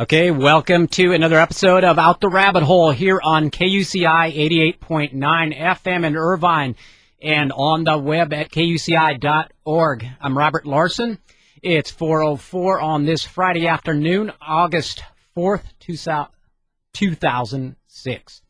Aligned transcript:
Okay, 0.00 0.30
welcome 0.30 0.86
to 0.88 1.12
another 1.12 1.38
episode 1.38 1.84
of 1.84 1.98
Out 1.98 2.22
the 2.22 2.30
Rabbit 2.30 2.62
Hole 2.62 2.90
here 2.90 3.20
on 3.22 3.50
KUCI 3.50 4.34
88.9 4.80 5.12
FM 5.54 6.06
in 6.06 6.16
Irvine 6.16 6.74
and 7.20 7.52
on 7.52 7.84
the 7.84 7.98
web 7.98 8.32
at 8.32 8.50
kuci.org. 8.50 10.06
I'm 10.18 10.38
Robert 10.38 10.64
Larson. 10.64 11.18
It's 11.62 11.92
4.04 11.92 12.82
on 12.82 13.04
this 13.04 13.24
Friday 13.24 13.66
afternoon, 13.66 14.32
August 14.40 15.02
4th, 15.36 15.64
2006. 15.80 18.42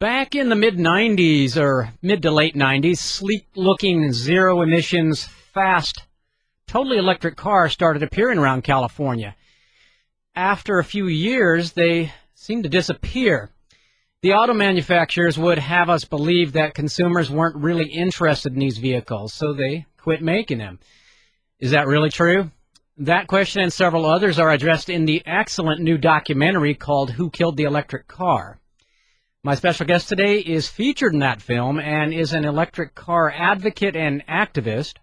Back 0.00 0.34
in 0.34 0.48
the 0.48 0.56
mid 0.56 0.74
90s 0.74 1.56
or 1.56 1.92
mid 2.02 2.22
to 2.22 2.32
late 2.32 2.56
90s, 2.56 2.98
sleek 2.98 3.46
looking 3.54 4.12
zero 4.12 4.62
emissions, 4.62 5.24
fast, 5.24 6.02
totally 6.66 6.98
electric 6.98 7.36
cars 7.36 7.72
started 7.72 8.02
appearing 8.02 8.40
around 8.40 8.64
California 8.64 9.36
after 10.36 10.78
a 10.78 10.84
few 10.84 11.08
years, 11.08 11.72
they 11.72 12.12
seem 12.34 12.62
to 12.62 12.68
disappear. 12.68 13.50
The 14.22 14.34
auto 14.34 14.52
manufacturers 14.52 15.38
would 15.38 15.58
have 15.58 15.88
us 15.88 16.04
believe 16.04 16.52
that 16.52 16.74
consumers 16.74 17.30
weren't 17.30 17.56
really 17.56 17.90
interested 17.90 18.52
in 18.52 18.58
these 18.58 18.78
vehicles, 18.78 19.32
so 19.32 19.52
they 19.54 19.86
quit 19.96 20.20
making 20.20 20.58
them. 20.58 20.78
Is 21.58 21.70
that 21.70 21.86
really 21.86 22.10
true? 22.10 22.50
That 22.98 23.26
question 23.26 23.62
and 23.62 23.72
several 23.72 24.06
others 24.06 24.38
are 24.38 24.50
addressed 24.50 24.90
in 24.90 25.04
the 25.04 25.22
excellent 25.26 25.80
new 25.80 25.98
documentary 25.98 26.74
called 26.74 27.10
Who 27.10 27.30
Killed 27.30 27.56
the 27.56 27.64
Electric 27.64 28.06
Car. 28.06 28.58
My 29.42 29.54
special 29.54 29.86
guest 29.86 30.08
today 30.08 30.38
is 30.38 30.68
featured 30.68 31.12
in 31.12 31.20
that 31.20 31.40
film 31.40 31.78
and 31.78 32.12
is 32.12 32.32
an 32.32 32.44
electric 32.44 32.94
car 32.94 33.30
advocate 33.30 33.96
and 33.96 34.26
activist. 34.26 34.94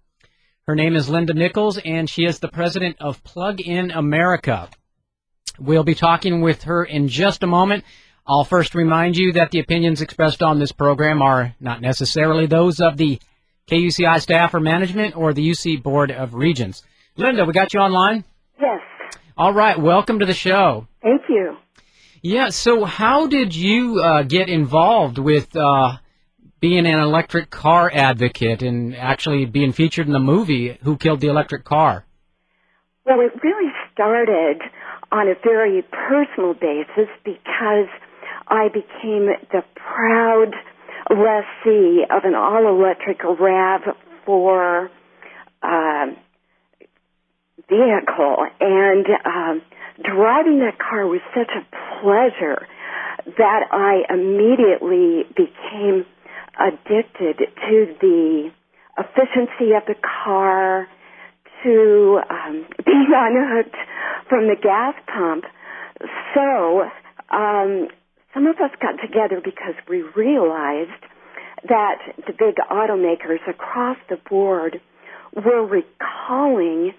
Her 0.68 0.76
name 0.76 0.96
is 0.96 1.10
Linda 1.10 1.34
Nicholes, 1.34 1.78
and 1.78 2.10
she 2.10 2.26
is 2.26 2.40
the 2.40 2.50
president 2.50 2.98
of 3.00 3.24
Plug 3.24 3.62
In 3.62 3.92
America. 3.92 4.70
We'll 5.60 5.84
be 5.84 5.96
talking 5.96 6.42
with 6.42 6.64
her 6.64 6.84
in 6.84 7.08
just 7.08 7.44
a 7.44 7.48
moment. 7.48 7.84
I'll 8.26 8.44
first 8.44 8.74
remind 8.74 9.16
you 9.16 9.34
that 9.34 9.52
the 9.52 9.60
opinions 9.60 10.02
expressed 10.02 10.42
on 10.42 10.60
this 10.60 10.72
program 10.72 11.22
are 11.22 11.56
not 11.60 11.82
necessarily 11.82 12.48
those 12.48 12.80
of 12.80 12.98
the 12.98 13.20
KUCI 13.68 14.22
staff 14.22 14.54
or 14.54 14.60
management 14.60 15.16
or 15.16 15.34
the 15.34 15.48
UC 15.48 15.84
Board 15.84 16.12
of 16.12 16.34
Regents. 16.34 16.84
Linda, 17.18 17.46
we 17.46 17.54
got 17.54 17.74
you 17.74 17.80
online? 17.80 18.24
Yes. 18.60 18.80
All 19.38 19.54
right, 19.54 19.80
welcome 19.80 20.20
to 20.20 20.26
the 20.26 20.34
show. 20.34 20.88
Thank 21.02 21.24
you. 21.30 21.58
Yeah, 22.22 22.50
so 22.50 22.86
how 22.86 23.28
did 23.28 23.54
you 23.54 24.00
uh, 24.00 24.24
get 24.24 24.50
involved 24.50 25.18
with 25.18 25.56
uh, 25.56 25.98
being 26.60 26.86
an 26.86 27.00
electric 27.00 27.50
car 27.50 27.92
advocate 27.94 28.64
and 28.64 28.96
actually 28.96 29.46
being 29.46 29.74
featured 29.74 30.08
in 30.08 30.14
the 30.14 30.20
movie 30.20 30.78
Who 30.84 30.98
Killed 30.98 31.20
the 31.20 31.28
Electric 31.28 31.66
Car? 31.66 32.06
Well, 33.06 33.20
it 33.20 33.34
really 33.44 33.70
started 33.94 34.62
on 35.14 35.28
a 35.30 35.36
very 35.44 35.84
personal 35.84 36.56
basis 36.56 37.08
because 37.24 37.88
I 38.48 38.68
became 38.68 39.30
the 39.52 39.64
proud 39.76 40.54
lessee 41.10 42.04
of 42.10 42.24
an 42.26 42.34
all-electric 42.34 43.20
RAV4 43.20 44.90
uh, 45.62 46.06
vehicle, 47.70 48.38
and 48.60 49.06
um, 49.24 49.62
driving 50.04 50.60
that 50.60 50.80
car 50.80 51.06
was 51.06 51.22
such 51.34 51.52
a 51.56 51.64
pleasure 52.02 52.68
that 53.38 53.62
I 53.72 54.04
immediately 54.10 55.24
became 55.36 56.06
addicted 56.60 57.38
to 57.38 57.96
the 58.02 58.52
efficiency 58.98 59.74
of 59.74 59.86
the 59.88 59.96
car, 60.24 60.88
to 61.64 62.20
um, 62.30 62.66
being 62.86 63.12
unhooked 63.14 63.76
from 64.30 64.48
the 64.48 64.56
gas 64.62 64.96
pump. 65.08 65.46
So 66.36 66.84
um, 67.36 67.88
some 68.34 68.48
of 68.48 68.58
us 68.58 68.72
got 68.82 69.02
together 69.02 69.42
because 69.44 69.76
we 69.90 70.04
realized 70.16 71.02
that 71.68 72.00
the 72.18 72.34
big 72.34 72.56
automakers 72.70 73.40
across 73.48 73.98
the 74.10 74.18
board 74.30 74.82
were 75.36 75.66
recalling 75.66 76.94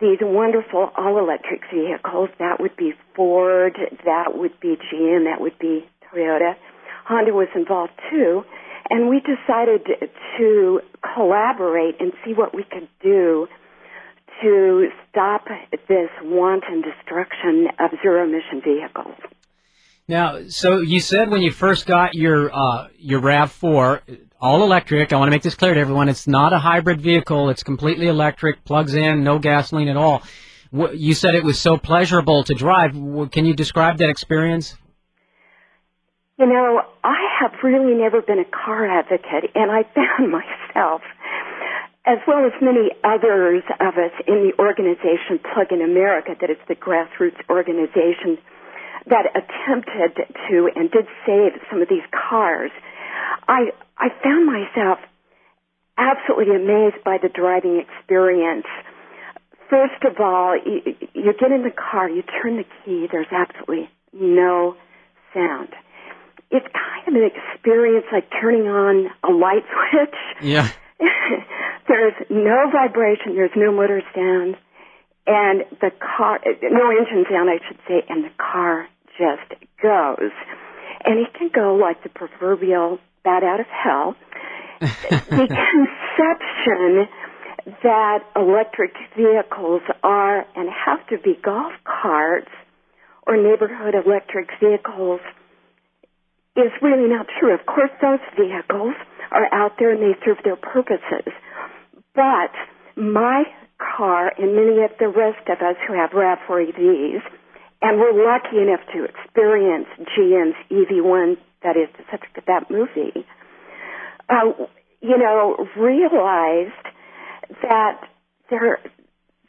these 0.00 0.18
wonderful 0.20 0.90
all 0.96 1.18
electric 1.18 1.60
vehicles. 1.72 2.30
That 2.38 2.60
would 2.60 2.76
be 2.76 2.92
Ford, 3.14 3.76
that 4.04 4.36
would 4.36 4.58
be 4.60 4.76
GM, 4.76 5.24
that 5.24 5.40
would 5.40 5.58
be 5.58 5.84
Toyota. 6.12 6.54
Honda 7.04 7.32
was 7.32 7.48
involved 7.54 7.92
too. 8.10 8.42
And 8.90 9.08
we 9.08 9.20
decided 9.20 9.86
to 10.38 10.80
collaborate 11.14 12.00
and 12.00 12.12
see 12.24 12.32
what 12.34 12.54
we 12.54 12.64
could 12.64 12.88
do 13.02 13.46
to 14.42 14.88
stop 15.08 15.44
this 15.88 16.10
wanton 16.22 16.82
destruction 16.82 17.68
of 17.78 17.90
zero 18.02 18.24
emission 18.24 18.60
vehicles. 18.62 19.14
Now, 20.08 20.48
so 20.48 20.80
you 20.80 21.00
said 21.00 21.30
when 21.30 21.42
you 21.42 21.52
first 21.52 21.86
got 21.86 22.14
your 22.14 22.52
uh, 22.52 22.88
your 22.98 23.20
Rav4, 23.20 24.00
all 24.40 24.62
electric. 24.62 25.12
I 25.12 25.16
want 25.16 25.28
to 25.28 25.30
make 25.30 25.42
this 25.42 25.54
clear 25.54 25.74
to 25.74 25.80
everyone: 25.80 26.08
it's 26.08 26.26
not 26.26 26.52
a 26.52 26.58
hybrid 26.58 27.00
vehicle. 27.00 27.50
It's 27.50 27.62
completely 27.62 28.08
electric, 28.08 28.64
plugs 28.64 28.94
in, 28.94 29.22
no 29.22 29.38
gasoline 29.38 29.88
at 29.88 29.96
all. 29.96 30.22
You 30.72 31.14
said 31.14 31.34
it 31.34 31.44
was 31.44 31.58
so 31.58 31.76
pleasurable 31.76 32.44
to 32.44 32.54
drive. 32.54 32.92
Can 33.30 33.44
you 33.46 33.54
describe 33.54 33.98
that 33.98 34.08
experience? 34.08 34.74
You 36.38 36.46
know, 36.46 36.80
I 37.04 37.18
have 37.40 37.52
really 37.62 37.94
never 37.94 38.22
been 38.22 38.38
a 38.38 38.44
car 38.44 38.86
advocate, 38.86 39.50
and 39.54 39.70
I 39.70 39.82
found 39.94 40.32
myself 40.74 41.02
as 42.04 42.18
well 42.26 42.44
as 42.44 42.52
many 42.60 42.90
others 43.04 43.62
of 43.78 43.94
us 43.94 44.14
in 44.26 44.50
the 44.50 44.52
organization 44.58 45.38
Plug 45.54 45.70
in 45.70 45.82
America, 45.82 46.34
that 46.40 46.50
is 46.50 46.58
the 46.66 46.74
grassroots 46.74 47.38
organization 47.48 48.38
that 49.06 49.26
attempted 49.34 50.26
to 50.48 50.70
and 50.74 50.90
did 50.90 51.06
save 51.26 51.52
some 51.70 51.82
of 51.82 51.88
these 51.88 52.06
cars, 52.10 52.70
I 53.48 53.70
I 53.98 54.08
found 54.22 54.46
myself 54.46 54.98
absolutely 55.98 56.56
amazed 56.56 57.04
by 57.04 57.18
the 57.22 57.28
driving 57.28 57.82
experience. 57.82 58.66
First 59.70 60.02
of 60.04 60.20
all, 60.20 60.56
you, 60.56 60.96
you 61.14 61.32
get 61.38 61.52
in 61.52 61.62
the 61.62 61.70
car, 61.70 62.08
you 62.08 62.22
turn 62.22 62.56
the 62.56 62.64
key, 62.84 63.06
there's 63.10 63.30
absolutely 63.30 63.88
no 64.12 64.76
sound. 65.32 65.68
It's 66.50 66.66
kind 66.66 67.08
of 67.08 67.14
an 67.14 67.30
experience 67.30 68.06
like 68.12 68.28
turning 68.40 68.68
on 68.68 69.10
a 69.24 69.32
light 69.32 69.64
switch. 69.90 70.16
Yeah. 70.42 70.68
there's 71.88 72.14
no 72.30 72.70
vibration, 72.70 73.34
there's 73.34 73.54
no 73.56 73.72
motor 73.72 74.02
sound, 74.14 74.56
and 75.26 75.64
the 75.80 75.90
car, 75.98 76.40
no 76.62 76.90
engine 76.90 77.24
sound, 77.30 77.50
I 77.50 77.58
should 77.66 77.78
say, 77.86 78.02
and 78.08 78.24
the 78.24 78.34
car 78.38 78.88
just 79.18 79.60
goes. 79.82 80.32
And 81.04 81.18
it 81.18 81.34
can 81.34 81.50
go 81.54 81.74
like 81.74 82.02
the 82.02 82.08
proverbial 82.08 82.98
bat 83.24 83.42
out 83.42 83.60
of 83.60 83.66
hell. 83.66 84.16
the 84.80 84.86
conception 85.70 87.08
that 87.82 88.18
electric 88.34 88.92
vehicles 89.16 89.82
are 90.02 90.44
and 90.56 90.68
have 90.68 91.06
to 91.08 91.18
be 91.18 91.38
golf 91.42 91.72
carts 91.84 92.50
or 93.26 93.36
neighborhood 93.36 93.94
electric 93.94 94.48
vehicles 94.60 95.20
is 96.56 96.72
really 96.82 97.08
not 97.08 97.26
true. 97.40 97.54
Of 97.54 97.64
course, 97.66 97.90
those 98.00 98.20
vehicles 98.36 98.94
are 99.30 99.48
out 99.52 99.72
there 99.78 99.92
and 99.92 100.02
they 100.02 100.18
serve 100.24 100.38
their 100.44 100.56
purposes. 100.56 101.32
But 102.14 102.52
my 102.96 103.44
car 103.78 104.32
and 104.36 104.54
many 104.54 104.84
of 104.84 104.90
the 104.98 105.08
rest 105.08 105.48
of 105.48 105.58
us 105.58 105.76
who 105.86 105.94
have 105.94 106.10
RAV4 106.10 106.72
EVs, 106.72 107.22
and 107.80 107.98
we're 107.98 108.14
lucky 108.24 108.58
enough 108.60 108.80
to 108.94 109.04
experience 109.04 109.86
GM's 110.16 110.56
EV1, 110.70 111.36
that 111.62 111.76
is 111.76 111.88
such 112.10 112.22
that 112.46 112.70
movie, 112.70 113.26
uh, 114.28 114.52
you 115.00 115.18
know, 115.18 115.66
realized 115.76 116.86
that 117.62 118.00
there 118.50 118.78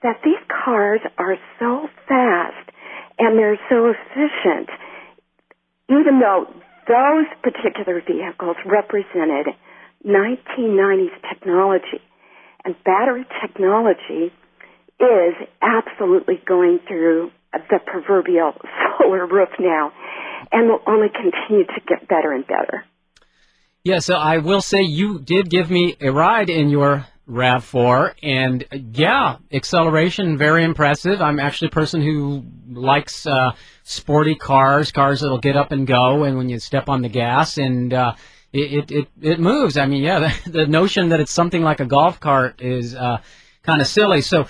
that 0.02 0.20
these 0.24 0.42
cars 0.66 1.00
are 1.18 1.38
so 1.60 1.88
fast 2.08 2.70
and 3.18 3.38
they're 3.40 3.60
so 3.70 3.94
efficient, 3.94 4.70
even 5.90 6.20
though 6.20 6.48
those 6.88 7.28
particular 7.42 8.02
vehicles 8.02 8.58
represented 8.66 9.56
1990s 10.06 11.16
technology. 11.30 12.02
And 12.66 12.76
battery 12.84 13.26
technology 13.42 14.32
is 15.00 15.36
absolutely 15.62 16.42
going 16.46 16.80
through 16.88 17.32
the 17.52 17.80
proverbial 17.86 18.54
solar 19.00 19.26
roof 19.28 19.50
now 19.60 19.92
and 20.52 20.70
will 20.70 20.82
only 20.88 21.08
continue 21.10 21.66
to 21.66 21.82
get 21.88 22.08
better 22.08 22.32
and 22.32 22.46
better. 22.46 22.86
Yeah, 23.84 24.00
so 24.00 24.16
I 24.16 24.38
will 24.38 24.62
say 24.62 24.82
you 24.82 25.20
did 25.20 25.50
give 25.50 25.70
me 25.70 25.98
a 26.00 26.10
ride 26.10 26.50
in 26.50 26.70
your 26.70 27.06
RAV4, 27.30 28.16
and 28.22 28.66
yeah, 28.72 29.38
acceleration 29.52 30.38
very 30.38 30.64
impressive. 30.64 31.22
I'm 31.22 31.40
actually 31.40 31.70
a 31.70 31.72
person 31.72 32.02
who 32.02 32.44
likes 32.70 33.26
uh, 33.26 33.52
sporty 33.84 34.36
cars, 34.36 34.92
cars 34.92 35.22
that'll 35.22 35.38
get 35.38 35.56
up 35.56 35.72
and 35.72 35.88
go, 35.88 36.24
and 36.24 36.38
when 36.38 36.50
you 36.50 36.60
step 36.60 36.90
on 36.90 37.02
the 37.02 37.10
gas, 37.10 37.58
and 37.58 37.94
uh, 37.94 38.14
it, 38.52 38.92
it, 38.92 38.92
it, 38.92 39.08
it 39.22 39.40
moves. 39.40 39.78
I 39.78 39.86
mean, 39.86 40.04
yeah, 40.04 40.20
the, 40.46 40.52
the, 40.52 40.68
notion 40.68 41.10
that 41.10 41.20
it's 41.20 41.32
something 41.32 41.64
like 41.64 41.80
a 41.80 41.86
golf 41.86 42.20
cart 42.20 42.62
is 42.62 42.94
uh, 42.94 43.22
kind 43.64 43.82
of 43.82 43.88
silly. 43.88 44.22
So 44.22 44.46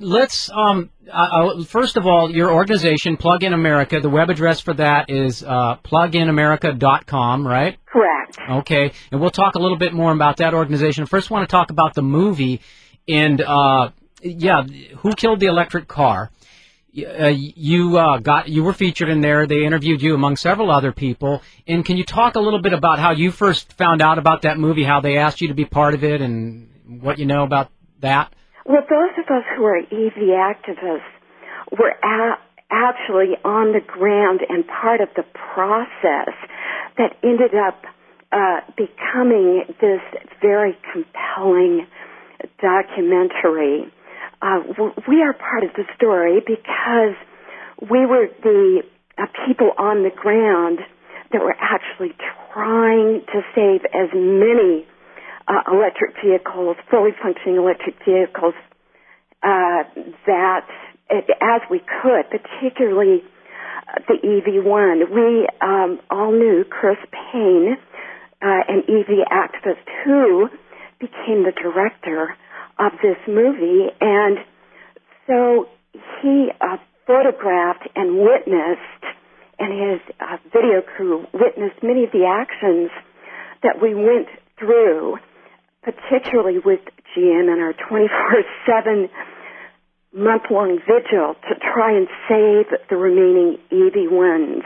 let's 0.00 0.50
um, 0.50 0.90
uh, 1.10 1.64
first 1.64 1.96
of 1.96 2.06
all, 2.06 2.30
your 2.30 2.52
organization, 2.52 3.16
Plug 3.16 3.42
in 3.42 3.52
America. 3.52 4.00
The 4.00 4.10
web 4.10 4.30
address 4.30 4.60
for 4.60 4.74
that 4.74 5.10
is 5.10 5.42
uh, 5.42 5.76
pluginamerica.com, 5.84 7.46
right? 7.46 7.78
Correct. 7.86 8.38
Okay, 8.48 8.92
and 9.10 9.20
we'll 9.20 9.30
talk 9.30 9.56
a 9.56 9.58
little 9.58 9.78
bit 9.78 9.92
more 9.92 10.12
about 10.12 10.36
that 10.38 10.54
organization. 10.54 11.06
First, 11.06 11.30
I 11.30 11.34
want 11.34 11.48
to 11.48 11.52
talk 11.52 11.70
about 11.70 11.94
the 11.94 12.02
movie 12.02 12.60
and 13.08 13.40
uh, 13.40 13.90
yeah, 14.22 14.62
who 14.98 15.14
killed 15.14 15.40
the 15.40 15.46
electric 15.46 15.88
car? 15.88 16.30
Uh, 16.96 17.28
you 17.28 17.98
uh, 17.98 18.18
got 18.18 18.48
you 18.48 18.64
were 18.64 18.72
featured 18.72 19.08
in 19.08 19.20
there. 19.20 19.46
They 19.46 19.64
interviewed 19.64 20.02
you 20.02 20.14
among 20.14 20.36
several 20.36 20.70
other 20.70 20.92
people. 20.92 21.42
And 21.66 21.84
can 21.84 21.96
you 21.96 22.04
talk 22.04 22.34
a 22.34 22.40
little 22.40 22.60
bit 22.60 22.72
about 22.72 22.98
how 22.98 23.12
you 23.12 23.30
first 23.30 23.72
found 23.74 24.02
out 24.02 24.18
about 24.18 24.42
that 24.42 24.58
movie? 24.58 24.82
How 24.82 25.00
they 25.00 25.16
asked 25.16 25.40
you 25.40 25.48
to 25.48 25.54
be 25.54 25.64
part 25.64 25.94
of 25.94 26.02
it, 26.02 26.20
and 26.20 26.68
what 27.00 27.18
you 27.18 27.26
know 27.26 27.44
about 27.44 27.70
that? 28.00 28.34
Well, 28.70 28.86
those 28.88 29.10
of 29.18 29.24
us 29.34 29.42
who 29.56 29.64
are 29.64 29.78
EV 29.78 30.30
activists 30.30 31.02
were 31.76 31.92
actually 32.70 33.34
on 33.44 33.72
the 33.72 33.80
ground 33.84 34.42
and 34.48 34.64
part 34.64 35.00
of 35.00 35.08
the 35.16 35.24
process 35.24 36.30
that 36.96 37.16
ended 37.24 37.50
up 37.52 37.82
uh, 38.30 38.60
becoming 38.76 39.64
this 39.80 40.00
very 40.40 40.78
compelling 40.92 41.84
documentary. 42.62 43.92
Uh, 44.40 44.62
we 45.08 45.20
are 45.20 45.32
part 45.32 45.64
of 45.64 45.70
the 45.74 45.82
story 45.96 46.38
because 46.38 47.18
we 47.90 48.06
were 48.06 48.28
the 48.44 48.82
uh, 49.18 49.26
people 49.48 49.72
on 49.78 50.04
the 50.04 50.14
ground 50.14 50.78
that 51.32 51.40
were 51.40 51.56
actually 51.58 52.14
trying 52.52 53.22
to 53.34 53.42
save 53.52 53.80
as 53.86 54.10
many 54.14 54.86
uh, 55.48 55.62
electric 55.72 56.14
vehicles, 56.22 56.76
fully 56.90 57.10
functioning 57.22 57.56
electric 57.56 57.96
vehicles, 58.04 58.54
uh, 59.42 59.84
that 60.26 60.66
as 61.10 61.60
we 61.70 61.80
could, 61.80 62.24
particularly 62.30 63.22
uh, 63.88 64.00
the 64.06 64.14
EV1. 64.22 65.10
We 65.10 65.48
um, 65.60 66.00
all 66.10 66.32
knew 66.32 66.64
Chris 66.68 66.98
Paine, 67.10 67.76
uh, 68.42 68.60
an 68.68 68.82
EV 68.88 69.26
activist 69.30 69.84
who 70.04 70.48
became 70.98 71.44
the 71.44 71.52
director 71.52 72.36
of 72.78 72.92
this 73.02 73.16
movie, 73.26 73.88
and 74.00 74.38
so 75.26 75.68
he 76.22 76.48
uh, 76.60 76.76
photographed 77.06 77.88
and 77.96 78.18
witnessed, 78.18 79.04
and 79.58 79.72
his 79.72 80.00
uh, 80.20 80.36
video 80.52 80.80
crew 80.82 81.26
witnessed 81.32 81.82
many 81.82 82.04
of 82.04 82.12
the 82.12 82.24
actions 82.26 82.90
that 83.62 83.82
we 83.82 83.94
went 83.94 84.28
through, 84.58 85.16
particularly 85.82 86.58
with 86.58 86.80
GM 87.16 87.48
and 87.50 87.60
our 87.60 87.72
24/7 87.72 89.08
month-long 90.12 90.78
vigil 90.80 91.34
to 91.48 91.54
try 91.72 91.96
and 91.96 92.08
save 92.28 92.66
the 92.88 92.96
remaining 92.96 93.58
EV1s. 93.70 94.64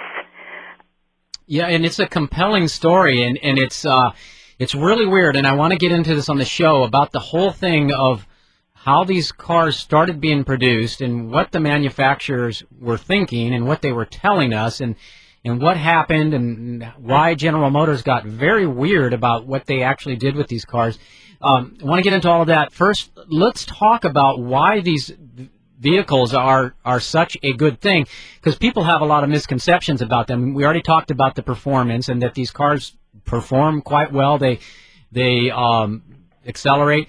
Yeah, 1.47 1.67
and 1.67 1.85
it's 1.85 1.99
a 1.99 2.07
compelling 2.07 2.69
story, 2.69 3.23
and 3.23 3.39
and 3.43 3.59
it's. 3.59 3.85
Uh, 3.85 4.13
it's 4.57 4.75
really 4.75 5.07
weird, 5.07 5.35
and 5.35 5.47
I 5.47 5.55
want 5.55 5.73
to 5.73 5.79
get 5.79 5.91
into 5.91 6.15
this 6.15 6.29
on 6.29 6.39
the 6.39 6.45
show 6.45 6.85
about 6.85 7.11
the 7.11 7.19
whole 7.19 7.51
thing 7.51 7.93
of 7.93 8.27
how 8.73 9.03
these 9.03 9.33
cars 9.33 9.79
started 9.79 10.21
being 10.21 10.45
produced 10.45 11.01
and 11.01 11.31
what 11.31 11.51
the 11.51 11.61
manufacturers 11.61 12.63
were 12.81 12.99
thinking 12.99 13.53
and 13.53 13.67
what 13.67 13.83
they 13.83 13.93
were 13.93 14.05
telling 14.05 14.53
us 14.53 14.81
and 14.81 14.95
and 15.45 15.61
what 15.61 15.77
happened 15.77 16.35
and 16.35 16.85
why 16.99 17.35
General 17.35 17.71
Motors 17.71 18.03
got 18.03 18.25
very 18.25 18.67
weird 18.67 19.13
about 19.13 19.47
what 19.47 19.67
they 19.67 19.83
actually 19.83 20.17
did 20.17 20.37
with 20.37 20.49
these 20.49 20.65
cars. 20.65 20.99
Um, 21.41 21.77
I 21.83 21.85
want 21.85 21.99
to 21.99 22.03
get 22.03 22.15
into 22.15 22.31
all 22.31 22.41
of 22.41 22.49
that. 22.49 22.73
First, 22.73 23.11
let's 23.29 23.67
talk 23.67 24.05
about 24.05 24.41
why 24.41 24.81
these 24.81 25.13
vehicles 25.79 26.33
are 26.33 26.75
are 26.85 27.01
such 27.01 27.37
a 27.43 27.53
good 27.53 27.81
thing 27.81 28.07
because 28.37 28.57
people 28.57 28.85
have 28.85 29.03
a 29.03 29.05
lot 29.05 29.23
of 29.25 29.31
misconceptions 29.31 30.01
about 30.01 30.27
them. 30.27 30.55
We 30.55 30.65
already 30.65 30.83
talked 30.83 31.11
about 31.11 31.35
the 31.35 31.43
performance 31.43 32.09
and 32.09 32.23
that 32.23 32.35
these 32.35 32.51
cars 32.51 32.97
perform 33.25 33.83
quite 33.83 34.13
well. 34.13 34.39
They 34.39 34.61
they 35.13 35.51
um, 35.51 36.03
accelerate. 36.47 37.09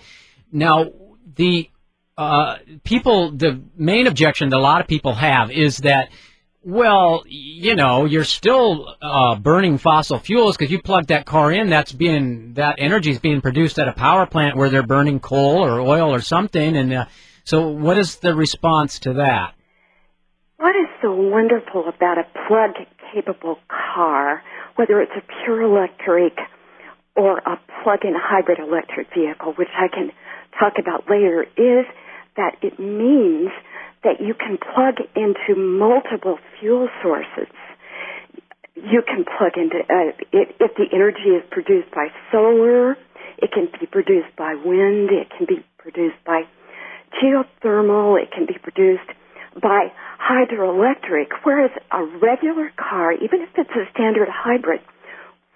Now 0.51 0.91
the 1.35 1.69
uh, 2.17 2.57
people, 2.83 3.31
the 3.31 3.61
main 3.75 4.07
objection 4.07 4.49
that 4.49 4.57
a 4.57 4.61
lot 4.61 4.81
of 4.81 4.87
people 4.87 5.13
have 5.13 5.51
is 5.51 5.77
that, 5.79 6.09
well, 6.65 7.23
you 7.27 7.75
know, 7.75 8.05
you're 8.05 8.23
still 8.23 8.95
uh, 9.01 9.35
burning 9.35 9.77
fossil 9.77 10.19
fuels 10.19 10.57
because 10.57 10.71
you 10.71 10.81
plug 10.81 11.07
that 11.07 11.25
car 11.25 11.51
in. 11.51 11.69
That's 11.69 11.91
being 11.91 12.55
that 12.55 12.75
energy 12.79 13.11
is 13.11 13.19
being 13.19 13.41
produced 13.41 13.79
at 13.79 13.87
a 13.87 13.93
power 13.93 14.25
plant 14.25 14.57
where 14.57 14.69
they're 14.69 14.83
burning 14.85 15.19
coal 15.19 15.63
or 15.63 15.79
oil 15.79 16.13
or 16.13 16.21
something. 16.21 16.75
And 16.75 16.91
uh, 16.91 17.05
so, 17.43 17.69
what 17.69 17.97
is 17.97 18.17
the 18.17 18.33
response 18.33 18.99
to 18.99 19.13
that? 19.13 19.53
What 20.57 20.75
is 20.75 20.87
so 21.01 21.13
wonderful 21.13 21.87
about 21.87 22.17
a 22.17 22.25
plug-capable 22.47 23.59
car 23.69 24.41
whether 24.75 25.01
it's 25.01 25.11
a 25.15 25.23
pure 25.43 25.61
electric 25.61 26.37
or 27.15 27.37
a 27.39 27.59
plug-in 27.83 28.13
hybrid 28.15 28.59
electric 28.59 29.07
vehicle, 29.15 29.53
which 29.53 29.69
I 29.73 29.87
can 29.87 30.11
talk 30.59 30.73
about 30.79 31.09
later, 31.09 31.43
is 31.57 31.85
that 32.35 32.57
it 32.61 32.79
means 32.79 33.51
that 34.05 34.21
you 34.21 34.33
can 34.33 34.57
plug 34.57 35.01
into 35.15 35.59
multiple 35.59 36.37
fuel 36.59 36.87
sources. 37.01 37.51
You 38.75 39.01
can 39.01 39.25
plug 39.25 39.57
into, 39.57 39.81
uh, 39.81 40.13
it, 40.31 40.55
if 40.61 40.71
the 40.77 40.85
energy 40.93 41.33
is 41.33 41.43
produced 41.49 41.89
by 41.91 42.07
solar, 42.31 42.91
it 43.37 43.51
can 43.51 43.67
be 43.79 43.87
produced 43.87 44.33
by 44.37 44.53
wind, 44.53 45.09
it 45.09 45.27
can 45.35 45.47
be 45.47 45.65
produced 45.77 46.23
by 46.23 46.43
geothermal, 47.17 48.21
it 48.21 48.31
can 48.31 48.45
be 48.45 48.57
produced 48.61 49.09
by 49.61 49.91
hydroelectric, 50.21 51.27
whereas 51.43 51.71
a 51.91 52.03
regular 52.21 52.71
car, 52.77 53.13
even 53.13 53.41
if 53.41 53.49
it's 53.57 53.69
a 53.71 53.89
standard 53.91 54.27
hybrid, 54.29 54.81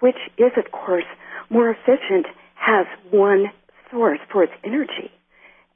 which 0.00 0.18
is 0.38 0.52
of 0.56 0.72
course 0.72 1.04
more 1.50 1.70
efficient, 1.70 2.26
has 2.54 2.86
one 3.10 3.46
source 3.90 4.20
for 4.32 4.42
its 4.42 4.52
energy, 4.64 5.10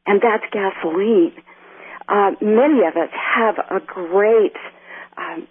and 0.06 0.20
that's 0.20 0.44
gasoline. 0.52 1.32
Uh, 2.08 2.32
many 2.40 2.80
of 2.86 2.96
us 2.96 3.10
have 3.12 3.56
a 3.58 3.80
great, 3.84 4.56
um, 5.16 5.48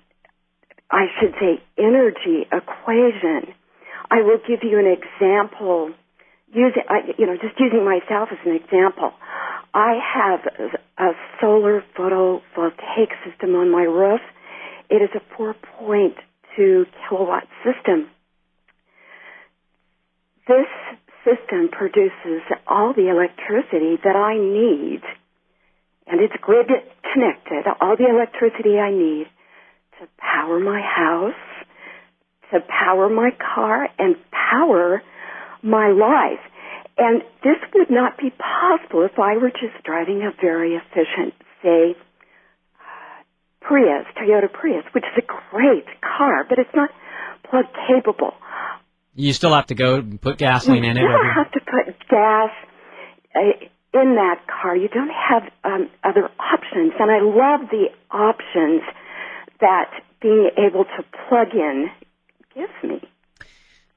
I 0.91 1.05
should 1.19 1.33
say, 1.39 1.61
energy 1.77 2.45
equation. 2.51 3.53
I 4.11 4.21
will 4.21 4.37
give 4.47 4.59
you 4.63 4.77
an 4.79 4.85
example. 4.87 5.91
Using, 6.53 6.83
you 7.17 7.25
know, 7.25 7.35
just 7.41 7.59
using 7.59 7.83
myself 7.83 8.29
as 8.31 8.37
an 8.45 8.53
example. 8.53 9.13
I 9.73 9.97
have 10.13 10.41
a 10.99 11.11
solar 11.41 11.83
photovoltaic 11.97 13.09
system 13.25 13.55
on 13.55 13.71
my 13.71 13.81
roof. 13.81 14.21
It 14.89 15.01
is 15.01 15.09
a 15.15 15.41
4.2 15.41 16.85
kilowatt 17.09 17.47
system. 17.65 18.09
This 20.47 20.67
system 21.23 21.69
produces 21.71 22.43
all 22.67 22.93
the 22.93 23.09
electricity 23.09 23.97
that 24.03 24.15
I 24.15 24.37
need, 24.37 25.01
and 26.07 26.19
it's 26.19 26.33
grid 26.41 26.67
connected, 27.13 27.65
all 27.81 27.95
the 27.97 28.07
electricity 28.09 28.77
I 28.77 28.91
need 28.91 29.25
to 29.99 30.07
power 30.17 30.59
my 30.59 30.81
house, 30.81 31.39
to 32.51 32.59
power 32.61 33.09
my 33.09 33.31
car, 33.31 33.87
and 33.97 34.15
power 34.31 35.01
my 35.61 35.89
life. 35.89 36.43
And 36.97 37.21
this 37.43 37.57
would 37.73 37.89
not 37.89 38.17
be 38.17 38.29
possible 38.31 39.03
if 39.05 39.17
I 39.17 39.37
were 39.37 39.49
just 39.49 39.83
driving 39.83 40.21
a 40.21 40.31
very 40.39 40.75
efficient, 40.75 41.33
say, 41.63 41.95
Prius, 43.61 44.05
Toyota 44.17 44.51
Prius, 44.51 44.83
which 44.93 45.05
is 45.05 45.23
a 45.23 45.51
great 45.51 45.85
car, 46.01 46.45
but 46.47 46.59
it's 46.59 46.75
not 46.75 46.89
plug 47.49 47.65
capable. 47.87 48.33
You 49.15 49.31
still 49.33 49.53
have 49.53 49.67
to 49.67 49.75
go 49.75 49.95
and 49.95 50.21
put 50.21 50.37
gasoline 50.37 50.83
you 50.83 50.91
in 50.91 50.97
it. 50.97 51.01
You 51.01 51.07
still 51.07 51.43
have 51.43 51.51
to 51.51 51.59
put 51.59 52.09
gas 52.09 52.49
uh, 53.35 53.65
in 53.93 54.15
that 54.15 54.41
car. 54.47 54.75
You 54.75 54.87
don't 54.89 55.11
have 55.11 55.43
um, 55.63 55.89
other 56.03 56.29
options, 56.39 56.93
and 56.99 57.11
I 57.11 57.21
love 57.21 57.69
the 57.69 57.87
options 58.11 58.81
that 59.59 59.91
being 60.21 60.49
able 60.57 60.85
to 60.85 61.03
plug 61.27 61.53
in 61.53 61.89
gives 62.55 62.71
me. 62.83 63.01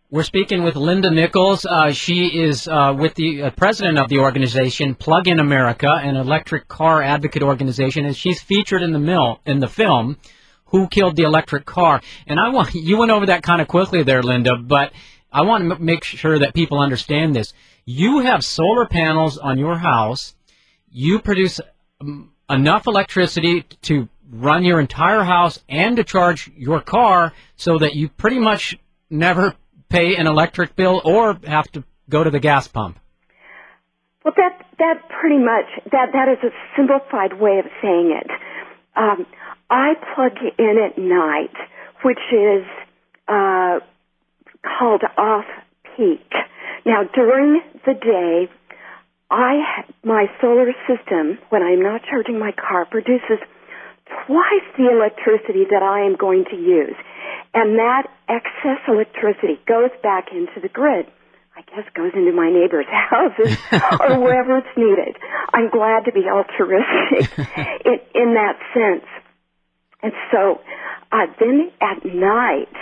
We're 0.08 0.22
speaking 0.22 0.62
with 0.62 0.76
Linda 0.76 1.10
Nicholes. 1.10 1.66
Uh, 1.66 1.90
she 1.90 2.26
is 2.26 2.68
uh, 2.68 2.94
with 2.96 3.14
the 3.14 3.42
uh, 3.42 3.50
president 3.50 3.98
of 3.98 4.08
the 4.08 4.18
organization 4.18 4.94
Plug 4.94 5.26
in 5.26 5.40
America, 5.40 5.90
an 5.90 6.14
electric 6.14 6.68
car 6.68 7.02
advocate 7.02 7.42
organization, 7.42 8.04
and 8.04 8.16
she's 8.16 8.40
featured 8.40 8.82
in 8.82 8.92
the 8.92 9.00
mill 9.00 9.40
in 9.44 9.58
the 9.58 9.66
film 9.66 10.16
"Who 10.66 10.86
Killed 10.86 11.16
the 11.16 11.24
Electric 11.24 11.64
Car." 11.64 12.00
And 12.28 12.38
I 12.38 12.50
want 12.50 12.72
you 12.74 12.98
went 12.98 13.10
over 13.10 13.26
that 13.26 13.42
kind 13.42 13.60
of 13.60 13.66
quickly 13.66 14.04
there, 14.04 14.22
Linda, 14.22 14.56
but 14.56 14.92
I 15.32 15.42
want 15.42 15.68
to 15.68 15.74
m- 15.74 15.84
make 15.84 16.04
sure 16.04 16.38
that 16.38 16.54
people 16.54 16.78
understand 16.78 17.34
this. 17.34 17.52
You 17.88 18.18
have 18.18 18.44
solar 18.44 18.84
panels 18.84 19.38
on 19.38 19.58
your 19.58 19.78
house. 19.78 20.34
You 20.90 21.20
produce 21.20 21.60
um, 22.00 22.32
enough 22.50 22.88
electricity 22.88 23.64
to 23.82 24.08
run 24.28 24.64
your 24.64 24.80
entire 24.80 25.22
house 25.22 25.60
and 25.68 25.96
to 25.96 26.02
charge 26.02 26.50
your 26.56 26.80
car, 26.80 27.32
so 27.54 27.78
that 27.78 27.94
you 27.94 28.08
pretty 28.08 28.40
much 28.40 28.76
never 29.08 29.54
pay 29.88 30.16
an 30.16 30.26
electric 30.26 30.74
bill 30.74 31.00
or 31.04 31.38
have 31.46 31.70
to 31.72 31.84
go 32.10 32.24
to 32.24 32.30
the 32.30 32.40
gas 32.40 32.66
pump? 32.66 32.98
Well, 34.24 34.34
that 34.36 34.66
that 34.78 35.08
pretty 35.20 35.38
much 35.38 35.66
that 35.92 36.08
that 36.12 36.28
is 36.28 36.38
a 36.42 36.50
simplified 36.76 37.40
way 37.40 37.60
of 37.60 37.66
saying 37.80 38.18
it. 38.20 38.30
Um, 38.96 39.26
I 39.70 39.94
plug 40.14 40.32
in 40.58 40.76
at 40.90 40.98
night, 40.98 41.54
which 42.04 42.18
is 42.32 42.64
uh, 43.28 43.78
called 44.78 45.02
off 45.16 45.44
peak. 45.96 46.26
Now, 46.84 47.02
during 47.14 47.60
the 47.86 47.94
day, 47.94 48.50
I 49.30 49.86
my 50.04 50.26
solar 50.40 50.72
system, 50.86 51.38
when 51.48 51.62
I'm 51.62 51.82
not 51.82 52.02
charging 52.08 52.38
my 52.38 52.52
car, 52.52 52.84
produces 52.84 53.38
twice 54.26 54.66
the 54.76 54.90
electricity 54.90 55.64
that 55.70 55.82
I 55.82 56.06
am 56.06 56.16
going 56.16 56.44
to 56.50 56.56
use, 56.56 56.94
and 57.54 57.78
that 57.78 58.06
excess 58.28 58.82
electricity 58.86 59.58
goes 59.66 59.90
back 60.02 60.28
into 60.32 60.60
the 60.60 60.68
grid. 60.68 61.06
I 61.56 61.62
guess 61.62 61.88
goes 61.94 62.12
into 62.14 62.32
my 62.32 62.50
neighbors' 62.50 62.86
houses 63.10 63.56
or 63.72 64.20
wherever 64.22 64.58
it's 64.58 64.76
needed. 64.76 65.16
I'm 65.54 65.70
glad 65.70 66.04
to 66.04 66.12
be 66.12 66.28
altruistic 66.28 67.32
in, 67.86 67.98
in 68.14 68.34
that 68.34 68.60
sense. 68.74 69.08
And 70.02 70.12
so, 70.30 70.60
uh, 71.10 71.26
then 71.40 71.72
at 71.80 72.04
night, 72.04 72.76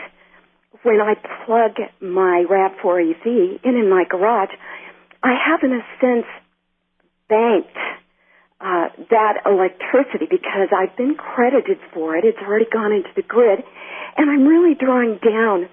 when 0.82 1.00
I 1.00 1.14
plug 1.46 1.78
my 2.00 2.44
RAV4 2.50 3.10
EV 3.10 3.60
in 3.64 3.76
in 3.76 3.88
my 3.88 4.04
garage, 4.08 4.50
I 5.24 5.32
have 5.32 5.60
in 5.64 5.72
a 5.72 5.80
sense 6.04 6.28
banked 7.28 7.80
uh, 8.60 8.92
that 9.08 9.40
electricity 9.46 10.28
because 10.28 10.68
I've 10.68 10.94
been 10.96 11.16
credited 11.16 11.78
for 11.92 12.14
it. 12.16 12.24
It's 12.24 12.38
already 12.44 12.66
gone 12.70 12.92
into 12.92 13.08
the 13.16 13.22
grid, 13.22 13.64
and 14.16 14.30
I'm 14.30 14.46
really 14.46 14.74
drawing 14.76 15.18
down 15.24 15.68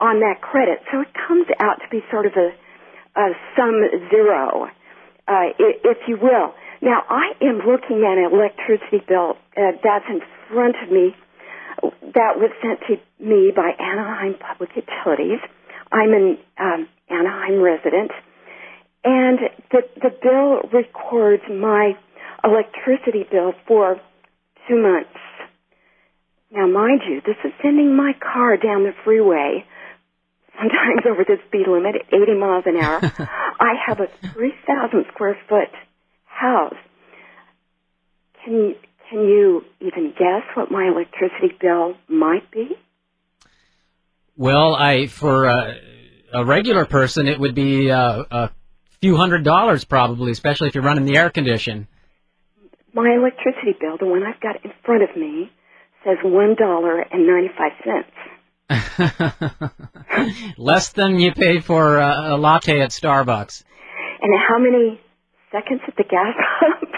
on 0.00 0.20
that 0.20 0.40
credit. 0.40 0.80
So 0.90 1.00
it 1.02 1.12
comes 1.12 1.46
out 1.60 1.84
to 1.84 1.88
be 1.90 2.00
sort 2.10 2.24
of 2.24 2.32
a, 2.36 2.56
a 3.20 3.26
sum 3.54 3.84
zero, 4.08 4.68
uh, 5.28 5.46
if 5.60 6.08
you 6.08 6.16
will. 6.16 6.56
Now 6.80 7.04
I 7.08 7.36
am 7.44 7.60
looking 7.68 8.00
at 8.00 8.16
an 8.16 8.32
electricity 8.32 9.04
bill 9.06 9.36
uh, 9.56 9.76
that's 9.84 10.08
in 10.08 10.20
front 10.48 10.76
of 10.82 10.90
me 10.90 11.14
that 12.16 12.40
was 12.40 12.50
sent 12.64 12.80
to 12.88 12.96
me 13.20 13.52
by 13.54 13.72
Anaheim 13.78 14.36
Public 14.40 14.70
Utilities. 14.74 15.40
I'm 15.92 16.12
an 16.12 16.38
um, 16.58 16.88
Anaheim 17.08 17.60
resident, 17.60 18.10
and 19.06 19.38
the 19.70 19.82
the 20.02 20.10
bill 20.20 20.68
records 20.72 21.44
my 21.48 21.92
electricity 22.42 23.24
bill 23.30 23.52
for 23.66 24.00
two 24.68 24.82
months. 24.82 25.08
Now, 26.50 26.66
mind 26.66 27.02
you, 27.08 27.20
this 27.24 27.36
is 27.44 27.52
sending 27.62 27.96
my 27.96 28.12
car 28.20 28.56
down 28.56 28.82
the 28.82 28.92
freeway 29.04 29.64
sometimes 30.58 31.02
over 31.08 31.24
the 31.24 31.36
speed 31.48 31.66
limit 31.68 31.94
at 31.96 32.14
80 32.14 32.34
miles 32.38 32.64
an 32.66 32.76
hour. 32.76 33.00
I 33.60 33.74
have 33.86 34.00
a 34.00 34.08
3,000 34.32 35.04
square 35.12 35.36
foot 35.48 35.68
house. 36.24 36.74
Can 38.44 38.54
you, 38.54 38.74
can 39.10 39.20
you 39.20 39.64
even 39.80 40.12
guess 40.18 40.42
what 40.54 40.70
my 40.70 40.88
electricity 40.88 41.56
bill 41.60 41.94
might 42.08 42.50
be? 42.50 42.70
Well, 44.36 44.74
I 44.74 45.06
for 45.08 45.46
uh, 45.46 45.74
a 46.32 46.44
regular 46.44 46.84
person, 46.84 47.26
it 47.26 47.38
would 47.40 47.54
be 47.54 47.90
uh, 47.90 48.24
a 48.30 48.50
few 49.06 49.16
hundred 49.16 49.44
dollars 49.44 49.84
probably, 49.84 50.32
especially 50.32 50.66
if 50.66 50.74
you're 50.74 50.82
running 50.82 51.04
the 51.04 51.16
air 51.16 51.30
condition. 51.30 51.86
My 52.92 53.14
electricity 53.14 53.76
bill, 53.80 53.96
the 54.00 54.06
one 54.06 54.24
I've 54.24 54.40
got 54.40 54.64
in 54.64 54.72
front 54.84 55.04
of 55.04 55.16
me, 55.16 55.48
says 56.02 56.16
one 56.24 56.56
dollar 56.58 57.02
and 57.02 57.24
ninety 57.24 57.50
five 57.56 57.70
cents. 57.86 58.10
Less 60.58 60.88
than 60.92 61.20
you 61.20 61.30
pay 61.32 61.60
for 61.60 61.98
a, 61.98 62.34
a 62.34 62.36
latte 62.36 62.80
at 62.80 62.90
Starbucks. 62.90 63.62
And 64.22 64.32
how 64.48 64.58
many 64.58 65.00
seconds 65.52 65.82
at 65.86 65.94
the 65.96 66.02
gas 66.02 66.34
pump? 66.58 66.90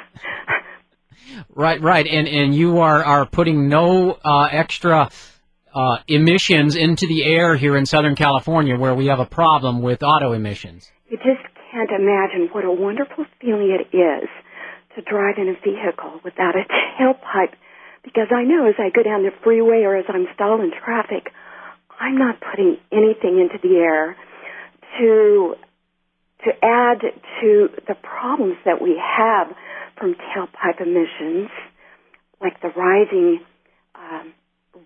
right, 1.55 1.83
right, 1.83 2.07
and 2.07 2.27
and 2.27 2.55
you 2.55 2.79
are 2.79 3.05
are 3.05 3.27
putting 3.27 3.69
no 3.69 4.13
uh, 4.25 4.49
extra 4.51 5.11
uh, 5.75 5.99
emissions 6.09 6.75
into 6.75 7.07
the 7.07 7.25
air 7.27 7.55
here 7.55 7.77
in 7.77 7.85
Southern 7.85 8.15
California, 8.15 8.79
where 8.79 8.95
we 8.95 9.09
have 9.09 9.21
a 9.21 9.27
problem 9.27 9.83
with 9.83 10.03
auto 10.03 10.33
emissions. 10.33 10.91
You 11.11 11.19
just 11.19 11.58
can't 11.79 12.03
imagine 12.03 12.49
what 12.51 12.65
a 12.65 12.73
wonderful 12.73 13.25
feeling 13.41 13.71
it 13.71 13.95
is 13.95 14.29
to 14.97 15.03
drive 15.03 15.37
in 15.39 15.49
a 15.49 15.55
vehicle 15.63 16.21
without 16.25 16.57
a 16.57 16.67
tailpipe, 16.99 17.55
because 18.03 18.29
I 18.35 18.43
know 18.43 18.67
as 18.67 18.75
I 18.79 18.91
go 18.91 19.03
down 19.03 19.23
the 19.23 19.31
freeway 19.45 19.83
or 19.83 19.97
as 19.97 20.07
I'm 20.09 20.27
stalled 20.35 20.61
in 20.61 20.73
traffic. 20.73 21.31
I'm 22.01 22.17
not 22.17 22.41
putting 22.41 22.79
anything 22.93 23.39
into 23.39 23.59
the 23.63 23.77
air 23.77 24.17
to 24.99 25.55
to 26.45 26.51
add 26.63 27.03
to 27.43 27.69
the 27.89 27.95
problems 27.95 28.57
that 28.65 28.81
we 28.81 28.95
have 28.95 29.49
from 29.99 30.15
tailpipe 30.15 30.81
emissions, 30.81 31.51
like 32.41 32.61
the 32.63 32.69
rising 32.69 33.41
um, 33.97 34.33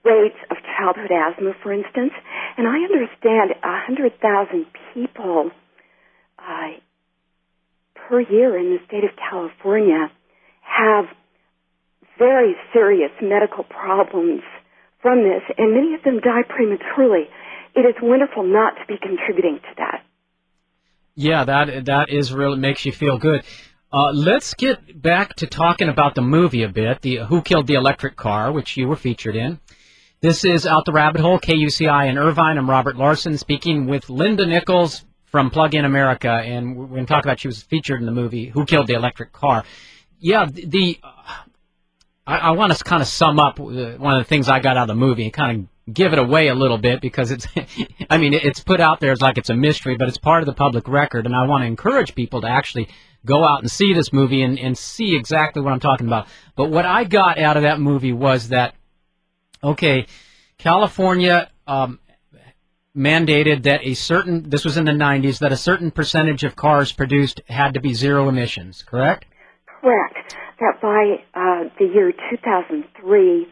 rates 0.02 0.40
of 0.50 0.56
childhood 0.78 1.12
asthma, 1.12 1.52
for 1.62 1.70
instance. 1.70 2.12
And 2.56 2.66
I 2.66 2.80
understand 2.88 3.52
100,000 3.62 4.66
people 4.94 5.50
uh, 6.42 6.78
per 8.08 8.20
year 8.20 8.58
in 8.58 8.70
the 8.70 8.78
state 8.86 9.04
of 9.04 9.10
California 9.30 10.10
have 10.60 11.06
very 12.18 12.54
serious 12.72 13.10
medical 13.22 13.64
problems 13.64 14.42
from 15.00 15.22
this, 15.22 15.42
and 15.58 15.74
many 15.74 15.94
of 15.94 16.02
them 16.02 16.20
die 16.20 16.42
prematurely. 16.48 17.24
It 17.74 17.80
is 17.80 17.94
wonderful 18.02 18.44
not 18.44 18.74
to 18.74 18.86
be 18.86 18.96
contributing 19.00 19.58
to 19.62 19.74
that. 19.78 20.04
Yeah, 21.14 21.44
that 21.44 21.86
that 21.86 22.10
is 22.10 22.32
really 22.32 22.58
makes 22.58 22.84
you 22.86 22.92
feel 22.92 23.18
good. 23.18 23.44
Uh, 23.92 24.10
let's 24.12 24.54
get 24.54 25.00
back 25.02 25.34
to 25.36 25.46
talking 25.46 25.88
about 25.88 26.14
the 26.14 26.22
movie 26.22 26.62
a 26.62 26.68
bit. 26.68 27.02
The 27.02 27.16
Who 27.28 27.42
Killed 27.42 27.66
the 27.66 27.74
Electric 27.74 28.16
Car, 28.16 28.50
which 28.50 28.76
you 28.76 28.88
were 28.88 28.96
featured 28.96 29.36
in. 29.36 29.60
This 30.20 30.44
is 30.44 30.66
Out 30.66 30.84
the 30.86 30.92
Rabbit 30.92 31.20
Hole, 31.20 31.38
KUCI 31.38 32.08
in 32.08 32.16
Irvine. 32.16 32.56
I'm 32.56 32.70
Robert 32.70 32.96
Larson, 32.96 33.36
speaking 33.36 33.86
with 33.86 34.08
Linda 34.08 34.46
Nicholes 34.46 35.04
from 35.32 35.50
Plug 35.50 35.74
In 35.74 35.84
America, 35.84 36.30
and 36.30 36.76
we're 36.76 36.86
going 36.86 37.06
to 37.06 37.12
talk 37.12 37.24
about 37.24 37.40
she 37.40 37.48
was 37.48 37.62
featured 37.62 37.98
in 37.98 38.06
the 38.06 38.12
movie 38.12 38.46
Who 38.46 38.66
Killed 38.66 38.86
the 38.86 38.94
Electric 38.94 39.32
Car. 39.32 39.64
Yeah, 40.20 40.46
the 40.46 41.00
I, 42.26 42.36
I 42.36 42.50
want 42.50 42.76
to 42.76 42.84
kind 42.84 43.02
of 43.02 43.08
sum 43.08 43.40
up 43.40 43.58
uh, 43.58 43.62
one 43.62 44.14
of 44.14 44.20
the 44.20 44.28
things 44.28 44.48
I 44.48 44.60
got 44.60 44.76
out 44.76 44.82
of 44.82 44.88
the 44.88 44.94
movie 44.94 45.24
and 45.24 45.32
kind 45.32 45.68
of 45.86 45.94
give 45.94 46.12
it 46.12 46.18
away 46.18 46.48
a 46.48 46.54
little 46.54 46.78
bit 46.78 47.00
because 47.00 47.30
it's, 47.30 47.46
I 48.10 48.18
mean, 48.18 48.34
it's 48.34 48.60
put 48.60 48.80
out 48.80 49.00
there 49.00 49.10
as 49.10 49.20
like 49.22 49.38
it's 49.38 49.50
a 49.50 49.56
mystery, 49.56 49.96
but 49.96 50.06
it's 50.06 50.18
part 50.18 50.42
of 50.42 50.46
the 50.46 50.52
public 50.52 50.86
record, 50.86 51.26
and 51.26 51.34
I 51.34 51.46
want 51.46 51.62
to 51.62 51.66
encourage 51.66 52.14
people 52.14 52.42
to 52.42 52.48
actually 52.48 52.88
go 53.24 53.42
out 53.42 53.62
and 53.62 53.70
see 53.70 53.94
this 53.94 54.12
movie 54.12 54.42
and, 54.42 54.58
and 54.58 54.76
see 54.76 55.16
exactly 55.16 55.62
what 55.62 55.72
I'm 55.72 55.80
talking 55.80 56.06
about. 56.06 56.28
But 56.56 56.70
what 56.70 56.84
I 56.84 57.04
got 57.04 57.38
out 57.38 57.56
of 57.56 57.62
that 57.62 57.80
movie 57.80 58.12
was 58.12 58.48
that, 58.48 58.74
okay, 59.64 60.06
California 60.58 61.50
um, 61.66 61.98
mandated 62.96 63.62
that 63.64 63.80
a 63.84 63.94
certain, 63.94 64.48
this 64.48 64.64
was 64.64 64.76
in 64.76 64.84
the 64.84 64.92
90s, 64.92 65.38
that 65.38 65.52
a 65.52 65.56
certain 65.56 65.90
percentage 65.90 66.44
of 66.44 66.56
cars 66.56 66.92
produced 66.92 67.40
had 67.48 67.74
to 67.74 67.80
be 67.80 67.94
zero 67.94 68.28
emissions, 68.28 68.82
correct? 68.82 69.26
Correct 69.80 70.36
that 70.62 70.80
by 70.80 71.24
uh, 71.34 71.68
the 71.78 71.86
year 71.92 72.12
2003, 72.30 73.46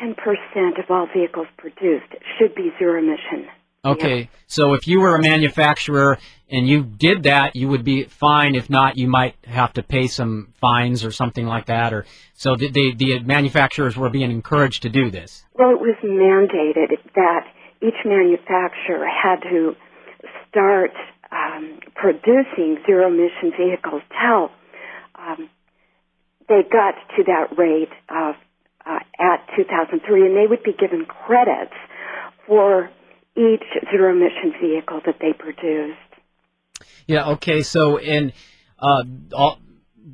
10% 0.00 0.78
of 0.78 0.90
all 0.90 1.08
vehicles 1.12 1.48
produced 1.56 2.14
should 2.38 2.54
be 2.54 2.70
zero 2.78 2.98
emission. 3.00 3.48
Okay, 3.84 4.18
yeah. 4.18 4.26
so 4.46 4.74
if 4.74 4.86
you 4.86 5.00
were 5.00 5.14
a 5.14 5.22
manufacturer 5.22 6.18
and 6.50 6.68
you 6.68 6.82
did 6.82 7.24
that, 7.24 7.54
you 7.54 7.68
would 7.68 7.84
be 7.84 8.04
fine. 8.04 8.54
If 8.54 8.68
not, 8.68 8.98
you 8.98 9.08
might 9.08 9.36
have 9.44 9.72
to 9.74 9.82
pay 9.82 10.08
some 10.08 10.52
fines 10.60 11.04
or 11.04 11.12
something 11.12 11.46
like 11.46 11.66
that. 11.66 11.92
Or 11.92 12.04
so 12.34 12.56
the 12.56 12.70
the, 12.70 12.94
the 12.96 13.20
manufacturers 13.20 13.96
were 13.96 14.10
being 14.10 14.32
encouraged 14.32 14.82
to 14.82 14.88
do 14.88 15.10
this. 15.10 15.44
Well, 15.54 15.70
it 15.70 15.80
was 15.80 15.94
mandated 16.04 16.98
that 17.14 17.46
each 17.82 18.00
manufacturer 18.04 19.06
had 19.06 19.40
to 19.42 19.74
start 20.48 20.92
um, 21.30 21.78
producing 21.94 22.78
zero 22.86 23.08
emission 23.08 23.52
vehicles. 23.56 24.02
Tell 24.20 24.50
um, 25.14 25.48
they 26.48 26.62
got 26.70 26.94
to 27.16 27.24
that 27.24 27.58
rate 27.58 27.92
of 28.08 28.34
uh, 28.86 28.98
at 29.18 29.46
2003, 29.56 30.26
and 30.26 30.36
they 30.36 30.46
would 30.46 30.62
be 30.62 30.72
given 30.72 31.04
credits 31.04 31.74
for 32.46 32.90
each 33.36 33.64
zero 33.90 34.12
emission 34.12 34.54
vehicle 34.60 35.00
that 35.04 35.16
they 35.20 35.32
produced. 35.32 35.98
Yeah. 37.06 37.30
Okay. 37.30 37.62
So 37.62 37.98
in 37.98 38.32
uh, 38.78 39.04
all, 39.32 39.58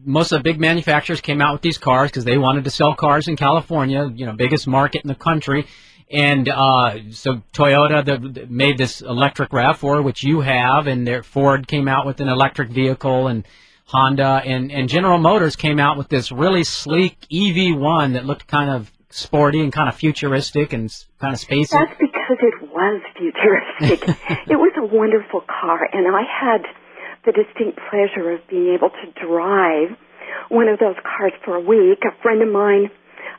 most 0.04 0.32
of 0.32 0.40
the 0.40 0.42
big 0.42 0.60
manufacturers 0.60 1.20
came 1.20 1.40
out 1.40 1.52
with 1.52 1.62
these 1.62 1.78
cars 1.78 2.10
because 2.10 2.24
they 2.24 2.36
wanted 2.36 2.64
to 2.64 2.70
sell 2.70 2.94
cars 2.94 3.28
in 3.28 3.36
California, 3.36 4.10
you 4.14 4.26
know, 4.26 4.32
biggest 4.32 4.66
market 4.66 5.02
in 5.04 5.08
the 5.08 5.14
country. 5.14 5.66
And 6.10 6.48
uh, 6.48 7.12
so 7.12 7.42
Toyota 7.52 8.04
the, 8.04 8.46
made 8.46 8.78
this 8.78 9.00
electric 9.00 9.50
RAV4, 9.50 10.04
which 10.04 10.22
you 10.22 10.40
have, 10.40 10.86
and 10.86 11.06
their 11.06 11.22
Ford 11.22 11.66
came 11.66 11.88
out 11.88 12.06
with 12.06 12.20
an 12.20 12.28
electric 12.28 12.70
vehicle, 12.70 13.26
and 13.28 13.44
Honda 13.86 14.42
and, 14.44 14.72
and 14.72 14.88
General 14.88 15.18
Motors 15.18 15.56
came 15.56 15.78
out 15.78 15.98
with 15.98 16.08
this 16.08 16.32
really 16.32 16.64
sleek 16.64 17.18
EV1 17.30 18.14
that 18.14 18.24
looked 18.24 18.46
kind 18.46 18.70
of 18.70 18.90
sporty 19.10 19.60
and 19.60 19.72
kind 19.72 19.88
of 19.88 19.94
futuristic 19.94 20.72
and 20.72 20.92
kind 21.20 21.34
of 21.34 21.40
spacey. 21.40 21.70
That's 21.70 21.98
because 22.00 22.38
it 22.40 22.70
was 22.72 23.02
futuristic. 23.16 24.08
it 24.48 24.56
was 24.56 24.72
a 24.78 24.86
wonderful 24.86 25.42
car, 25.42 25.88
and 25.92 26.06
I 26.14 26.22
had 26.22 26.62
the 27.24 27.32
distinct 27.32 27.78
pleasure 27.90 28.32
of 28.32 28.40
being 28.48 28.74
able 28.74 28.90
to 28.90 29.26
drive 29.26 29.96
one 30.48 30.68
of 30.68 30.78
those 30.78 30.96
cars 31.02 31.32
for 31.44 31.56
a 31.56 31.60
week. 31.60 32.00
A 32.04 32.22
friend 32.22 32.42
of 32.42 32.48
mine 32.48 32.90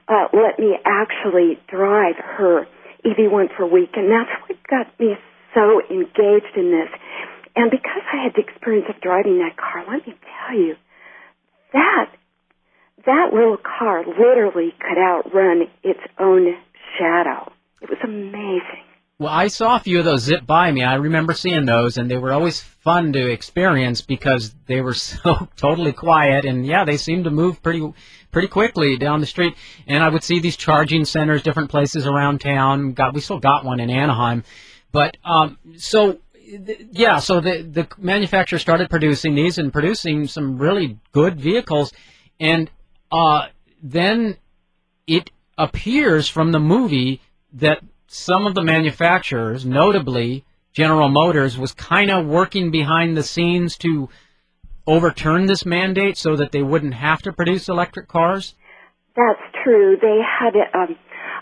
uh, 0.08 0.28
let 0.34 0.60
me 0.60 0.78
actually 0.86 1.58
drive 1.68 2.16
her 2.18 2.68
EV1 3.06 3.56
for 3.56 3.64
a 3.64 3.68
week, 3.68 3.92
and 3.96 4.12
that's 4.12 4.30
what 4.48 4.58
got 4.70 5.00
me 5.00 5.16
so 5.54 5.82
engaged 5.90 6.56
in 6.56 6.72
this. 6.72 6.90
And 7.56 7.72
because 7.72 8.04
I 8.12 8.24
had 8.24 8.34
the 8.36 8.42
experience 8.42 8.88
of 8.90 9.02
driving 9.02 9.40
that 9.40 9.56
car, 9.58 9.86
let 9.88 10.06
me 10.06 10.14
tell 10.14 10.58
you, 10.58 10.76
that 11.74 12.12
that 13.06 13.34
little 13.34 13.58
car 13.58 14.06
literally 14.06 14.74
could 14.80 14.98
outrun 14.98 15.68
its 15.84 16.00
own 16.20 16.56
shadow. 16.98 17.52
It 17.82 17.90
was 17.90 18.00
amazing. 18.04 18.85
Well, 19.18 19.32
I 19.32 19.48
saw 19.48 19.78
a 19.78 19.80
few 19.80 20.00
of 20.00 20.06
those 20.06 20.24
zip 20.24 20.46
by 20.46 20.74
me. 20.74 20.84
I 20.84 20.96
remember 20.96 21.34
seeing 21.34 21.66
those, 21.66 21.96
and 21.96 22.12
they 22.12 22.18
were 22.18 22.34
always 22.34 22.60
fun 22.60 23.14
to 23.14 23.32
experience 23.32 24.02
because 24.02 24.54
they 24.68 24.82
were 24.82 24.94
so 24.94 25.48
totally 25.56 25.94
quiet, 25.94 26.44
and 26.44 26.66
yeah, 26.66 26.84
they 26.84 26.98
seemed 26.98 27.24
to 27.24 27.32
move 27.32 27.64
pretty 27.64 27.94
pretty 28.34 28.50
quickly 28.50 28.98
down 28.98 29.22
the 29.22 29.26
street. 29.26 29.56
And 29.88 30.04
I 30.04 30.10
would 30.10 30.24
see 30.24 30.40
these 30.40 30.58
charging 30.58 31.06
centers, 31.06 31.44
different 31.44 31.72
places 31.72 32.06
around 32.06 32.42
town. 32.42 32.92
Got 32.92 33.14
we 33.14 33.22
still 33.22 33.40
got 33.40 33.64
one 33.64 33.80
in 33.80 33.90
Anaheim, 33.90 34.44
but 34.92 35.16
um, 35.24 35.60
so 35.78 36.20
yeah, 36.92 37.20
so 37.20 37.40
the 37.40 37.62
the 37.62 37.88
manufacturer 37.98 38.60
started 38.60 38.90
producing 38.90 39.34
these 39.34 39.58
and 39.58 39.72
producing 39.72 40.28
some 40.28 40.58
really 40.58 41.00
good 41.14 41.40
vehicles, 41.40 41.94
and 42.42 42.70
uh, 43.14 43.48
then 43.82 44.36
it 45.08 45.32
appears 45.58 46.28
from 46.28 46.52
the 46.52 46.60
movie 46.60 47.22
that 47.54 47.82
some 48.16 48.48
of 48.48 48.56
the 48.56 48.64
manufacturers, 48.64 49.66
notably 49.66 50.46
General 50.74 51.10
Motors, 51.10 51.58
was 51.58 51.74
kind 51.74 52.10
of 52.10 52.26
working 52.26 52.72
behind 52.72 53.16
the 53.16 53.24
scenes 53.24 53.78
to 53.78 54.10
overturn 54.88 55.46
this 55.46 55.66
mandate 55.66 56.18
so 56.18 56.36
that 56.36 56.52
they 56.52 56.62
wouldn't 56.62 56.94
have 56.94 57.22
to 57.24 57.34
produce 57.34 57.68
electric 57.70 58.08
cars? 58.08 58.56
That's 59.16 59.42
true. 59.64 59.98
They 60.02 60.20
had 60.22 60.56
a, 60.56 60.78
um, 60.78 60.96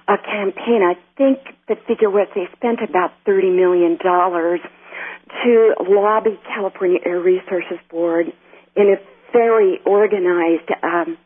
a 0.08 0.18
campaign. 0.18 0.82
I 0.84 0.96
think 1.18 1.40
the 1.68 1.76
figure 1.88 2.10
was 2.10 2.28
they 2.36 2.48
spent 2.56 2.80
about 2.88 3.12
$30 3.28 3.56
million 3.56 3.98
to 3.98 5.74
lobby 5.90 6.40
California 6.56 7.00
Air 7.06 7.20
Resources 7.20 7.80
Board 7.90 8.28
in 8.76 8.94
a 8.94 8.98
very 9.32 9.80
organized, 9.86 10.70
um, 10.84 11.18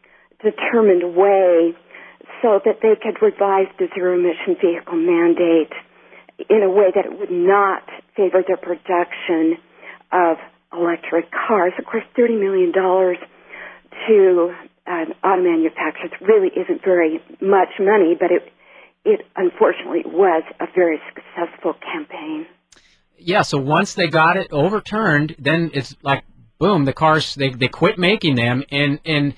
determined 0.43 1.15
way 1.15 1.75
so 2.41 2.59
that 2.65 2.79
they 2.81 2.95
could 2.95 3.21
revise 3.21 3.67
the 3.79 3.87
zero 3.93 4.17
emission 4.17 4.55
vehicle 4.61 4.97
mandate 4.97 5.73
in 6.49 6.61
a 6.63 6.69
way 6.69 6.91
that 6.93 7.05
it 7.05 7.17
would 7.17 7.31
not 7.31 7.83
favor 8.15 8.43
the 8.47 8.57
production 8.57 9.57
of 10.11 10.37
electric 10.71 11.31
cars. 11.31 11.73
Of 11.79 11.85
course, 11.85 12.03
$30 12.17 12.39
million 12.39 12.71
to 12.73 14.53
an 14.85 15.13
auto 15.23 15.41
manufacturers 15.41 16.11
really 16.21 16.49
isn't 16.55 16.83
very 16.83 17.19
much 17.41 17.69
money, 17.79 18.15
but 18.19 18.31
it, 18.31 18.43
it 19.03 19.25
unfortunately 19.35 20.03
was 20.05 20.43
a 20.59 20.65
very 20.73 20.99
successful 21.13 21.73
campaign. 21.81 22.45
Yeah, 23.17 23.41
so 23.41 23.57
once 23.57 23.95
they 23.95 24.07
got 24.07 24.37
it 24.37 24.47
overturned, 24.51 25.35
then 25.39 25.71
it's 25.73 25.95
like 26.03 26.23
boom, 26.59 26.85
the 26.85 26.93
cars 26.93 27.35
they 27.35 27.49
they 27.49 27.67
quit 27.67 27.97
making 27.97 28.35
them 28.35 28.63
and 28.71 28.99
and 29.05 29.33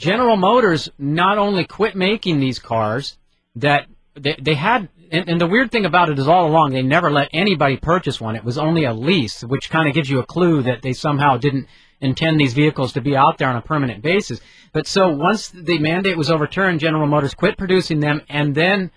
General 0.00 0.38
Motors 0.38 0.88
not 0.98 1.36
only 1.36 1.64
quit 1.64 1.94
making 1.94 2.40
these 2.40 2.58
cars 2.58 3.18
that 3.56 3.86
they, 4.14 4.34
they 4.40 4.54
had 4.54 4.88
and, 5.12 5.28
and, 5.28 5.40
the 5.40 5.46
weird 5.46 5.70
thing 5.70 5.84
about 5.84 6.08
it 6.08 6.18
is 6.18 6.28
all 6.28 6.46
along 6.46 6.70
they 6.70 6.82
never 6.82 7.10
let 7.10 7.28
anybody 7.32 7.76
purchase 7.76 8.20
one. 8.20 8.36
It 8.36 8.44
was 8.44 8.56
only 8.56 8.84
a 8.84 8.94
lease, 8.94 9.42
which 9.42 9.68
kind 9.68 9.88
of 9.88 9.94
gives 9.94 10.08
you 10.08 10.20
a 10.20 10.26
clue 10.26 10.62
that 10.62 10.82
they 10.82 10.92
somehow 10.92 11.36
didn't 11.36 11.66
intend 12.00 12.38
these 12.40 12.54
vehicles 12.54 12.92
to 12.92 13.00
be 13.00 13.16
out 13.16 13.36
there 13.36 13.48
on 13.48 13.56
a 13.56 13.60
permanent 13.60 14.02
basis. 14.02 14.40
But 14.72 14.86
so 14.86 15.08
once 15.08 15.48
the 15.48 15.78
mandate 15.80 16.16
was 16.16 16.30
overturned, 16.30 16.80
General 16.80 17.08
Motors 17.08 17.34
quit 17.34 17.58
producing 17.58 18.00
them 18.00 18.22
and 18.28 18.54
then 18.54 18.92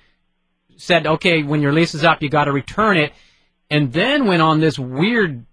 said, 0.78 1.06
okay, 1.06 1.44
when 1.44 1.62
your 1.62 1.74
lease 1.74 1.96
is 1.96 2.04
up, 2.04 2.22
you 2.22 2.30
got 2.30 2.46
to 2.46 2.52
return 2.52 2.98
it, 2.98 3.12
and 3.70 3.92
then 3.92 4.28
went 4.28 4.42
on 4.42 4.60
this 4.60 4.78
weird 4.80 5.46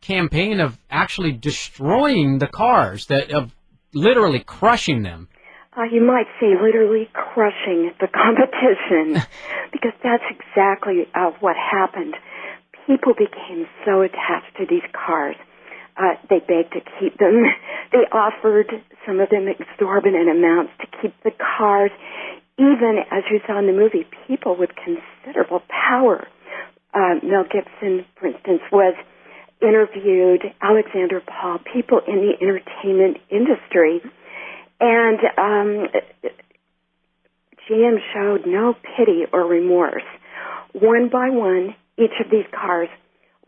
campaign 0.00 0.60
of 0.60 0.76
actually 0.90 1.32
destroying 1.32 2.38
the 2.38 2.46
cars 2.48 3.06
that 3.06 3.30
of 3.30 3.54
literally 3.92 4.40
crushing 4.40 5.02
them. 5.02 5.28
Uh, 5.76 5.84
you 5.84 6.02
might 6.02 6.26
say 6.40 6.54
literally 6.60 7.08
crushing 7.12 7.92
the 8.00 8.08
competition, 8.08 9.22
because 9.72 9.92
that's 10.02 10.24
exactly 10.30 11.06
uh, 11.14 11.30
what 11.40 11.56
happened. 11.56 12.14
People 12.86 13.12
became 13.14 13.66
so 13.84 14.02
attached 14.02 14.56
to 14.56 14.66
these 14.68 14.82
cars. 14.92 15.36
Uh, 15.96 16.14
they 16.30 16.38
begged 16.38 16.72
to 16.72 16.80
keep 16.98 17.18
them. 17.18 17.44
They 17.90 18.04
offered 18.12 18.68
some 19.06 19.18
of 19.18 19.30
them 19.30 19.48
exorbitant 19.48 20.28
amounts 20.28 20.72
to 20.80 20.86
keep 21.00 21.14
the 21.24 21.30
cars. 21.30 21.90
Even 22.58 23.00
as 23.10 23.24
you 23.30 23.40
saw 23.46 23.58
in 23.58 23.66
the 23.66 23.72
movie, 23.72 24.04
people 24.26 24.56
with 24.58 24.68
considerable 24.76 25.62
power. 25.72 26.28
Uh, 26.92 27.16
Mel 27.22 27.44
Gibson, 27.44 28.04
for 28.20 28.26
instance, 28.26 28.60
was 28.70 28.94
interviewed 29.60 30.42
Alexandra 30.62 31.20
Paul, 31.20 31.58
people 31.72 32.00
in 32.06 32.16
the 32.16 32.32
entertainment 32.40 33.18
industry, 33.30 34.00
and 34.80 35.18
um, 35.36 35.88
GM 37.68 37.96
showed 38.14 38.46
no 38.46 38.74
pity 38.96 39.24
or 39.32 39.44
remorse. 39.46 40.06
One 40.72 41.08
by 41.10 41.30
one, 41.30 41.74
each 41.96 42.14
of 42.24 42.30
these 42.30 42.46
cars 42.52 42.88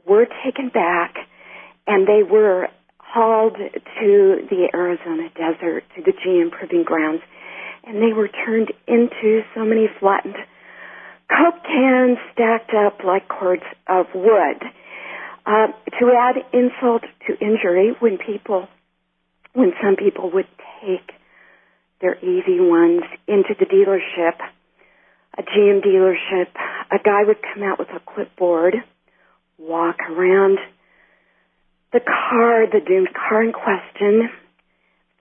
were 0.06 0.26
taken 0.44 0.70
back, 0.70 1.14
and 1.86 2.06
they 2.06 2.22
were 2.28 2.68
hauled 2.98 3.56
to 3.56 4.36
the 4.50 4.68
Arizona 4.74 5.28
desert, 5.34 5.84
to 5.96 6.02
the 6.02 6.12
GM 6.12 6.50
proving 6.50 6.84
grounds, 6.84 7.22
and 7.84 7.96
they 7.96 8.12
were 8.12 8.28
turned 8.28 8.72
into 8.86 9.42
so 9.54 9.64
many 9.64 9.86
flattened 10.00 10.36
Coke 11.30 11.62
cans 11.62 12.18
stacked 12.32 12.74
up 12.74 13.04
like 13.04 13.28
cords 13.28 13.62
of 13.86 14.06
wood. 14.14 14.58
Uh, 15.46 15.68
to 15.98 16.12
add 16.16 16.36
insult 16.52 17.02
to 17.26 17.32
injury, 17.44 17.92
when 17.98 18.18
people, 18.18 18.68
when 19.52 19.72
some 19.82 19.96
people 19.96 20.30
would 20.30 20.48
take 20.82 21.12
their 22.00 22.14
EV1s 22.16 23.02
into 23.26 23.54
the 23.58 23.66
dealership, 23.66 24.36
a 25.38 25.42
GM 25.42 25.84
dealership, 25.84 26.48
a 26.90 26.98
guy 27.02 27.24
would 27.26 27.38
come 27.54 27.62
out 27.62 27.78
with 27.78 27.88
a 27.88 28.00
clipboard, 28.00 28.76
walk 29.58 29.96
around 30.10 30.58
the 31.92 32.00
car, 32.00 32.66
the 32.66 32.80
doomed 32.86 33.08
car 33.12 33.42
in 33.42 33.52
question, 33.52 34.30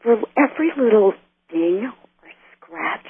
for 0.02 0.18
every 0.38 0.72
little 0.78 1.14
ding 1.52 1.92
or 1.92 2.30
scratch, 2.58 3.08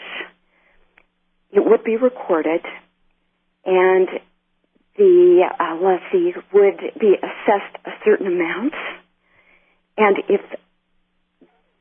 it 1.51 1.63
would 1.65 1.83
be 1.83 1.97
recorded, 1.97 2.61
and 3.65 4.07
the 4.99 5.47
uh, 5.47 5.75
lessee 5.79 6.35
would 6.51 6.79
be 6.99 7.15
assessed 7.15 7.75
a 7.87 7.91
certain 8.03 8.27
amount, 8.27 8.75
and 9.97 10.17
if 10.27 10.41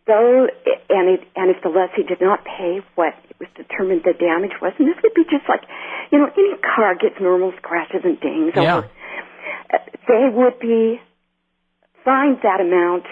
though 0.07 0.47
and 0.89 1.19
it, 1.19 1.27
and 1.35 1.51
if 1.51 1.61
the 1.63 1.69
lessee 1.69 2.07
did 2.07 2.23
not 2.23 2.45
pay 2.47 2.79
what 2.95 3.13
it 3.29 3.37
was 3.41 3.49
determined 3.57 4.03
the 4.07 4.15
damage 4.15 4.55
was, 4.63 4.73
and 4.79 4.87
this 4.87 4.95
would 5.03 5.15
be 5.15 5.25
just 5.25 5.51
like 5.51 5.67
you 6.13 6.19
know 6.19 6.31
any 6.31 6.55
car 6.63 6.95
gets 6.95 7.19
normal 7.21 7.53
scratches 7.59 8.03
and 8.05 8.21
dings 8.21 8.53
yeah. 8.55 8.87
uh, 8.87 9.79
they 10.07 10.31
would 10.31 10.59
be 10.61 11.01
fined 12.05 12.39
that 12.47 12.63
amount, 12.63 13.05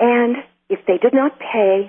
and 0.00 0.42
if 0.68 0.80
they 0.90 0.98
did 0.98 1.14
not 1.14 1.38
pay, 1.38 1.88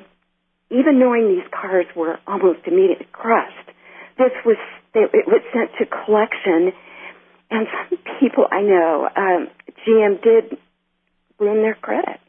even 0.69 0.99
knowing 0.99 1.27
these 1.27 1.49
cars 1.49 1.87
were 1.95 2.19
almost 2.27 2.59
immediately 2.67 3.09
crushed, 3.11 3.73
this 4.19 4.31
was 4.45 4.61
it 4.93 5.25
was 5.25 5.41
sent 5.51 5.71
to 5.81 5.89
collection 6.05 6.71
and 7.51 7.67
some 7.89 7.99
people 8.19 8.45
I 8.49 8.61
know, 8.61 9.09
um, 9.15 9.47
GM 9.85 10.23
did 10.23 10.57
ruin 11.39 11.61
their 11.61 11.75
credit, 11.75 12.19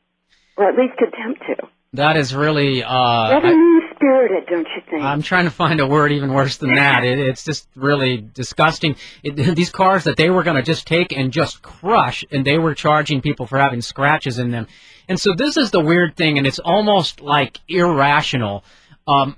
or 0.57 0.69
at 0.69 0.77
least 0.77 0.95
attempt 0.99 1.43
to. 1.47 1.69
That 1.95 2.17
is 2.17 2.35
really 2.35 2.83
uh, 2.83 3.39
spirited, 3.95 4.49
don't 4.49 4.67
you 4.67 4.83
think? 4.91 5.03
I'm 5.03 5.21
trying 5.21 5.45
to 5.45 5.51
find 5.51 5.79
a 5.79 5.87
word 5.87 6.11
even 6.13 6.33
worse 6.33 6.57
than 6.57 6.75
that. 6.75 7.05
It, 7.05 7.19
it's 7.19 7.45
just 7.45 7.69
really 7.77 8.17
disgusting. 8.17 8.97
It, 9.23 9.37
these 9.57 9.71
cars 9.71 10.05
that 10.05 10.17
they 10.17 10.31
were 10.31 10.43
going 10.43 10.57
to 10.57 10.63
just 10.63 10.87
take 10.87 11.13
and 11.13 11.31
just 11.31 11.63
crush, 11.63 12.25
and 12.31 12.45
they 12.45 12.59
were 12.59 12.75
charging 12.75 13.21
people 13.21 13.47
for 13.47 13.59
having 13.59 13.83
scratches 13.83 14.39
in 14.39 14.51
them. 14.51 14.67
And 15.09 15.21
so 15.21 15.35
this 15.35 15.57
is 15.57 15.71
the 15.71 15.81
weird 15.81 16.17
thing, 16.17 16.39
and 16.39 16.47
it's 16.47 16.59
almost 16.59 17.21
like 17.21 17.61
irrational. 17.69 18.65
Um, 19.07 19.37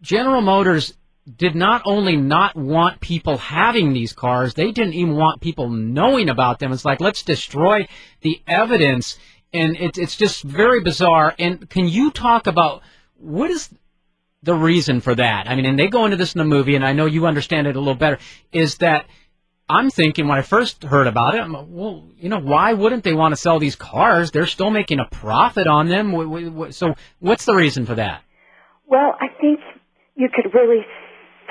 General 0.00 0.40
Motors 0.40 0.94
did 1.36 1.54
not 1.54 1.82
only 1.84 2.16
not 2.16 2.56
want 2.56 3.00
people 3.00 3.36
having 3.36 3.92
these 3.92 4.12
cars, 4.12 4.54
they 4.54 4.72
didn't 4.72 4.94
even 4.94 5.14
want 5.14 5.40
people 5.40 5.68
knowing 5.68 6.28
about 6.28 6.58
them. 6.58 6.72
It's 6.72 6.84
like, 6.84 7.00
let's 7.00 7.22
destroy 7.22 7.86
the 8.22 8.42
evidence. 8.46 9.18
And 9.52 9.76
it's, 9.78 9.98
it's 9.98 10.16
just 10.16 10.42
very 10.42 10.80
bizarre. 10.80 11.34
And 11.38 11.68
can 11.68 11.86
you 11.86 12.10
talk 12.10 12.46
about 12.46 12.82
what 13.16 13.50
is 13.50 13.68
the 14.42 14.54
reason 14.54 15.00
for 15.00 15.14
that? 15.14 15.48
I 15.48 15.54
mean, 15.54 15.66
and 15.66 15.78
they 15.78 15.88
go 15.88 16.04
into 16.06 16.16
this 16.16 16.34
in 16.34 16.40
the 16.40 16.44
movie, 16.44 16.74
and 16.74 16.84
I 16.84 16.92
know 16.92 17.06
you 17.06 17.26
understand 17.26 17.68
it 17.68 17.76
a 17.76 17.78
little 17.78 17.94
better, 17.94 18.18
is 18.50 18.78
that 18.78 19.06
I'm 19.68 19.90
thinking 19.90 20.26
when 20.26 20.38
I 20.38 20.42
first 20.42 20.82
heard 20.82 21.06
about 21.06 21.36
it, 21.36 21.40
I'm, 21.40 21.72
well, 21.72 22.08
you 22.18 22.28
know, 22.28 22.40
why 22.40 22.72
wouldn't 22.72 23.04
they 23.04 23.14
want 23.14 23.32
to 23.32 23.40
sell 23.40 23.60
these 23.60 23.76
cars? 23.76 24.32
They're 24.32 24.46
still 24.46 24.70
making 24.70 24.98
a 24.98 25.04
profit 25.04 25.68
on 25.68 25.88
them. 25.88 26.72
So 26.72 26.94
what's 27.20 27.44
the 27.44 27.54
reason 27.54 27.86
for 27.86 27.94
that? 27.94 28.22
Well, 28.86 29.14
I 29.20 29.28
think 29.40 29.60
you 30.16 30.28
could 30.34 30.52
really 30.52 30.84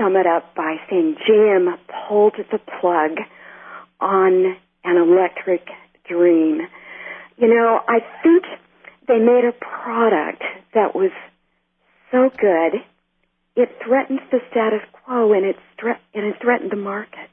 sum 0.02 0.16
it 0.16 0.26
up 0.26 0.56
by 0.56 0.78
saying 0.90 1.16
GM 1.30 1.68
pulled 2.08 2.36
the 2.52 2.60
plug 2.80 3.18
on 4.00 4.58
an 4.84 4.98
electric 4.98 5.68
dream. 6.10 6.62
You 7.38 7.48
know, 7.48 7.80
I 7.88 8.00
think 8.24 8.46
they 9.08 9.20
made 9.20 9.44
a 9.46 9.52
product 9.52 10.44
that 10.74 10.96
was 10.96 11.12
so 12.12 12.30
good, 12.30 12.82
it 13.56 13.70
threatened 13.86 14.20
the 14.32 14.40
status 14.50 14.82
quo 14.92 15.34
and 15.34 15.46
it, 15.46 15.56
and 16.14 16.26
it 16.26 16.36
threatened 16.42 16.72
the 16.72 16.78
market. 16.78 17.30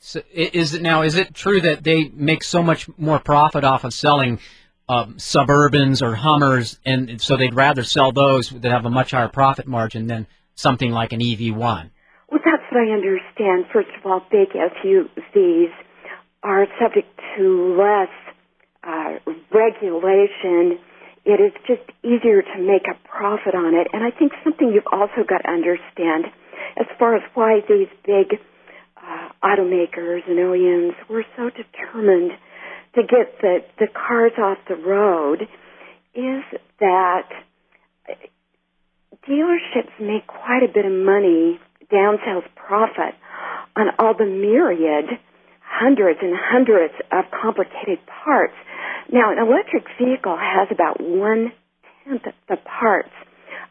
So 0.00 0.20
is 0.32 0.74
it 0.74 0.82
now? 0.82 1.02
Is 1.02 1.16
it 1.16 1.34
true 1.34 1.60
that 1.60 1.82
they 1.82 2.08
make 2.08 2.44
so 2.44 2.62
much 2.62 2.88
more 2.96 3.18
profit 3.18 3.64
off 3.64 3.82
of 3.82 3.92
selling 3.92 4.38
um, 4.88 5.14
Suburbans 5.14 6.02
or 6.02 6.14
Hummers, 6.14 6.78
and 6.84 7.20
so 7.20 7.36
they'd 7.36 7.54
rather 7.54 7.82
sell 7.82 8.12
those 8.12 8.50
that 8.50 8.70
have 8.70 8.86
a 8.86 8.90
much 8.90 9.10
higher 9.10 9.28
profit 9.28 9.66
margin 9.66 10.06
than 10.06 10.28
something 10.58 10.90
like 10.90 11.12
an 11.12 11.20
EV1? 11.20 11.90
Well, 12.30 12.40
that's 12.44 12.62
what 12.70 12.82
I 12.82 12.90
understand. 12.92 13.66
First 13.72 13.88
of 13.98 14.04
all, 14.04 14.20
big 14.30 14.50
SUVs 14.50 15.72
are 16.42 16.66
subject 16.80 17.08
to 17.36 17.76
less 17.78 18.12
uh, 18.82 19.18
regulation. 19.52 20.78
It 21.24 21.40
is 21.40 21.52
just 21.66 21.86
easier 22.02 22.42
to 22.42 22.58
make 22.58 22.86
a 22.90 22.96
profit 23.08 23.54
on 23.54 23.74
it. 23.74 23.88
And 23.92 24.02
I 24.02 24.10
think 24.10 24.32
something 24.44 24.70
you've 24.72 24.90
also 24.92 25.24
got 25.26 25.38
to 25.38 25.50
understand 25.50 26.26
as 26.76 26.86
far 26.98 27.16
as 27.16 27.22
why 27.34 27.60
these 27.68 27.88
big 28.04 28.38
uh, 28.96 29.28
automakers 29.42 30.20
and 30.28 30.38
OEMs 30.38 30.94
were 31.08 31.24
so 31.36 31.50
determined 31.50 32.32
to 32.94 33.02
get 33.02 33.40
the, 33.40 33.58
the 33.78 33.86
cars 33.86 34.32
off 34.38 34.58
the 34.68 34.76
road 34.76 35.42
is 36.14 36.42
that 36.80 37.28
dealerships 39.28 39.92
make 40.00 40.26
quite 40.26 40.62
a 40.64 40.72
bit 40.72 40.84
of 40.84 40.92
money, 40.92 41.60
down 41.90 42.18
sales 42.24 42.44
profit, 42.56 43.14
on 43.76 43.88
all 43.98 44.14
the 44.16 44.26
myriad 44.26 45.04
hundreds 45.60 46.18
and 46.22 46.34
hundreds 46.34 46.94
of 47.12 47.24
complicated 47.30 47.98
parts. 48.24 48.54
Now, 49.12 49.30
an 49.30 49.38
electric 49.38 49.84
vehicle 50.00 50.36
has 50.36 50.68
about 50.70 51.00
one 51.00 51.52
tenth 52.04 52.24
the 52.48 52.56
parts 52.56 53.12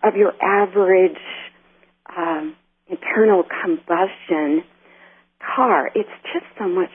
of 0.04 0.16
your 0.16 0.34
average 0.42 1.18
um, 2.16 2.56
internal 2.88 3.44
combustion 3.44 4.64
car. 5.56 5.90
It's 5.96 6.10
just 6.34 6.46
so 6.58 6.68
much 6.68 6.92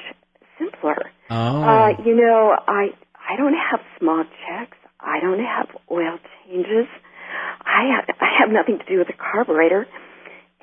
simpler. 0.59 0.97
Oh. 1.31 1.63
Uh, 1.63 1.89
you 2.05 2.17
know, 2.17 2.57
I 2.67 2.89
I 3.15 3.37
don't 3.37 3.55
have 3.55 3.81
smog 3.99 4.27
checks. 4.47 4.77
I 5.01 5.21
don't 5.21 5.41
have 5.41 5.69
oil 5.91 6.19
changes. 6.47 6.87
I 7.65 7.97
have, 7.97 8.17
I 8.21 8.29
have 8.41 8.51
nothing 8.51 8.79
to 8.79 8.85
do 8.85 8.99
with 8.99 9.09
a 9.09 9.17
carburetor, 9.17 9.87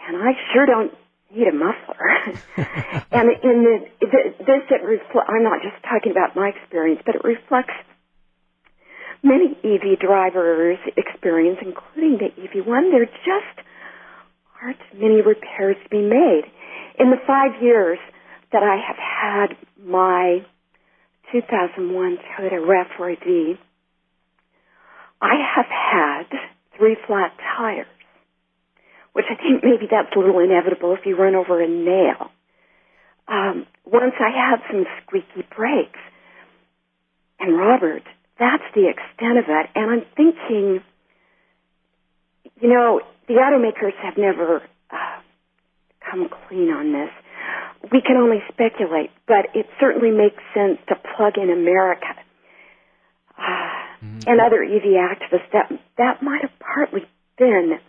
and 0.08 0.18
I 0.18 0.32
sure 0.54 0.66
don't 0.66 0.94
need 1.34 1.48
a 1.48 1.54
muffler. 1.54 2.10
and 3.12 3.30
in 3.44 3.64
the, 3.64 3.76
the 4.02 4.22
this 4.40 4.64
it 4.70 4.82
refl- 4.84 5.28
I'm 5.28 5.44
not 5.44 5.62
just 5.62 5.82
talking 5.84 6.12
about 6.12 6.36
my 6.36 6.50
experience, 6.50 7.02
but 7.06 7.16
it 7.16 7.24
reflects 7.24 7.74
many 9.24 9.58
EV 9.64 10.00
drivers' 10.00 10.80
experience, 10.96 11.60
including 11.62 12.18
the 12.18 12.30
EV1. 12.42 12.92
There 12.92 13.06
just 13.06 13.68
aren't 14.62 14.80
many 14.94 15.22
repairs 15.22 15.78
to 15.84 15.90
be 15.90 16.02
made. 16.02 16.44
In 17.00 17.12
the 17.12 17.18
five 17.26 17.62
years 17.62 18.00
that 18.52 18.64
I 18.64 18.76
have 18.76 18.98
had 18.98 19.58
my 19.82 20.46
2001 21.32 22.18
Toyota 22.18 22.60
RAV4 22.66 23.14
EV, 23.14 23.58
I 25.22 25.36
have 25.56 25.66
had 25.66 26.40
three 26.80 26.98
flat 27.06 27.34
tires, 27.58 27.86
which 29.14 29.26
I 29.30 29.36
think 29.36 29.64
maybe 29.64 29.86
that's 29.92 30.16
a 30.16 30.20
little 30.20 30.40
inevitable 30.40 30.96
if 30.96 31.06
you 31.06 31.16
run 31.16 31.36
over 31.36 31.62
a 31.62 31.68
nail. 31.68 32.32
Um, 33.28 33.68
once 33.86 34.16
I 34.20 34.32
had 34.34 34.60
some 34.72 34.86
squeaky 35.04 35.46
brakes. 35.56 36.00
And 37.40 37.56
Robert, 37.56 38.04
that's 38.40 38.64
the 38.74 38.90
extent 38.90 39.38
of 39.38 39.46
it. 39.48 39.70
And 39.76 39.92
I'm 39.92 40.06
thinking, 40.16 40.82
you 42.60 42.70
know, 42.70 43.02
the 43.28 43.36
automakers 43.36 43.94
have 44.04 44.18
never 44.18 44.64
uh, 44.90 45.22
come 46.10 46.30
clean 46.48 46.70
on 46.70 46.92
this. 46.92 47.12
We 47.92 48.02
can 48.02 48.18
only 48.18 48.40
speculate, 48.52 49.12
but 49.28 49.54
it 49.54 49.68
certainly 49.80 50.12
makes 50.12 50.42
sense 50.54 50.80
to 50.90 50.96
plug 51.16 51.38
in 51.38 51.50
America 51.50 52.08
mm-hmm. 54.04 54.20
and 54.28 54.42
other 54.42 54.64
EV 54.64 54.98
activists. 54.98 55.52
That 55.54 55.72
that 55.98 56.24
might 56.24 56.42
have 56.42 56.58
partly 56.60 57.02
been 57.38 57.80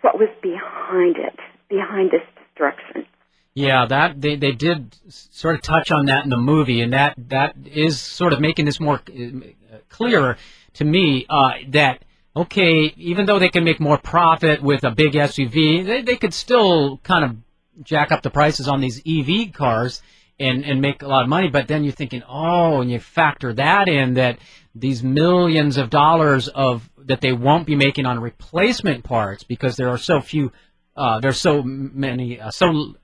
what 0.00 0.18
was 0.18 0.28
behind 0.42 1.16
it, 1.16 1.38
behind 1.68 2.10
this 2.10 2.22
destruction. 2.36 3.06
Yeah, 3.54 3.86
that 3.86 4.20
they 4.20 4.36
they 4.36 4.52
did 4.52 4.96
sort 5.08 5.54
of 5.54 5.62
touch 5.62 5.90
on 5.90 6.06
that 6.06 6.24
in 6.24 6.30
the 6.30 6.36
movie, 6.36 6.80
and 6.80 6.92
that 6.92 7.14
that 7.28 7.54
is 7.64 8.00
sort 8.00 8.32
of 8.32 8.40
making 8.40 8.64
this 8.64 8.80
more 8.80 9.00
uh, 9.08 9.76
clearer 9.88 10.36
to 10.74 10.84
me 10.84 11.24
uh, 11.28 11.52
that 11.68 12.04
okay, 12.36 12.92
even 12.96 13.26
though 13.26 13.38
they 13.38 13.48
can 13.48 13.64
make 13.64 13.78
more 13.80 13.98
profit 13.98 14.60
with 14.60 14.82
a 14.84 14.90
big 14.90 15.12
SUV, 15.12 15.86
they, 15.86 16.02
they 16.02 16.16
could 16.16 16.34
still 16.34 16.98
kind 16.98 17.24
of 17.24 17.84
jack 17.84 18.12
up 18.12 18.22
the 18.22 18.30
prices 18.30 18.68
on 18.68 18.80
these 18.80 19.00
EV 19.06 19.52
cars 19.52 20.02
and, 20.44 20.64
and 20.64 20.80
make 20.80 21.02
a 21.02 21.08
lot 21.08 21.22
of 21.22 21.28
money. 21.28 21.48
But 21.48 21.68
then 21.68 21.84
you're 21.84 21.92
thinking, 21.92 22.22
oh, 22.28 22.80
and 22.80 22.90
you 22.90 23.00
factor 23.00 23.52
that 23.54 23.88
in 23.88 24.14
that 24.14 24.38
these 24.74 25.02
millions 25.02 25.76
of 25.76 25.90
dollars 25.90 26.48
of 26.48 26.88
that 26.98 27.20
they 27.20 27.32
won't 27.32 27.66
be 27.66 27.76
making 27.76 28.06
on 28.06 28.20
replacement 28.20 29.04
parts 29.04 29.44
because 29.44 29.76
there 29.76 29.88
are 29.88 29.98
so 29.98 30.20
few, 30.20 30.52
uh, 30.96 31.20
there's 31.20 31.40
so 31.40 31.62
many, 31.62 32.40
uh, 32.40 32.50
so 32.50 32.94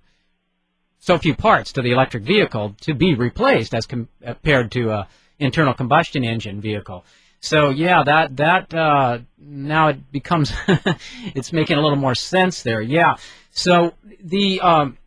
so 0.98 1.16
few 1.16 1.34
parts 1.34 1.72
to 1.72 1.82
the 1.82 1.92
electric 1.92 2.24
vehicle 2.24 2.76
to 2.82 2.92
be 2.92 3.14
replaced 3.14 3.74
as 3.74 3.86
compared 3.86 4.70
to 4.72 4.90
a 4.90 5.08
internal 5.38 5.72
combustion 5.72 6.24
engine 6.24 6.60
vehicle. 6.60 7.04
So 7.40 7.70
yeah, 7.70 8.02
that 8.04 8.36
that 8.36 8.74
uh, 8.74 9.20
now 9.38 9.88
it 9.88 10.12
becomes 10.12 10.52
it's 11.34 11.54
making 11.54 11.78
a 11.78 11.80
little 11.80 11.96
more 11.96 12.14
sense 12.14 12.62
there. 12.62 12.82
Yeah. 12.82 13.16
So 13.50 13.94
the 14.22 14.60
um, 14.60 14.98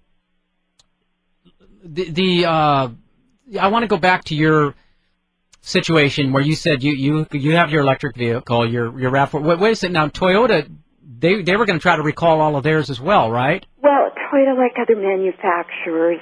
the, 1.83 2.09
the 2.09 2.45
uh, 2.45 2.89
I 3.59 3.67
want 3.67 3.83
to 3.83 3.87
go 3.87 3.97
back 3.97 4.25
to 4.25 4.35
your 4.35 4.73
situation 5.61 6.33
where 6.33 6.43
you 6.43 6.55
said 6.55 6.83
you 6.83 6.93
you 6.93 7.27
you 7.31 7.55
have 7.55 7.71
your 7.71 7.81
electric 7.81 8.15
vehicle, 8.15 8.69
your 8.69 8.97
your 8.99 9.11
RAV4. 9.11 9.41
Wait, 9.41 9.59
wait 9.59 9.71
a 9.71 9.75
second. 9.75 9.93
Now 9.93 10.07
Toyota, 10.07 10.69
they 11.19 11.41
they 11.41 11.55
were 11.55 11.65
going 11.65 11.79
to 11.79 11.83
try 11.83 11.95
to 11.95 12.01
recall 12.01 12.41
all 12.41 12.55
of 12.55 12.63
theirs 12.63 12.89
as 12.89 12.99
well, 12.99 13.31
right? 13.31 13.65
Well, 13.81 14.11
Toyota, 14.31 14.57
like 14.57 14.73
other 14.81 14.99
manufacturers, 14.99 16.19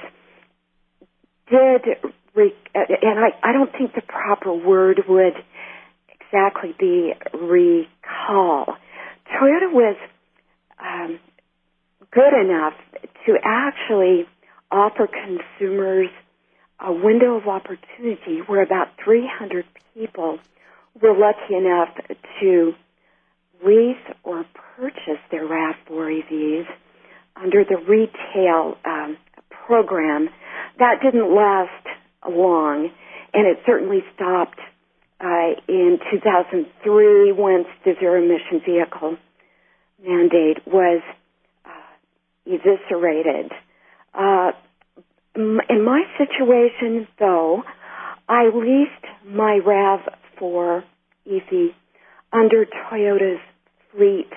did. 1.48 2.12
Re- 2.34 2.54
and 2.74 3.18
I 3.18 3.28
I 3.42 3.52
don't 3.52 3.70
think 3.72 3.94
the 3.94 4.02
proper 4.02 4.54
word 4.54 5.02
would 5.06 5.34
exactly 6.08 6.74
be 6.78 7.12
recall. 7.34 8.66
Toyota 9.30 9.72
was 9.72 9.96
um, 10.82 11.18
good 12.10 12.32
enough 12.32 12.74
to 13.26 13.36
actually 13.44 14.26
offer 14.72 15.06
consumers 15.06 16.08
a 16.80 16.92
window 16.92 17.36
of 17.36 17.46
opportunity 17.46 18.40
where 18.46 18.62
about 18.62 18.88
300 19.04 19.64
people 19.94 20.38
were 21.00 21.16
lucky 21.16 21.54
enough 21.54 21.90
to 22.40 22.72
lease 23.64 23.96
or 24.24 24.44
purchase 24.76 25.20
their 25.30 25.46
RAV4 25.46 26.22
EVs 26.22 26.66
under 27.36 27.64
the 27.64 27.76
retail 27.76 28.76
um, 28.84 29.16
program. 29.66 30.28
That 30.78 31.00
didn't 31.02 31.34
last 31.34 31.86
long, 32.28 32.90
and 33.32 33.46
it 33.46 33.58
certainly 33.64 34.02
stopped 34.14 34.58
uh, 35.20 35.54
in 35.68 35.98
2003 36.10 37.32
once 37.32 37.66
the 37.84 37.94
zero 38.00 38.20
emission 38.22 38.60
vehicle 38.66 39.16
mandate 40.04 40.66
was 40.66 41.00
uh, 41.64 41.70
eviscerated. 42.46 43.52
Uh, 44.14 44.52
in 45.34 45.84
my 45.84 46.02
situation, 46.18 47.06
though, 47.18 47.62
I 48.28 48.50
leased 48.54 49.26
my 49.26 49.60
RAV4 49.64 50.82
EV 51.26 51.74
under 52.32 52.66
Toyota's 52.66 53.40
fleet 53.92 54.30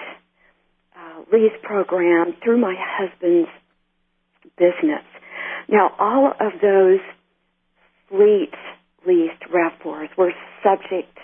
uh, 0.96 1.22
lease 1.32 1.58
program 1.64 2.36
through 2.44 2.60
my 2.60 2.76
husband's 2.78 3.50
business. 4.58 5.04
Now, 5.68 5.92
all 6.00 6.32
of 6.40 6.54
those 6.62 7.00
fleet 8.10 8.54
leased 9.06 9.44
RAV4s 9.52 10.10
were 10.18 10.34
subject 10.64 11.18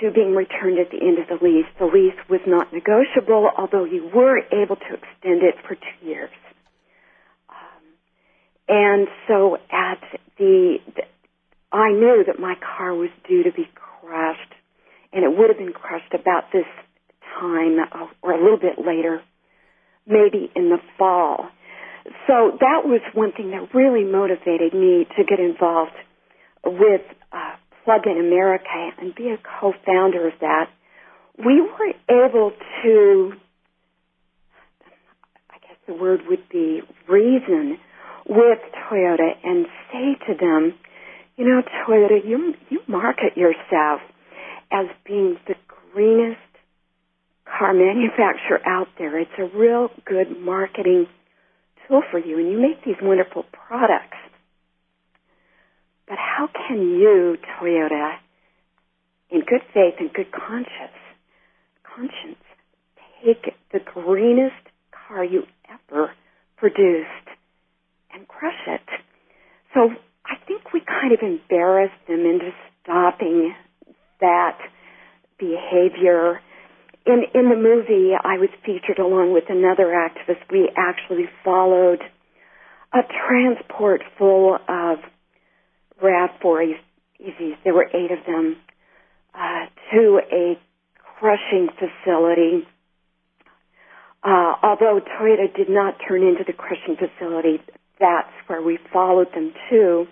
to 0.00 0.10
being 0.10 0.34
returned 0.34 0.78
at 0.78 0.90
the 0.90 1.00
end 1.00 1.18
of 1.18 1.28
the 1.28 1.44
lease. 1.44 1.66
The 1.78 1.86
lease 1.86 2.18
was 2.28 2.40
not 2.46 2.72
negotiable, 2.72 3.48
although 3.56 3.84
you 3.84 4.10
were 4.14 4.38
able 4.52 4.76
to 4.76 4.94
extend 4.94 5.42
it 5.42 5.54
for 5.66 5.74
two 5.74 6.06
years. 6.06 6.30
And 8.68 9.08
so 9.28 9.56
at 9.70 10.00
the, 10.38 10.78
I 11.70 11.90
knew 11.90 12.24
that 12.26 12.38
my 12.38 12.54
car 12.54 12.94
was 12.94 13.10
due 13.28 13.42
to 13.42 13.52
be 13.52 13.68
crushed, 13.74 14.54
and 15.12 15.24
it 15.24 15.36
would 15.36 15.50
have 15.50 15.58
been 15.58 15.72
crushed 15.72 16.14
about 16.14 16.44
this 16.52 16.66
time 17.38 17.78
uh, 17.78 18.06
or 18.22 18.32
a 18.32 18.42
little 18.42 18.58
bit 18.58 18.78
later, 18.84 19.22
maybe 20.06 20.50
in 20.56 20.70
the 20.70 20.78
fall. 20.98 21.48
So 22.26 22.56
that 22.60 22.82
was 22.84 23.00
one 23.14 23.32
thing 23.32 23.50
that 23.50 23.74
really 23.74 24.04
motivated 24.04 24.74
me 24.74 25.06
to 25.16 25.24
get 25.24 25.40
involved 25.40 25.96
with 26.64 27.02
uh, 27.32 27.56
Plug-in 27.84 28.18
America 28.18 28.90
and 28.98 29.14
be 29.14 29.28
a 29.28 29.38
co-founder 29.60 30.28
of 30.28 30.34
that. 30.40 30.70
We 31.36 31.60
were 31.60 32.26
able 32.26 32.52
to, 32.82 33.32
I 35.50 35.58
guess 35.58 35.76
the 35.86 35.94
word 35.94 36.20
would 36.28 36.48
be 36.48 36.80
reason 37.08 37.78
with 38.26 38.58
Toyota 38.88 39.30
and 39.42 39.66
say 39.92 40.14
to 40.26 40.34
them, 40.38 40.74
you 41.36 41.44
know, 41.44 41.62
Toyota, 41.62 42.24
you 42.24 42.54
you 42.70 42.80
market 42.86 43.36
yourself 43.36 44.00
as 44.70 44.86
being 45.06 45.36
the 45.46 45.54
greenest 45.92 46.40
car 47.46 47.74
manufacturer 47.74 48.60
out 48.66 48.88
there. 48.98 49.18
It's 49.18 49.30
a 49.38 49.56
real 49.56 49.88
good 50.04 50.40
marketing 50.40 51.06
tool 51.86 52.02
for 52.10 52.18
you, 52.18 52.38
and 52.38 52.50
you 52.50 52.60
make 52.60 52.84
these 52.84 52.96
wonderful 53.02 53.44
products. 53.52 54.16
But 56.08 56.18
how 56.18 56.48
can 56.48 56.80
you, 56.80 57.36
Toyota, 57.58 58.14
in 59.30 59.40
good 59.40 59.62
faith 59.72 59.94
and 59.98 60.12
good 60.12 60.30
conscience, 60.30 60.98
conscience, 61.96 62.42
take 63.24 63.54
the 63.72 63.80
greenest 63.80 64.54
car 65.08 65.24
you 65.24 65.44
ever 65.68 66.12
produced 66.56 67.33
and 68.14 68.26
crush 68.28 68.60
it? 68.66 68.88
So 69.74 69.90
I 70.24 70.36
think 70.46 70.72
we 70.72 70.80
kind 70.80 71.12
of 71.12 71.20
embarrassed 71.20 72.06
them 72.08 72.20
into 72.20 72.50
stopping 72.82 73.54
that 74.20 74.58
behavior. 75.38 76.40
In 77.06 77.24
in 77.34 77.50
the 77.50 77.56
movie, 77.56 78.12
I 78.14 78.38
was 78.38 78.48
featured 78.64 78.98
along 78.98 79.32
with 79.32 79.44
another 79.48 79.92
activist. 79.92 80.50
We 80.50 80.70
actually 80.76 81.28
followed 81.44 82.00
a 82.92 83.00
transport 83.26 84.02
full 84.16 84.54
of 84.54 84.98
RAV4 86.02 86.74
EVs. 87.20 87.56
There 87.64 87.74
were 87.74 87.88
eight 87.92 88.10
of 88.10 88.24
them 88.26 88.56
uh, 89.34 89.66
to 89.92 90.20
a 90.32 90.58
crushing 91.18 91.68
facility. 91.74 92.66
Uh, 94.22 94.54
although 94.62 95.00
Toyota 95.00 95.54
did 95.54 95.68
not 95.68 95.96
turn 96.08 96.22
into 96.22 96.44
the 96.46 96.54
crushing 96.54 96.96
facility, 96.96 97.60
that's 98.00 98.32
where 98.46 98.62
we 98.62 98.78
followed 98.92 99.28
them 99.34 99.52
to. 99.70 100.06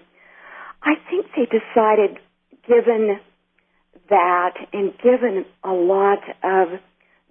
I 0.82 0.94
think 1.10 1.26
they 1.36 1.46
decided, 1.46 2.18
given 2.66 3.18
that 4.08 4.54
and 4.72 4.92
given 4.98 5.44
a 5.64 5.72
lot 5.72 6.22
of 6.42 6.80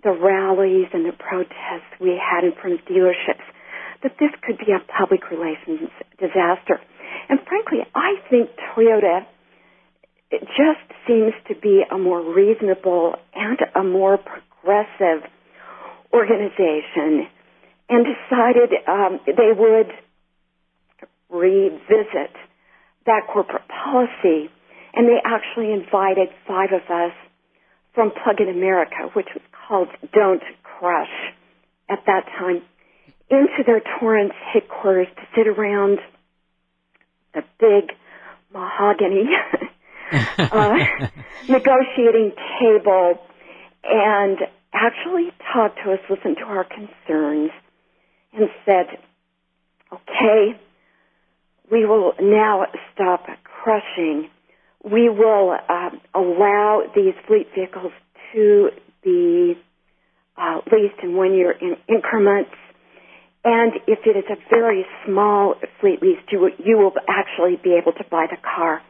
the 0.04 0.12
rallies 0.12 0.88
and 0.94 1.06
the 1.06 1.14
protests 1.18 1.92
we 2.00 2.20
had 2.20 2.44
in 2.44 2.54
front 2.60 2.80
of 2.80 2.86
dealerships, 2.86 3.46
that 4.04 4.16
this 4.20 4.32
could 4.42 4.58
be 4.58 4.72
a 4.72 4.80
public 4.98 5.30
relations 5.30 5.90
disaster. 6.18 6.82
And 7.30 7.40
frankly, 7.46 7.80
I 7.94 8.16
think 8.30 8.50
Toyota 8.76 9.26
it 10.32 10.48
just 10.48 10.88
seems 11.06 11.34
to 11.50 11.56
be 11.56 11.84
a 11.92 11.98
more 11.98 12.22
reasonable 12.34 13.16
and 13.36 13.60
a 13.76 13.84
more 13.84 14.18
progressive 14.18 15.30
organization 16.14 17.28
and 17.90 18.06
decided 18.08 18.72
um, 18.88 19.20
they 19.28 19.52
would 19.54 19.92
revisit 21.32 22.34
that 23.06 23.22
corporate 23.32 23.68
policy. 23.68 24.50
And 24.94 25.08
they 25.08 25.20
actually 25.24 25.72
invited 25.72 26.30
five 26.48 26.70
of 26.74 26.82
us 26.90 27.14
from 27.96 28.12
Plug-in 28.12 28.50
America, 28.50 29.10
which 29.14 29.28
was 29.34 29.44
called 29.68 29.88
Don't 30.14 30.44
Crush 30.64 31.34
at 31.90 32.00
that 32.06 32.26
time, 32.38 32.62
into 33.30 33.64
their 33.66 33.82
Torrance 34.00 34.34
headquarters 34.54 35.08
to 35.16 35.22
sit 35.36 35.48
around 35.48 36.00
the 37.34 37.44
big 37.60 37.96
mahogany 38.54 39.30
uh, 40.12 40.78
negotiating 41.48 42.34
table 42.60 43.20
and 43.84 44.38
actually 44.74 45.32
talked 45.54 45.80
to 45.84 45.94
us, 45.94 46.00
listened 46.10 46.38
to 46.38 46.44
our 46.44 46.66
concerns, 46.66 47.52
and 48.34 48.50
said, 48.66 48.88
okay, 49.92 50.60
we 51.72 51.86
will 51.86 52.14
now 52.22 52.66
stop 52.94 53.26
crushing. 53.44 54.30
We 54.84 55.10
will 55.10 55.56
uh, 55.70 55.90
allow 56.14 56.82
these 56.94 57.14
fleet 57.28 57.48
vehicles 57.56 57.94
to 58.34 58.70
be 59.04 59.56
uh, 60.38 60.62
leased 60.72 61.02
in 61.02 61.16
one 61.16 61.34
year 61.34 61.52
in 61.52 61.76
increments. 61.88 62.52
And 63.44 63.74
if 63.88 64.00
it 64.06 64.18
is 64.18 64.26
a 64.30 64.36
very 64.50 64.86
small 65.06 65.56
fleet 65.80 66.02
lease, 66.02 66.20
you, 66.32 66.50
you 66.64 66.78
will 66.78 66.94
actually 67.08 67.58
be 67.64 67.78
able 67.82 67.94
to 67.94 68.04
buy 68.10 68.28
the 68.30 68.38
car. 68.38 68.82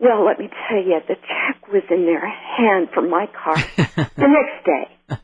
Well, 0.00 0.26
let 0.26 0.38
me 0.40 0.48
tell 0.68 0.82
you, 0.82 0.98
the 1.06 1.14
check 1.14 1.68
was 1.68 1.82
in 1.90 2.04
their 2.04 2.26
hand 2.26 2.88
for 2.92 3.02
my 3.02 3.26
car 3.26 3.56
the 4.16 4.26
next 4.26 4.64
day. 4.64 5.16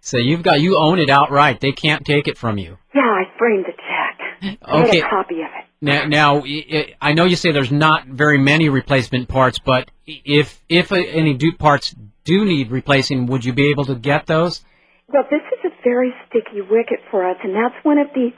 So 0.00 0.16
you've 0.16 0.42
got 0.42 0.60
you 0.60 0.78
own 0.78 0.98
it 1.00 1.10
outright. 1.10 1.60
They 1.60 1.72
can't 1.72 2.04
take 2.04 2.28
it 2.28 2.38
from 2.38 2.58
you. 2.58 2.78
Yeah, 2.94 3.02
I 3.02 3.24
framed 3.36 3.64
the 3.66 3.72
check. 3.72 4.19
Okay. 4.42 5.00
copy 5.00 5.36
of 5.42 5.50
it. 5.58 5.66
Now, 5.82 6.04
now, 6.04 6.42
i- 6.44 6.94
know 7.12 7.24
you 7.24 7.36
say 7.36 7.52
there's 7.52 7.72
not 7.72 8.06
very 8.06 8.38
many 8.38 8.68
replacement 8.68 9.28
parts, 9.28 9.58
but 9.58 9.90
if 10.06 10.60
if 10.68 10.92
any 10.92 11.34
Duke 11.34 11.58
parts 11.58 11.94
do 12.24 12.44
need 12.44 12.70
replacing, 12.70 13.26
would 13.26 13.44
you 13.44 13.52
be 13.52 13.70
able 13.70 13.84
to 13.86 13.94
get 13.94 14.26
those? 14.26 14.64
Well, 15.08 15.24
this 15.30 15.40
is 15.40 15.72
a 15.72 15.74
very 15.82 16.14
sticky 16.28 16.60
wicket 16.60 17.00
for 17.10 17.28
us, 17.28 17.36
and 17.42 17.54
that's 17.54 17.74
one 17.82 17.98
of 17.98 18.08
the 18.14 18.32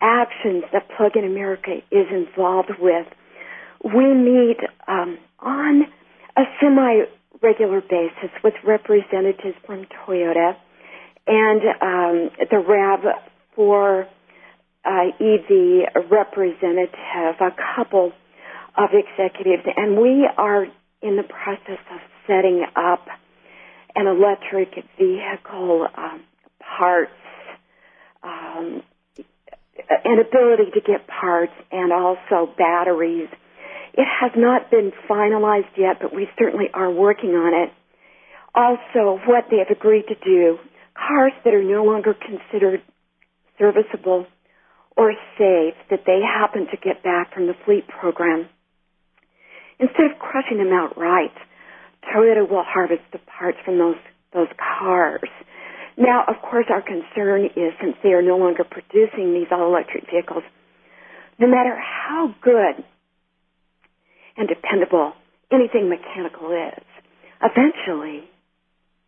actions 0.00 0.64
that 0.72 0.88
Plug-in 0.96 1.24
America 1.24 1.76
is 1.90 2.06
involved 2.10 2.70
with. 2.78 3.06
We 3.82 4.14
meet 4.14 4.58
um, 4.86 5.18
on 5.40 5.82
a 6.36 6.42
semi-regular 6.60 7.80
basis 7.80 8.30
with 8.42 8.54
representatives 8.64 9.56
from 9.66 9.86
Toyota 10.06 10.56
and 11.26 11.60
um, 11.80 12.30
the 12.50 13.12
RAV4 13.56 14.06
uh, 14.84 15.08
EV 15.18 16.10
representative, 16.10 17.40
a 17.40 17.50
couple 17.76 18.12
of 18.76 18.90
executives, 18.92 19.62
and 19.76 19.98
we 20.00 20.28
are 20.36 20.66
in 21.02 21.16
the 21.16 21.22
process 21.22 21.80
of 21.92 22.00
setting 22.26 22.64
up 22.76 23.06
an 23.94 24.06
electric 24.06 24.70
vehicle 24.98 25.86
um, 25.96 26.22
parts, 26.78 27.12
um, 28.22 28.82
an 30.04 30.18
ability 30.18 30.70
to 30.74 30.80
get 30.80 31.06
parts, 31.06 31.52
and 31.70 31.92
also 31.92 32.52
batteries. 32.58 33.28
It 33.92 34.06
has 34.20 34.32
not 34.36 34.70
been 34.70 34.92
finalized 35.08 35.76
yet, 35.76 35.98
but 36.00 36.14
we 36.14 36.28
certainly 36.38 36.66
are 36.74 36.90
working 36.90 37.30
on 37.30 37.54
it. 37.54 37.72
Also, 38.54 39.20
what 39.26 39.44
they 39.50 39.58
have 39.58 39.70
agreed 39.70 40.06
to 40.08 40.14
do, 40.16 40.58
cars 40.94 41.32
that 41.44 41.54
are 41.54 41.62
no 41.62 41.84
longer 41.84 42.14
considered 42.14 42.82
serviceable 43.58 44.26
or 44.96 45.12
safe 45.38 45.74
that 45.90 46.04
they 46.06 46.20
happen 46.22 46.66
to 46.70 46.76
get 46.76 47.02
back 47.02 47.34
from 47.34 47.46
the 47.46 47.54
fleet 47.64 47.86
program, 47.88 48.48
instead 49.78 50.10
of 50.10 50.18
crushing 50.18 50.58
them 50.58 50.72
outright, 50.72 51.34
Toyota 52.04 52.48
will 52.48 52.64
harvest 52.64 53.02
the 53.12 53.18
parts 53.18 53.58
from 53.64 53.78
those 53.78 53.96
those 54.32 54.48
cars. 54.58 55.30
Now, 55.96 56.24
of 56.26 56.42
course, 56.42 56.66
our 56.68 56.82
concern 56.82 57.46
is 57.54 57.72
since 57.80 57.96
they 58.02 58.10
are 58.10 58.22
no 58.22 58.36
longer 58.36 58.64
producing 58.64 59.32
these 59.32 59.46
all 59.52 59.68
electric 59.68 60.10
vehicles, 60.10 60.42
no 61.38 61.46
matter 61.46 61.78
how 61.78 62.34
good 62.42 62.82
and 64.36 64.48
dependable 64.48 65.12
anything 65.52 65.88
mechanical 65.88 66.50
is, 66.50 66.84
eventually 67.40 68.28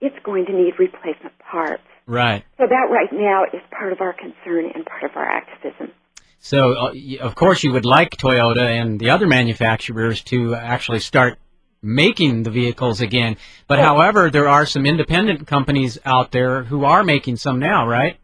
it's 0.01 0.17
going 0.25 0.47
to 0.47 0.53
need 0.53 0.75
replacement 0.79 1.37
parts. 1.39 1.83
Right. 2.07 2.45
So 2.59 2.65
that 2.69 2.89
right 2.91 3.13
now 3.13 3.45
is 3.53 3.61
part 3.71 3.93
of 3.93 4.01
our 4.01 4.13
concern 4.13 4.71
and 4.75 4.87
part 4.87 5.03
of 5.05 5.17
our 5.17 5.29
activism. 5.29 5.93
So, 6.39 6.75
uh, 6.75 6.93
of 7.21 7.35
course, 7.35 7.65
you 7.65 7.73
would 7.73 7.85
like 7.85 8.11
Toyota 8.11 8.81
and 8.81 9.01
the 9.01 9.11
other 9.11 9.27
manufacturers 9.27 10.23
to 10.25 10.55
actually 10.55 11.01
start 11.01 11.39
making 11.83 12.45
the 12.45 12.51
vehicles 12.51 13.01
again. 13.01 13.37
But, 13.67 13.81
however, 13.81 14.31
there 14.31 14.49
are 14.49 14.67
some 14.67 14.87
independent 14.87 15.47
companies 15.47 15.99
out 16.05 16.31
there 16.31 16.63
who 16.63 16.85
are 16.85 17.03
making 17.03 17.37
some 17.37 17.59
now, 17.59 17.89
right? 17.89 18.19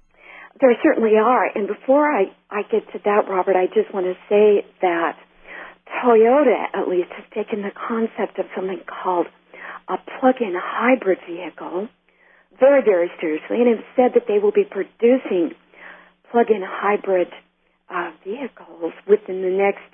There 0.61 0.73
certainly 0.85 1.17
are. 1.17 1.47
And 1.53 1.67
before 1.67 2.09
I, 2.09 2.27
I 2.51 2.63
get 2.63 2.87
to 2.93 3.01
that, 3.05 3.29
Robert, 3.29 3.57
I 3.57 3.67
just 3.67 3.93
want 3.93 4.07
to 4.07 4.15
say 4.29 4.65
that 4.81 5.17
Toyota, 6.05 6.67
at 6.73 6.89
least, 6.89 7.11
has 7.17 7.25
taken 7.35 7.63
the 7.63 7.73
concept 7.75 8.39
of 8.39 8.47
something 8.55 8.81
called 8.87 9.27
a 9.89 9.97
plug-in 10.21 10.55
hybrid 10.57 11.19
vehicle 11.29 11.89
very, 12.59 12.83
very 12.85 13.11
seriously 13.21 13.61
and 13.61 13.69
have 13.69 13.85
said 13.97 14.11
that 14.15 14.27
they 14.29 14.39
will 14.39 14.53
be 14.53 14.65
producing 14.65 15.55
plug-in 16.31 16.63
hybrid 16.65 17.29
uh, 17.91 18.11
vehicles 18.25 18.93
within 19.09 19.43
the 19.43 19.51
next 19.51 19.85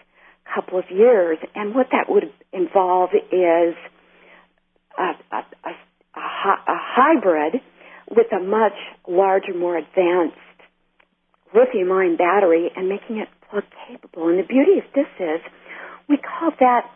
couple 0.55 0.79
of 0.79 0.85
years. 0.91 1.39
And 1.55 1.75
what 1.75 1.89
that 1.93 2.09
would 2.09 2.33
involve 2.53 3.11
is 3.15 3.75
a, 4.99 5.11
a, 5.33 5.41
a, 5.65 5.73
a 6.17 6.79
hybrid 6.97 7.61
with 8.11 8.33
a 8.33 8.43
much 8.43 8.77
larger, 9.07 9.55
more 9.55 9.77
advanced 9.77 10.37
lithium 11.55 11.91
ion 11.93 12.17
battery 12.17 12.71
and 12.75 12.89
making 12.89 13.19
it 13.19 13.29
plug 13.51 13.65
capable. 13.89 14.29
And 14.29 14.39
the 14.39 14.47
beauty 14.47 14.79
of 14.79 14.85
this 14.95 15.09
is 15.19 15.41
we 16.09 16.17
call 16.17 16.53
that 16.61 16.91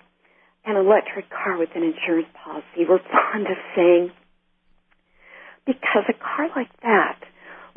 an 0.64 0.76
electric 0.76 1.28
car 1.28 1.58
with 1.58 1.70
an 1.74 1.82
insurance 1.82 2.28
policy. 2.44 2.86
We're 2.88 2.98
fond 2.98 3.46
of 3.46 3.58
saying 3.74 4.10
because 5.66 6.04
a 6.08 6.12
car 6.12 6.48
like 6.56 6.70
that 6.82 7.18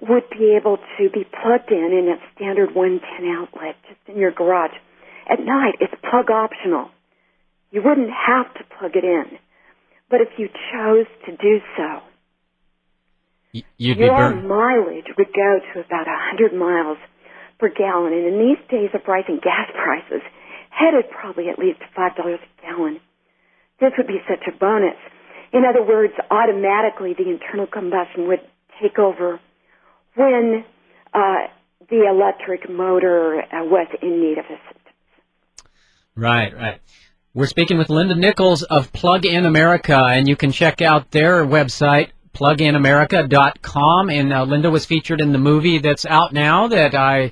would 0.02 0.30
be 0.30 0.58
able 0.60 0.78
to 0.98 1.10
be 1.10 1.24
plugged 1.24 1.71
in 1.71 1.91
in 1.93 2.10
a 2.10 2.17
standard 2.36 2.76
110 2.76 3.02
outlet 3.32 3.76
just 3.88 4.00
in 4.08 4.17
your 4.17 4.32
garage. 4.32 4.76
At 5.30 5.39
night, 5.39 5.76
it's 5.80 5.93
plug 6.10 6.30
optional. 6.30 6.89
You 7.71 7.82
wouldn't 7.84 8.12
have 8.12 8.54
to 8.56 8.63
plug 8.78 8.95
it 8.95 9.04
in. 9.04 9.39
But 10.10 10.21
if 10.21 10.38
you 10.38 10.50
chose 10.71 11.08
to 11.26 11.32
do 11.38 11.60
so, 11.78 12.02
You'd 13.78 13.98
your 13.98 14.36
mileage 14.36 15.08
would 15.17 15.32
go 15.34 15.60
to 15.74 15.80
about 15.80 16.08
100 16.08 16.54
miles 16.54 16.98
per 17.58 17.69
gallon. 17.69 18.12
And 18.12 18.28
in 18.28 18.39
these 18.39 18.60
days 18.69 18.89
of 18.93 19.08
rising 19.08 19.39
gas 19.41 19.71
prices, 19.71 20.21
headed 20.69 21.10
probably 21.10 21.48
at 21.50 21.58
least 21.58 21.80
$5 21.98 22.12
a 22.19 22.62
gallon, 22.62 23.00
this 23.80 23.91
would 23.98 24.08
be 24.08 24.19
such 24.28 24.43
a 24.48 24.58
bonus. 24.58 25.00
In 25.54 25.64
other 25.66 25.84
words, 25.84 26.14
automatically 26.30 27.14
the 27.14 27.30
internal 27.30 27.68
combustion 27.68 28.28
would 28.28 28.42
take 28.82 29.00
over 29.00 29.40
when 30.16 30.66
uh, 31.14 31.48
the 31.90 32.08
electric 32.10 32.70
motor 32.70 33.42
uh, 33.42 33.64
was 33.64 33.88
in 34.02 34.22
need 34.22 34.38
of 34.38 34.46
assistance. 34.46 34.80
Right, 36.16 36.56
right. 36.56 36.80
We're 37.34 37.48
speaking 37.48 37.78
with 37.78 37.90
Linda 37.90 38.16
Nicholes 38.16 38.64
of 38.64 38.94
Plug 38.94 39.26
in 39.26 39.46
America, 39.46 39.98
and 39.98 40.28
you 40.28 40.38
can 40.38 40.52
check 40.52 40.82
out 40.82 41.12
their 41.12 41.46
website, 41.46 42.12
pluginamerica.com. 42.34 44.10
And 44.10 44.32
uh, 44.32 44.44
Linda 44.44 44.72
was 44.72 44.86
featured 44.86 45.20
in 45.20 45.34
the 45.34 45.38
movie 45.38 45.80
that's 45.80 46.06
out 46.06 46.32
now 46.32 46.70
that 46.70 46.96
I 46.96 47.32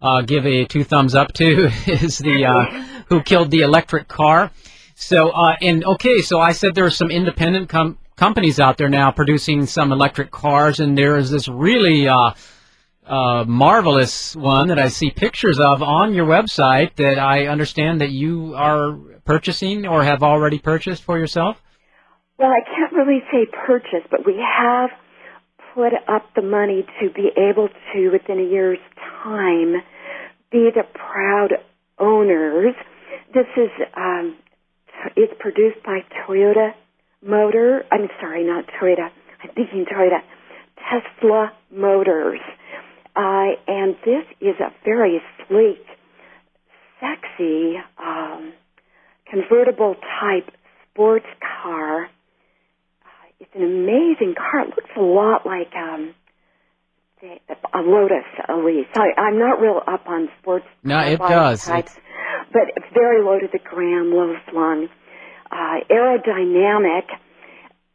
uh, 0.00 0.22
give 0.22 0.46
a 0.46 0.64
two 0.64 0.84
thumbs 0.84 1.14
up 1.14 1.32
to, 1.34 1.66
is 1.86 2.18
the 2.18 2.46
uh, 2.46 2.64
Who 3.08 3.22
Killed 3.22 3.50
the 3.50 3.60
Electric 3.60 4.08
Car. 4.08 4.50
So, 4.94 5.30
uh, 5.30 5.56
and 5.60 5.84
okay, 5.84 6.20
so 6.22 6.40
I 6.40 6.52
said 6.52 6.74
there 6.74 6.84
are 6.84 6.90
some 6.90 7.10
independent 7.10 7.68
com- 7.68 7.98
companies 8.16 8.60
out 8.60 8.78
there 8.78 8.88
now 8.88 9.10
producing 9.10 9.66
some 9.66 9.92
electric 9.92 10.30
cars, 10.30 10.80
and 10.80 10.96
there 10.96 11.16
is 11.16 11.30
this 11.30 11.48
really 11.48 12.08
uh, 12.08 12.32
uh, 13.06 13.44
marvelous 13.46 14.36
one 14.36 14.68
that 14.68 14.78
I 14.78 14.88
see 14.88 15.10
pictures 15.10 15.58
of 15.58 15.82
on 15.82 16.14
your 16.14 16.26
website 16.26 16.96
that 16.96 17.18
I 17.18 17.46
understand 17.46 18.00
that 18.00 18.10
you 18.10 18.54
are 18.54 18.92
purchasing 19.24 19.86
or 19.86 20.04
have 20.04 20.22
already 20.22 20.58
purchased 20.58 21.02
for 21.02 21.18
yourself. 21.18 21.56
Well, 22.38 22.50
I 22.50 22.60
can't 22.64 22.92
really 22.92 23.22
say 23.30 23.46
purchase, 23.66 24.06
but 24.10 24.26
we 24.26 24.34
have 24.34 24.90
put 25.74 25.92
up 26.08 26.28
the 26.34 26.42
money 26.42 26.84
to 27.00 27.10
be 27.10 27.30
able 27.36 27.68
to, 27.92 28.10
within 28.10 28.38
a 28.38 28.48
year's 28.48 28.78
time, 29.22 29.74
be 30.50 30.70
the 30.74 30.84
proud 30.94 31.52
owners. 31.98 32.74
This 33.32 33.46
is 33.56 33.70
um, 33.96 34.36
it's 35.16 35.32
produced 35.38 35.82
by 35.84 36.00
Toyota 36.26 36.72
Motor. 37.24 37.84
I'm 37.90 38.08
sorry, 38.20 38.44
not 38.44 38.64
Toyota. 38.80 39.10
I'm 39.42 39.50
thinking 39.54 39.84
Toyota. 39.84 40.20
Tesla 40.76 41.52
Motors. 41.70 42.40
Uh, 43.14 43.54
and 43.66 43.94
this 44.04 44.24
is 44.40 44.56
a 44.60 44.72
very 44.84 45.20
sleek, 45.46 45.84
sexy, 47.00 47.76
um, 48.02 48.52
convertible 49.30 49.96
type 50.20 50.50
sports 50.90 51.26
car. 51.62 52.04
Uh, 52.04 52.08
it's 53.38 53.50
an 53.54 53.62
amazing 53.62 54.34
car. 54.36 54.62
It 54.62 54.68
looks 54.68 54.90
a 54.96 55.00
lot 55.00 55.44
like 55.44 55.74
um, 55.76 56.14
a 57.74 57.78
Lotus 57.78 58.24
Elise. 58.48 58.86
I, 58.94 59.20
I'm 59.20 59.38
not 59.38 59.60
real 59.60 59.80
up 59.86 60.06
on 60.06 60.28
sports. 60.40 60.66
No, 60.82 60.98
it 61.00 61.18
does. 61.18 61.64
Types, 61.64 61.92
but 62.52 62.84
very 62.92 63.22
low 63.22 63.38
to 63.38 63.48
the 63.50 63.58
gram, 63.58 64.12
low 64.12 64.34
slung, 64.50 64.88
uh, 65.50 65.80
aerodynamic. 65.90 67.08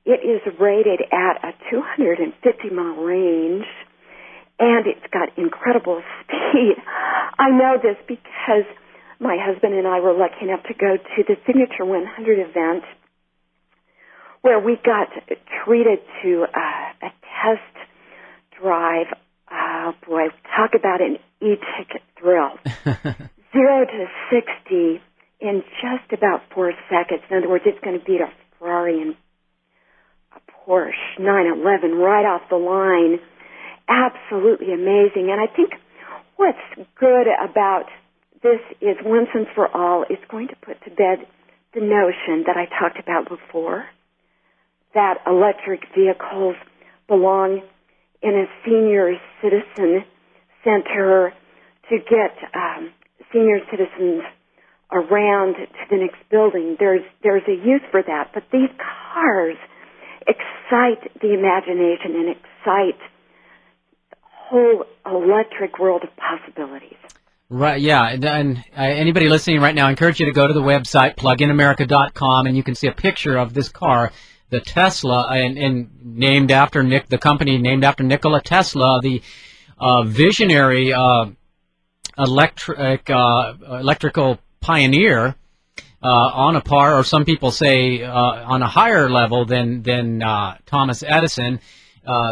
It 0.06 0.24
is 0.24 0.42
rated 0.60 1.02
at 1.12 1.44
a 1.44 1.52
250 1.70 2.70
mile 2.70 2.96
range, 2.96 3.66
and 4.60 4.88
it's 4.88 5.06
got 5.12 5.38
incredible 5.38 6.02
speed. 6.24 6.76
I 7.38 7.50
know 7.50 7.78
this 7.82 7.98
because 8.08 8.66
my 9.20 9.38
husband 9.40 9.74
and 9.74 9.88
I 9.88 10.00
were 10.00 10.14
lucky 10.14 10.44
enough 10.46 10.64
to 10.64 10.74
go 10.74 10.98
to 10.98 11.24
the 11.28 11.36
Signature 11.46 11.86
100 11.86 12.40
event 12.40 12.84
where 14.42 14.60
we 14.60 14.78
got 14.84 15.10
treated 15.66 16.00
to 16.24 16.44
uh, 16.44 17.08
a 17.08 17.10
test 17.42 17.88
drive. 18.62 19.08
Oh 19.52 19.94
boy, 20.08 20.28
talk 20.56 20.72
about 20.74 21.02
an 21.02 21.18
e-ticket 21.42 22.02
thrill. 22.20 22.52
Zero 23.54 23.86
to 23.86 24.06
60 24.32 25.02
in 25.40 25.64
just 25.82 26.12
about 26.12 26.42
four 26.54 26.74
seconds. 26.90 27.22
In 27.30 27.38
other 27.38 27.50
words, 27.50 27.64
it's 27.66 27.80
going 27.84 28.00
to 28.00 28.06
beat 28.06 28.22
a 28.22 28.30
Ferrari 28.60 29.02
and 29.02 29.16
a 30.36 30.40
Porsche 30.52 31.20
911 31.20 31.96
right 31.98 32.26
off 32.26 32.42
the 32.50 32.58
line. 32.58 33.20
Absolutely 33.88 34.74
amazing. 34.74 35.32
And 35.32 35.40
I 35.40 35.48
think 35.48 35.72
what's 36.36 36.58
good 37.00 37.28
about 37.28 37.86
this 38.44 38.60
is 38.82 38.98
once 39.04 39.30
and 39.34 39.48
for 39.56 39.68
all, 39.76 40.06
it's 40.10 40.24
going 40.30 40.50
to 40.50 40.56
put 40.56 40.84
to 40.84 40.90
bed 40.90 41.26
the 41.74 41.82
notion 41.82 42.44
that 42.48 42.58
I 42.58 42.66
talked 42.80 43.00
about 43.00 43.30
before 43.30 43.86
that 44.94 45.18
electric 45.28 45.82
vehicles 45.96 46.56
belong 47.08 47.62
in 48.22 48.34
a 48.34 48.46
senior 48.66 49.14
citizen 49.42 50.04
center 50.64 51.34
to 51.90 51.98
get 51.98 52.34
um, 52.56 52.92
senior 53.32 53.60
citizens 53.72 54.24
around 54.92 55.56
to 55.56 55.86
the 55.90 55.98
next 55.98 56.18
building. 56.30 56.78
There's 56.80 57.04
there's 57.24 57.44
a 57.48 57.54
use 57.54 57.82
for 57.92 58.02
that, 58.02 58.32
but 58.34 58.44
these 58.52 58.70
cars 58.78 59.58
excite 60.28 61.12
the 61.22 61.34
imagination 61.34 62.16
and 62.16 62.30
excite 62.30 63.00
the 64.12 64.18
whole 64.30 64.86
electric 65.06 65.80
world 65.80 66.04
of 66.04 66.10
possibilities. 66.16 66.98
Right, 67.50 67.80
yeah, 67.80 68.10
and, 68.10 68.26
and 68.26 68.58
uh, 68.78 68.82
anybody 68.82 69.30
listening 69.30 69.62
right 69.62 69.74
now, 69.74 69.88
I 69.88 69.90
encourage 69.92 70.20
you 70.20 70.26
to 70.26 70.34
go 70.34 70.48
to 70.48 70.54
the 70.54 70.62
website 70.62 71.16
pluginamerica.com, 71.16 72.46
and 72.46 72.58
you 72.58 72.64
can 72.64 72.76
see 72.76 72.88
a 72.88 72.92
picture 72.92 73.38
of 73.38 73.54
this 73.54 73.70
car 73.70 74.12
the 74.50 74.60
Tesla, 74.62 75.28
and, 75.30 75.58
and, 75.58 75.90
named 76.04 76.52
after 76.52 76.84
Nick, 76.84 77.08
the 77.08 77.18
company 77.18 77.58
named 77.58 77.84
after 77.84 78.04
Nikola 78.04 78.42
Tesla, 78.42 79.00
the 79.02 79.22
uh, 79.78 80.04
visionary 80.04 80.94
uh, 80.94 81.26
electric 82.18 83.10
uh, 83.10 83.54
electrical 83.80 84.40
pioneer 84.60 85.36
uh, 86.04 86.08
on 86.08 86.56
a 86.56 86.62
par, 86.62 86.98
or 86.98 87.04
some 87.04 87.26
people 87.26 87.52
say 87.52 88.04
uh, 88.04 88.12
on 88.12 88.62
a 88.62 88.68
higher 88.68 89.10
level 89.10 89.46
than 89.46 89.84
than 89.84 90.24
uh, 90.24 90.58
Thomas 90.66 91.04
Edison. 91.04 91.60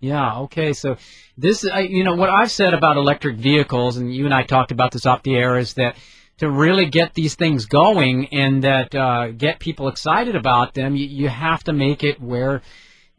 Yeah. 0.00 0.40
Okay. 0.40 0.72
So 0.72 0.96
this, 1.36 1.62
you 1.62 2.04
know, 2.04 2.14
what 2.14 2.30
I've 2.30 2.50
said 2.50 2.74
about 2.74 2.96
electric 2.96 3.36
vehicles, 3.36 3.98
and 3.98 4.14
you 4.14 4.24
and 4.24 4.34
I 4.34 4.42
talked 4.42 4.72
about 4.72 4.92
this 4.92 5.06
off 5.06 5.22
the 5.22 5.36
air, 5.36 5.58
is 5.58 5.74
that 5.74 5.96
to 6.38 6.50
really 6.50 6.86
get 6.86 7.12
these 7.12 7.34
things 7.34 7.66
going 7.66 8.28
and 8.32 8.64
that 8.64 8.94
uh, 8.94 9.28
get 9.32 9.58
people 9.58 9.88
excited 9.88 10.36
about 10.36 10.72
them, 10.72 10.96
you, 10.96 11.06
you 11.06 11.28
have 11.28 11.62
to 11.64 11.74
make 11.74 12.02
it 12.02 12.20
where 12.20 12.62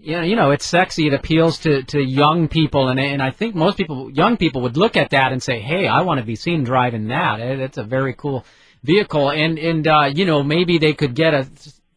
yeah, 0.03 0.23
you 0.23 0.35
know, 0.35 0.49
it's 0.49 0.65
sexy. 0.65 1.07
It 1.07 1.13
appeals 1.13 1.59
to, 1.59 1.83
to 1.83 2.01
young 2.01 2.47
people, 2.47 2.87
and 2.87 2.99
and 2.99 3.21
I 3.21 3.29
think 3.29 3.53
most 3.53 3.77
people, 3.77 4.09
young 4.11 4.35
people, 4.35 4.61
would 4.61 4.75
look 4.75 4.97
at 4.97 5.11
that 5.11 5.31
and 5.31 5.43
say, 5.43 5.59
"Hey, 5.59 5.87
I 5.87 6.01
want 6.01 6.19
to 6.19 6.25
be 6.25 6.35
seen 6.35 6.63
driving 6.63 7.09
that. 7.09 7.39
It's 7.39 7.77
a 7.77 7.83
very 7.83 8.15
cool 8.15 8.43
vehicle, 8.83 9.29
and 9.29 9.59
and 9.59 9.87
uh, 9.87 10.09
you 10.13 10.25
know 10.25 10.41
maybe 10.41 10.79
they 10.79 10.93
could 10.93 11.13
get 11.13 11.35
a 11.35 11.47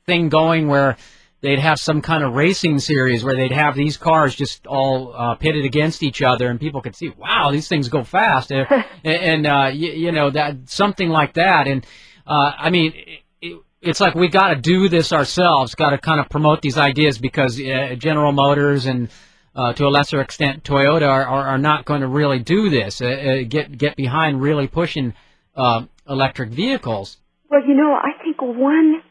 thing 0.04 0.28
going 0.28 0.68
where 0.68 0.98
they'd 1.44 1.58
have 1.58 1.78
some 1.78 2.00
kind 2.00 2.24
of 2.24 2.32
racing 2.32 2.78
series 2.78 3.22
where 3.22 3.36
they'd 3.36 3.52
have 3.52 3.74
these 3.76 3.98
cars 3.98 4.34
just 4.34 4.66
all 4.66 5.14
uh, 5.14 5.34
pitted 5.34 5.64
against 5.64 6.02
each 6.02 6.22
other, 6.22 6.48
and 6.48 6.58
people 6.58 6.80
could 6.80 6.96
see, 6.96 7.10
wow, 7.10 7.50
these 7.52 7.68
things 7.68 7.88
go 7.88 8.02
fast, 8.02 8.50
and, 8.50 8.66
and 9.04 9.46
uh, 9.46 9.70
you, 9.72 9.92
you 9.92 10.12
know 10.12 10.30
that 10.30 10.70
something 10.70 11.10
like 11.10 11.34
that. 11.34 11.68
And 11.68 11.86
uh, 12.26 12.52
I 12.58 12.70
mean, 12.70 12.94
it, 13.42 13.60
it's 13.82 14.00
like 14.00 14.14
we 14.14 14.28
got 14.28 14.48
to 14.48 14.56
do 14.56 14.88
this 14.88 15.12
ourselves, 15.12 15.74
got 15.74 15.90
to 15.90 15.98
kind 15.98 16.18
of 16.18 16.30
promote 16.30 16.62
these 16.62 16.78
ideas 16.78 17.18
because 17.18 17.60
uh, 17.60 17.94
General 17.96 18.32
Motors 18.32 18.86
and 18.86 19.10
uh, 19.54 19.72
to 19.74 19.84
a 19.84 19.90
lesser 19.90 20.20
extent 20.20 20.64
Toyota 20.64 21.06
are, 21.06 21.26
are, 21.26 21.46
are 21.46 21.58
not 21.58 21.84
going 21.84 22.00
to 22.00 22.08
really 22.08 22.38
do 22.38 22.70
this, 22.70 23.02
uh, 23.02 23.06
uh, 23.06 23.42
get 23.46 23.76
get 23.76 23.96
behind 23.96 24.40
really 24.40 24.66
pushing 24.66 25.12
uh, 25.54 25.84
electric 26.08 26.50
vehicles. 26.50 27.18
Well, 27.50 27.60
you 27.66 27.74
know, 27.74 27.92
I 27.92 28.22
think 28.24 28.40
one 28.40 29.02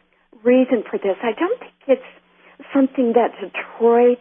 reason 0.43 0.83
for 0.89 0.97
this, 0.97 1.15
I 1.21 1.31
don't 1.39 1.59
think 1.59 1.71
it's 1.87 2.22
something 2.73 3.13
that 3.13 3.31
Detroit 3.39 4.19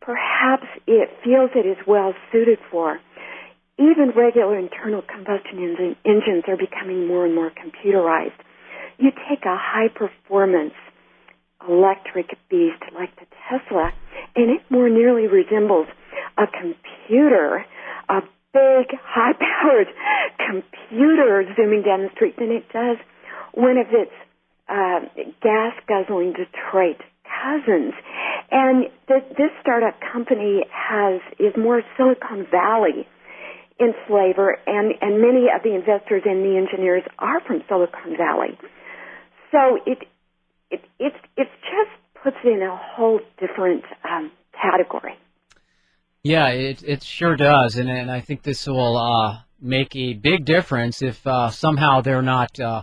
perhaps 0.00 0.66
it 0.86 1.08
feels 1.24 1.50
it 1.54 1.66
is 1.66 1.78
well 1.86 2.12
suited 2.30 2.58
for. 2.70 2.98
Even 3.78 4.12
regular 4.14 4.58
internal 4.58 5.02
combustion 5.02 5.58
engine, 5.58 5.96
engines 6.04 6.44
are 6.46 6.56
becoming 6.56 7.06
more 7.06 7.24
and 7.24 7.34
more 7.34 7.50
computerized. 7.50 8.36
You 8.98 9.10
take 9.28 9.44
a 9.44 9.56
high 9.56 9.88
performance 9.88 10.74
electric 11.66 12.30
beast 12.50 12.82
like 12.94 13.14
the 13.16 13.26
Tesla, 13.48 13.90
and 14.36 14.50
it 14.50 14.62
more 14.68 14.88
nearly 14.88 15.26
resembles 15.26 15.86
a 16.36 16.46
computer, 16.46 17.64
a 18.08 18.20
big, 18.52 18.86
high 19.02 19.32
powered 19.38 19.88
computer 20.38 21.44
zooming 21.56 21.82
down 21.82 22.02
the 22.02 22.10
street 22.14 22.36
than 22.36 22.50
it 22.50 22.64
does 22.72 22.98
one 23.54 23.78
of 23.78 23.86
its 23.90 24.12
uh, 24.68 25.00
gas 25.42 25.74
guzzling 25.86 26.32
Detroit 26.32 27.00
cousins. 27.40 27.94
And 28.50 28.86
th- 29.08 29.36
this 29.36 29.50
startup 29.60 29.94
company 30.12 30.64
has 30.70 31.20
is 31.38 31.56
more 31.56 31.82
Silicon 31.96 32.46
Valley 32.50 33.06
in 33.78 33.94
flavor, 34.06 34.58
and 34.66 34.94
and 35.00 35.20
many 35.20 35.46
of 35.54 35.62
the 35.62 35.74
investors 35.74 36.22
and 36.24 36.44
the 36.44 36.56
engineers 36.56 37.02
are 37.18 37.40
from 37.46 37.62
Silicon 37.68 38.16
Valley. 38.16 38.58
So 39.50 39.78
it 39.86 39.98
it 40.70 40.80
it 40.98 41.12
it 41.36 41.48
just 41.62 42.22
puts 42.22 42.36
it 42.44 42.48
in 42.48 42.62
a 42.62 42.76
whole 42.76 43.20
different 43.40 43.84
um, 44.08 44.30
category. 44.60 45.14
Yeah, 46.22 46.48
it 46.48 46.82
it 46.84 47.02
sure 47.02 47.36
does, 47.36 47.76
and 47.76 47.90
and 47.90 48.10
I 48.10 48.20
think 48.20 48.42
this 48.42 48.66
will 48.66 48.96
uh, 48.96 49.40
make 49.60 49.96
a 49.96 50.14
big 50.14 50.44
difference 50.44 51.02
if 51.02 51.26
uh, 51.26 51.50
somehow 51.50 52.00
they're 52.00 52.22
not. 52.22 52.58
Uh, 52.60 52.82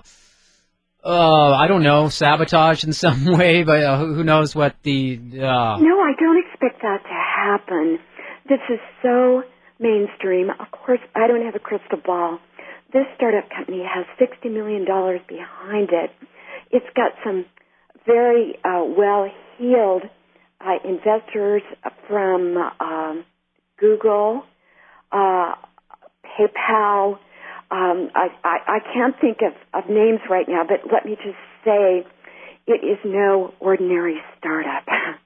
uh, 1.03 1.53
I 1.53 1.67
don't 1.67 1.83
know, 1.83 2.09
sabotage 2.09 2.83
in 2.83 2.93
some 3.05 3.25
way, 3.25 3.63
but 3.63 3.83
uh, 3.83 3.97
who 3.97 4.23
knows 4.23 4.55
what 4.55 4.75
the. 4.83 5.17
Uh... 5.17 5.77
No, 5.79 5.99
I 6.01 6.13
don't 6.19 6.43
expect 6.45 6.81
that 6.81 7.03
to 7.03 7.09
happen. 7.09 7.99
This 8.47 8.59
is 8.69 8.79
so 9.01 9.43
mainstream. 9.79 10.49
Of 10.49 10.71
course, 10.71 10.99
I 11.15 11.27
don't 11.27 11.45
have 11.45 11.55
a 11.55 11.59
crystal 11.59 11.99
ball. 12.03 12.39
This 12.91 13.05
startup 13.15 13.49
company 13.55 13.83
has 13.83 14.05
$60 14.19 14.51
million 14.51 14.83
behind 14.83 15.89
it. 15.91 16.09
It's 16.71 16.85
got 16.95 17.11
some 17.23 17.45
very 18.05 18.55
uh, 18.65 18.83
well 18.83 19.29
heeled 19.57 20.03
uh, 20.59 20.77
investors 20.83 21.61
from 22.07 22.57
um, 22.79 23.25
Google, 23.79 24.43
uh, 25.11 25.53
PayPal, 26.25 27.19
um, 27.71 28.09
I, 28.15 28.27
I, 28.43 28.57
I 28.67 28.79
can't 28.93 29.15
think 29.21 29.39
of, 29.41 29.53
of 29.73 29.89
names 29.89 30.19
right 30.29 30.47
now, 30.47 30.63
but 30.67 30.91
let 30.91 31.05
me 31.05 31.15
just 31.15 31.37
say 31.63 32.05
it 32.67 32.83
is 32.83 32.97
no 33.05 33.53
ordinary 33.59 34.17
startup. 34.37 34.85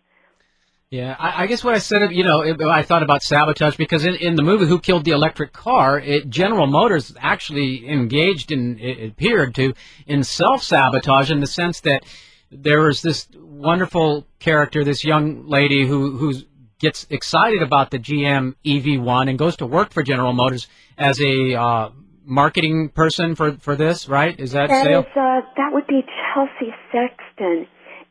Yeah, 0.90 1.16
I, 1.18 1.46
I 1.46 1.48
guess 1.48 1.64
what 1.64 1.74
I 1.74 1.80
said, 1.80 2.12
you 2.12 2.24
know, 2.24 2.44
I 2.70 2.84
thought 2.84 3.02
about 3.02 3.24
sabotage 3.24 3.78
because 3.78 4.06
in, 4.06 4.14
in 4.14 4.36
the 4.36 4.44
movie 4.44 4.68
Who 4.68 4.80
Killed 4.80 5.06
the 5.06 5.10
Electric 5.10 5.52
Car, 5.52 5.98
it, 5.98 6.30
General 6.30 6.68
Motors 6.68 7.16
actually 7.20 7.90
engaged 7.90 8.52
in, 8.52 8.78
it 8.78 9.10
appeared 9.10 9.56
to, 9.56 9.74
in 10.06 10.24
self 10.24 10.62
sabotage 10.62 11.32
in 11.32 11.40
the 11.40 11.48
sense 11.48 11.80
that 11.80 12.04
there 12.52 12.82
was 12.82 13.02
this 13.02 13.28
wonderful 13.34 14.28
character, 14.38 14.84
this 14.84 15.04
young 15.04 15.48
lady 15.48 15.88
who 15.88 16.16
who 16.16 16.36
gets 16.78 17.08
excited 17.10 17.64
about 17.64 17.90
the 17.90 17.98
GM 17.98 18.54
EV1 18.64 19.30
and 19.30 19.40
goes 19.40 19.56
to 19.56 19.66
work 19.66 19.92
for 19.92 20.04
General 20.04 20.34
Motors 20.34 20.68
as 20.96 21.20
a 21.20 21.56
uh, 21.56 21.90
marketing 22.26 22.90
person 22.90 23.36
for 23.36 23.58
for 23.58 23.76
this, 23.76 24.08
right? 24.08 24.40
Is 24.40 24.52
that, 24.52 24.70
that 24.70 24.86
Sale? 24.86 25.00
Is, 25.02 25.06
uh, 25.16 25.42
that 25.58 25.70
would 25.72 25.88
be 25.88 26.02
Chelsea 26.34 26.74
Sexton, 26.92 27.68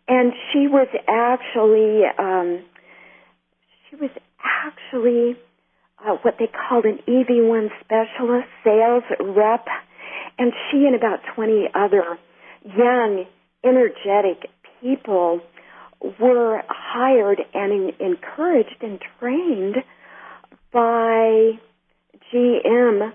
and 0.08 0.32
she 0.52 0.68
was 0.68 0.88
actually 1.08 2.02
um, 2.18 2.64
she 3.90 3.96
was 3.96 4.10
actually 4.42 5.36
uh, 6.04 6.16
what 6.22 6.36
they 6.38 6.46
called 6.46 6.84
an 6.84 6.98
EV1 7.08 7.68
specialist 7.80 8.48
sales 8.64 9.04
rep, 9.20 9.66
and 10.38 10.52
she 10.70 10.84
and 10.86 10.94
about 10.94 11.20
20 11.34 11.68
other 11.74 12.18
young, 12.64 13.24
energetic 13.64 14.50
people 14.80 15.40
were 16.20 16.62
hired 16.68 17.40
and 17.54 17.72
in, 17.72 17.92
encouraged 18.00 18.82
and 18.82 19.00
trained 19.20 19.76
by 20.72 21.52
GM 22.32 23.12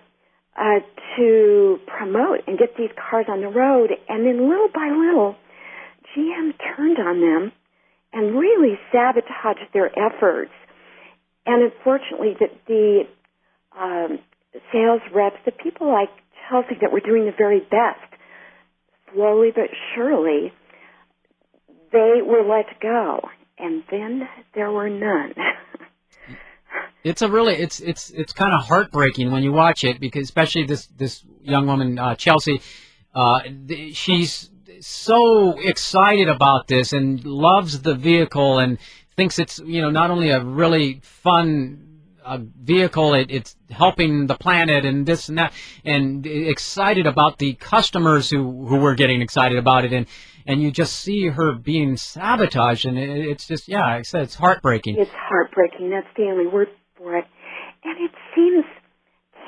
uh, 0.58 0.80
to 1.18 1.80
promote 1.86 2.40
and 2.48 2.58
get 2.58 2.76
these 2.78 2.90
cars 3.10 3.26
on 3.30 3.42
the 3.42 3.48
road. 3.48 3.92
And 4.10 4.26
then 4.26 4.50
little 4.50 4.70
by 4.74 4.90
little, 4.90 5.36
GM 6.16 6.54
turned 6.76 6.98
on 6.98 7.22
them 7.22 7.52
and 8.12 8.38
really 8.38 8.80
sabotaged 8.92 9.72
their 9.74 9.92
efforts. 9.98 10.52
And 11.46 11.72
unfortunately, 11.72 12.36
that 12.40 12.52
the 12.68 13.04
um, 13.80 14.20
sales 14.72 15.02
reps, 15.14 15.38
the 15.46 15.52
people 15.52 15.92
like 15.92 16.10
Chelsea 16.50 16.76
that 16.82 16.92
were 16.92 17.02
doing 17.02 17.26
the 17.26 17.34
very 17.38 17.60
best, 17.60 18.12
slowly 19.14 19.52
but 19.54 19.70
surely, 19.96 20.52
they 21.92 22.22
were 22.26 22.44
let 22.44 22.80
go. 22.82 23.22
And 23.60 23.84
then 23.90 24.28
there 24.56 24.72
were 24.72 24.90
none. 24.90 25.34
it's 27.04 27.22
a 27.22 27.30
really 27.30 27.56
it's 27.56 27.80
it's 27.80 28.10
it's 28.12 28.34
kind 28.34 28.54
of 28.54 28.62
heartbreaking 28.64 29.32
when 29.32 29.44
you 29.44 29.52
watch 29.52 29.84
it 29.84 30.00
because 30.00 30.24
especially 30.24 30.66
this 30.66 30.88
this 30.98 31.24
young 31.42 31.68
woman 31.68 31.98
uh, 31.98 32.16
Chelsea, 32.16 32.62
uh, 33.16 33.42
she's 33.94 34.50
so 34.82 35.58
excited 35.60 36.28
about 36.28 36.68
this 36.68 36.94
and 36.94 37.24
loves 37.26 37.82
the 37.82 37.96
vehicle 37.96 38.60
and 38.60 38.78
thinks 39.16 39.40
it's 39.40 39.60
you 39.60 39.82
know 39.82 39.90
not 39.90 40.12
only 40.12 40.30
a 40.30 40.44
really 40.44 41.00
fun 41.02 41.84
uh, 42.24 42.40
vehicle 42.62 43.14
it, 43.14 43.32
it's 43.32 43.56
helping 43.70 44.28
the 44.28 44.36
planet 44.36 44.86
and 44.86 45.06
this 45.06 45.30
and 45.30 45.38
that 45.38 45.54
and 45.86 46.26
excited 46.26 47.08
about 47.08 47.40
the 47.40 47.54
customers 47.54 48.30
who 48.30 48.68
who 48.68 48.78
were 48.78 48.96
getting 48.96 49.22
excited 49.22 49.58
about 49.58 49.86
it 49.86 49.94
and 49.94 50.06
and 50.46 50.62
you 50.62 50.72
just 50.72 51.00
see 51.00 51.28
her 51.28 51.54
being 51.54 51.98
sabotaged 51.98 52.86
and 52.86 52.98
it, 52.98 53.10
it's 53.10 53.48
just 53.48 53.68
yeah 53.68 53.86
I 53.86 54.02
said 54.02 54.24
it's 54.24 54.36
heartbreaking. 54.36 54.98
It's 54.98 55.12
heartbreaking. 55.12 55.90
That's 55.90 56.08
only 56.20 56.48
word 56.48 56.70
for 56.98 57.18
it. 57.18 57.26
And 57.84 57.98
it 58.04 58.12
seems 58.36 58.66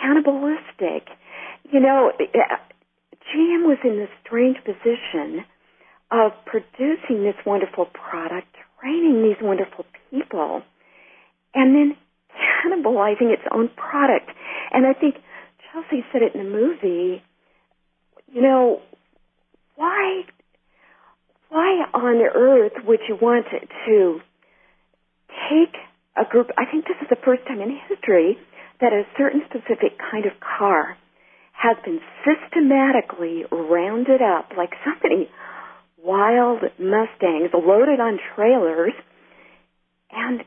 cannibalistic. 0.01 1.09
You 1.71 1.79
know, 1.79 2.11
GM 2.17 3.67
was 3.67 3.77
in 3.83 3.97
this 3.97 4.09
strange 4.25 4.57
position 4.63 5.45
of 6.11 6.31
producing 6.45 7.23
this 7.23 7.35
wonderful 7.45 7.85
product, 7.85 8.47
training 8.79 9.23
these 9.23 9.37
wonderful 9.41 9.85
people, 10.09 10.61
and 11.53 11.75
then 11.75 11.97
cannibalizing 12.33 13.31
its 13.31 13.43
own 13.51 13.69
product. 13.75 14.31
And 14.71 14.85
I 14.85 14.93
think 14.93 15.15
Chelsea 15.71 16.03
said 16.11 16.21
it 16.21 16.33
in 16.33 16.43
the 16.43 16.49
movie, 16.49 17.21
you 18.31 18.41
know, 18.41 18.81
why 19.75 20.23
why 21.49 21.85
on 21.93 22.21
earth 22.35 22.73
would 22.85 22.99
you 23.07 23.17
want 23.19 23.45
to 23.85 24.19
take 25.49 25.75
a 26.19 26.25
group, 26.29 26.49
I 26.57 26.65
think 26.69 26.85
this 26.85 26.97
is 27.01 27.07
the 27.09 27.21
first 27.23 27.47
time 27.47 27.61
in 27.61 27.79
history 27.87 28.37
that 28.81 28.91
a 28.91 29.03
certain 29.17 29.41
specific 29.47 29.97
kind 30.11 30.25
of 30.25 30.33
car 30.39 30.97
has 31.53 31.77
been 31.83 31.99
systematically 32.23 33.43
rounded 33.51 34.21
up 34.21 34.51
like 34.57 34.71
so 34.83 34.91
many 35.03 35.29
wild 35.97 36.59
Mustangs 36.79 37.51
loaded 37.53 37.99
on 37.99 38.19
trailers 38.35 38.93
and 40.11 40.43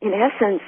in 0.00 0.12
essence 0.12 0.62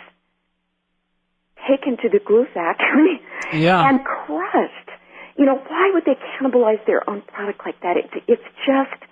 taken 1.68 1.96
to 1.96 2.08
the 2.08 2.20
glue 2.24 2.46
factory 2.52 3.20
yeah. 3.52 3.88
and 3.88 4.00
crushed. 4.04 4.90
You 5.36 5.44
know, 5.44 5.56
why 5.56 5.90
would 5.92 6.04
they 6.04 6.16
cannibalize 6.16 6.84
their 6.86 7.08
own 7.08 7.22
product 7.22 7.60
like 7.64 7.80
that? 7.80 7.96
It's, 7.96 8.24
it's 8.28 8.48
just, 8.66 9.02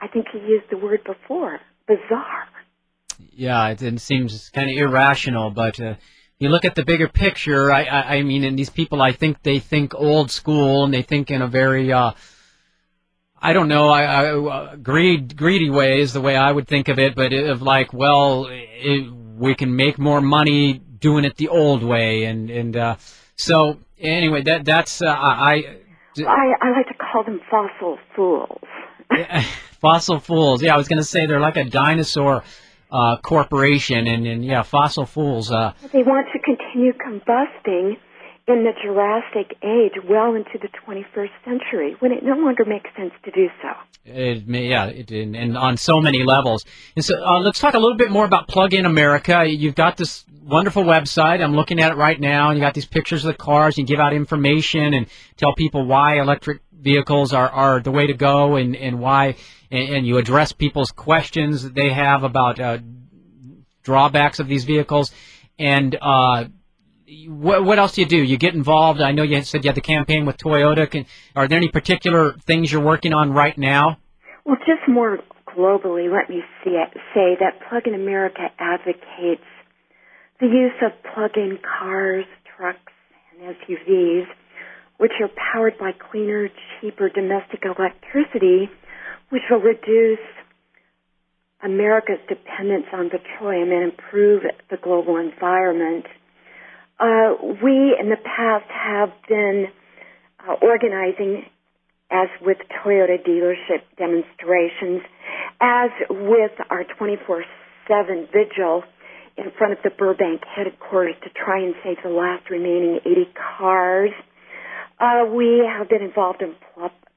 I 0.00 0.08
think 0.08 0.26
he 0.32 0.38
used 0.38 0.66
the 0.70 0.78
word 0.78 1.02
before, 1.04 1.60
bizarre 1.86 2.49
yeah, 3.32 3.68
it, 3.68 3.82
it 3.82 4.00
seems 4.00 4.50
kind 4.50 4.70
of 4.70 4.76
irrational, 4.76 5.50
but 5.50 5.80
uh, 5.80 5.94
you 6.38 6.48
look 6.48 6.64
at 6.64 6.74
the 6.74 6.84
bigger 6.84 7.08
picture. 7.08 7.70
I, 7.70 7.84
I, 7.84 8.14
I 8.16 8.22
mean, 8.22 8.44
and 8.44 8.58
these 8.58 8.70
people, 8.70 9.00
I 9.00 9.12
think 9.12 9.42
they 9.42 9.58
think 9.58 9.94
old 9.94 10.30
school, 10.30 10.84
and 10.84 10.92
they 10.92 11.02
think 11.02 11.30
in 11.30 11.42
a 11.42 11.46
very, 11.46 11.92
uh, 11.92 12.12
I 13.40 13.52
don't 13.52 13.68
know, 13.68 13.88
I, 13.88 14.02
I 14.02 14.32
uh, 14.32 14.76
greed, 14.76 15.36
greedy 15.36 15.70
way 15.70 16.00
is 16.00 16.12
the 16.12 16.20
way 16.20 16.36
I 16.36 16.50
would 16.50 16.66
think 16.66 16.88
of 16.88 16.98
it. 16.98 17.14
But 17.14 17.32
of 17.32 17.62
like, 17.62 17.92
well, 17.92 18.46
it, 18.50 19.12
we 19.12 19.54
can 19.54 19.76
make 19.76 19.98
more 19.98 20.20
money 20.20 20.74
doing 20.78 21.24
it 21.24 21.36
the 21.36 21.48
old 21.48 21.82
way, 21.82 22.24
and 22.24 22.50
and 22.50 22.76
uh, 22.76 22.96
so 23.36 23.78
anyway, 23.98 24.42
that 24.42 24.64
that's 24.64 25.02
uh, 25.02 25.08
I. 25.08 25.76
I, 26.18 26.52
I 26.60 26.70
like 26.76 26.88
to 26.88 26.94
call 26.94 27.22
them 27.22 27.40
fossil 27.48 27.96
fools. 28.16 28.60
fossil 29.80 30.18
fools. 30.18 30.62
Yeah, 30.62 30.74
I 30.74 30.76
was 30.76 30.88
going 30.88 30.98
to 30.98 31.04
say 31.04 31.26
they're 31.26 31.40
like 31.40 31.56
a 31.56 31.64
dinosaur 31.64 32.42
uh, 32.90 33.16
corporation, 33.18 34.06
and, 34.06 34.26
and 34.26 34.44
yeah, 34.44 34.62
fossil 34.62 35.06
fools. 35.06 35.50
Uh, 35.50 35.72
they 35.92 36.02
want 36.02 36.26
to 36.32 36.38
continue 36.38 36.92
combusting 36.92 37.96
in 38.48 38.64
the 38.64 38.72
Jurassic 38.82 39.56
age 39.62 39.92
well 40.08 40.34
into 40.34 40.58
the 40.60 40.68
21st 40.86 41.30
century 41.44 41.96
when 42.00 42.12
it 42.12 42.24
no 42.24 42.34
longer 42.34 42.64
makes 42.64 42.90
sense 42.96 43.12
to 43.24 43.30
do 43.30 43.48
so. 43.62 43.68
It 44.04 44.48
may, 44.48 44.68
yeah, 44.68 44.86
it, 44.86 45.10
and, 45.10 45.36
and 45.36 45.56
on 45.56 45.76
so 45.76 46.00
many 46.00 46.24
levels. 46.24 46.64
And 46.96 47.04
so 47.04 47.22
uh, 47.22 47.38
let's 47.40 47.60
talk 47.60 47.74
a 47.74 47.78
little 47.78 47.96
bit 47.96 48.10
more 48.10 48.24
about 48.24 48.48
Plug 48.48 48.74
In 48.74 48.86
America. 48.86 49.44
You've 49.46 49.74
got 49.74 49.96
this 49.96 50.24
wonderful 50.42 50.84
website. 50.84 51.42
I'm 51.42 51.54
looking 51.54 51.80
at 51.80 51.92
it 51.92 51.96
right 51.96 52.18
now, 52.18 52.48
and 52.48 52.58
you 52.58 52.64
got 52.64 52.74
these 52.74 52.86
pictures 52.86 53.24
of 53.24 53.28
the 53.28 53.38
cars. 53.38 53.78
You 53.78 53.84
give 53.84 54.00
out 54.00 54.12
information 54.12 54.94
and 54.94 55.06
tell 55.36 55.54
people 55.54 55.86
why 55.86 56.18
electric 56.18 56.60
vehicles 56.80 57.32
are, 57.32 57.48
are 57.48 57.80
the 57.80 57.90
way 57.90 58.06
to 58.06 58.14
go 58.14 58.56
and, 58.56 58.74
and 58.76 59.00
why, 59.00 59.36
and, 59.70 59.94
and 59.94 60.06
you 60.06 60.18
address 60.18 60.52
people's 60.52 60.90
questions 60.90 61.62
that 61.62 61.74
they 61.74 61.90
have 61.90 62.22
about 62.24 62.58
uh, 62.58 62.78
drawbacks 63.82 64.40
of 64.40 64.48
these 64.48 64.64
vehicles. 64.64 65.12
And 65.58 65.96
uh, 66.00 66.44
what, 67.28 67.64
what 67.64 67.78
else 67.78 67.94
do 67.94 68.02
you 68.02 68.06
do? 68.08 68.22
You 68.22 68.36
get 68.36 68.54
involved. 68.54 69.00
I 69.00 69.12
know 69.12 69.22
you 69.22 69.42
said 69.42 69.64
you 69.64 69.68
had 69.68 69.76
the 69.76 69.80
campaign 69.80 70.26
with 70.26 70.36
Toyota. 70.36 70.90
Can, 70.90 71.06
are 71.36 71.48
there 71.48 71.58
any 71.58 71.68
particular 71.68 72.34
things 72.46 72.72
you're 72.72 72.82
working 72.82 73.12
on 73.12 73.32
right 73.32 73.56
now? 73.56 73.98
Well, 74.44 74.56
just 74.66 74.88
more 74.88 75.18
globally, 75.56 76.10
let 76.10 76.30
me 76.30 76.42
see 76.64 76.70
it, 76.70 76.90
say 77.14 77.36
that 77.40 77.60
Plug 77.68 77.86
in 77.86 77.94
America 77.94 78.42
advocates 78.58 79.42
the 80.40 80.46
use 80.46 80.72
of 80.82 80.92
plug-in 81.12 81.58
cars, 81.60 82.24
trucks, 82.56 82.92
and 83.32 83.54
SUVs, 83.56 84.24
which 84.96 85.12
are 85.20 85.28
powered 85.52 85.78
by 85.78 85.92
cleaner, 85.92 86.48
cheaper 86.80 87.08
domestic 87.08 87.62
electricity, 87.64 88.68
which 89.30 89.42
will 89.50 89.60
reduce 89.60 90.18
America's 91.62 92.20
dependence 92.28 92.86
on 92.92 93.10
petroleum 93.10 93.70
and 93.70 93.92
improve 93.92 94.42
the 94.70 94.76
global 94.76 95.16
environment. 95.16 96.06
Uh, 96.98 97.34
we 97.62 97.96
in 97.98 98.08
the 98.08 98.20
past 98.24 98.64
have 98.68 99.10
been 99.28 99.66
uh, 100.46 100.54
organizing, 100.62 101.44
as 102.10 102.28
with 102.40 102.58
Toyota 102.82 103.16
dealership 103.26 103.82
demonstrations, 103.96 105.02
as 105.60 105.90
with 106.10 106.52
our 106.70 106.84
24/7 106.98 108.28
vigil 108.32 108.82
in 109.36 109.50
front 109.56 109.72
of 109.72 109.78
the 109.82 109.90
Burbank 109.90 110.42
headquarters 110.44 111.14
to 111.22 111.30
try 111.30 111.60
and 111.60 111.74
save 111.84 111.96
the 112.02 112.10
last 112.10 112.50
remaining 112.50 113.00
80 113.04 113.28
cars. 113.58 114.10
Uh, 115.00 115.24
we 115.34 115.66
have 115.66 115.88
been 115.88 116.02
involved 116.02 116.42
in 116.42 116.54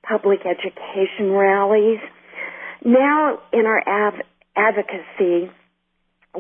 public 0.08 0.40
education 0.46 1.32
rallies. 1.32 2.00
Now, 2.86 3.40
in 3.52 3.66
our 3.66 3.84
av- 3.86 4.22
advocacy, 4.56 5.52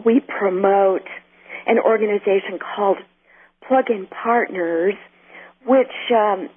we 0.06 0.22
promote 0.22 1.04
an 1.66 1.80
organization 1.80 2.60
called 2.60 2.98
Plug-in 3.68 4.08
Partners, 4.08 4.94
which 5.66 5.92
um, 6.16 6.50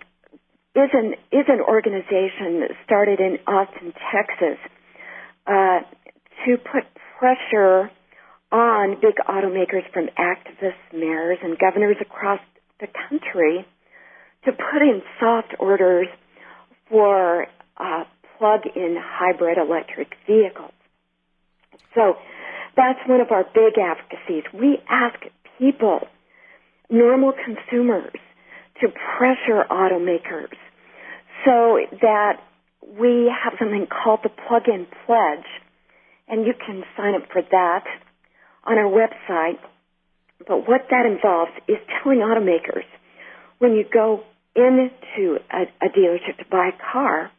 is 0.76 0.90
an 0.92 1.14
is 1.32 1.46
an 1.48 1.60
organization 1.60 2.68
started 2.84 3.18
in 3.18 3.38
Austin, 3.46 3.92
Texas, 4.14 4.58
uh, 5.48 5.80
to 6.44 6.56
put 6.58 6.84
pressure 7.18 7.90
on 8.52 9.00
big 9.00 9.16
automakers 9.28 9.82
from 9.92 10.06
activists, 10.18 10.92
mayors, 10.92 11.38
and 11.42 11.58
governors 11.58 11.96
across 12.00 12.40
the 12.78 12.86
country 13.08 13.66
to 14.46 14.52
put 14.52 14.80
in 14.80 15.02
soft 15.20 15.54
orders 15.58 16.06
for 16.88 17.46
uh, 17.76 18.04
plug-in 18.38 18.96
hybrid 18.98 19.58
electric 19.58 20.14
vehicles. 20.26 20.72
So 21.94 22.14
that's 22.76 23.00
one 23.06 23.20
of 23.20 23.30
our 23.30 23.44
big 23.44 23.74
advocacies. 23.78 24.44
We 24.54 24.78
ask 24.88 25.18
people 25.58 26.00
normal 26.88 27.32
consumers 27.32 28.12
to 28.80 28.88
pressure 29.18 29.64
automakers 29.70 30.54
so 31.44 31.80
that 32.02 32.34
we 32.98 33.32
have 33.32 33.54
something 33.58 33.86
called 33.86 34.20
the 34.22 34.28
plug-in 34.28 34.86
pledge, 35.06 35.46
and 36.28 36.46
you 36.46 36.52
can 36.54 36.84
sign 36.96 37.14
up 37.14 37.22
for 37.32 37.42
that 37.42 37.84
on 38.64 38.78
our 38.78 38.90
website. 38.90 39.58
But 40.46 40.68
what 40.68 40.82
that 40.90 41.06
involves 41.06 41.52
is 41.66 41.78
telling 42.02 42.18
automakers 42.18 42.84
when 43.58 43.72
you 43.72 43.84
go 43.90 44.22
into 44.56 45.38
a, 45.52 45.62
a 45.84 45.88
dealership 45.90 46.38
to 46.38 46.44
buy 46.50 46.70
a 46.74 46.92
car 46.92 47.30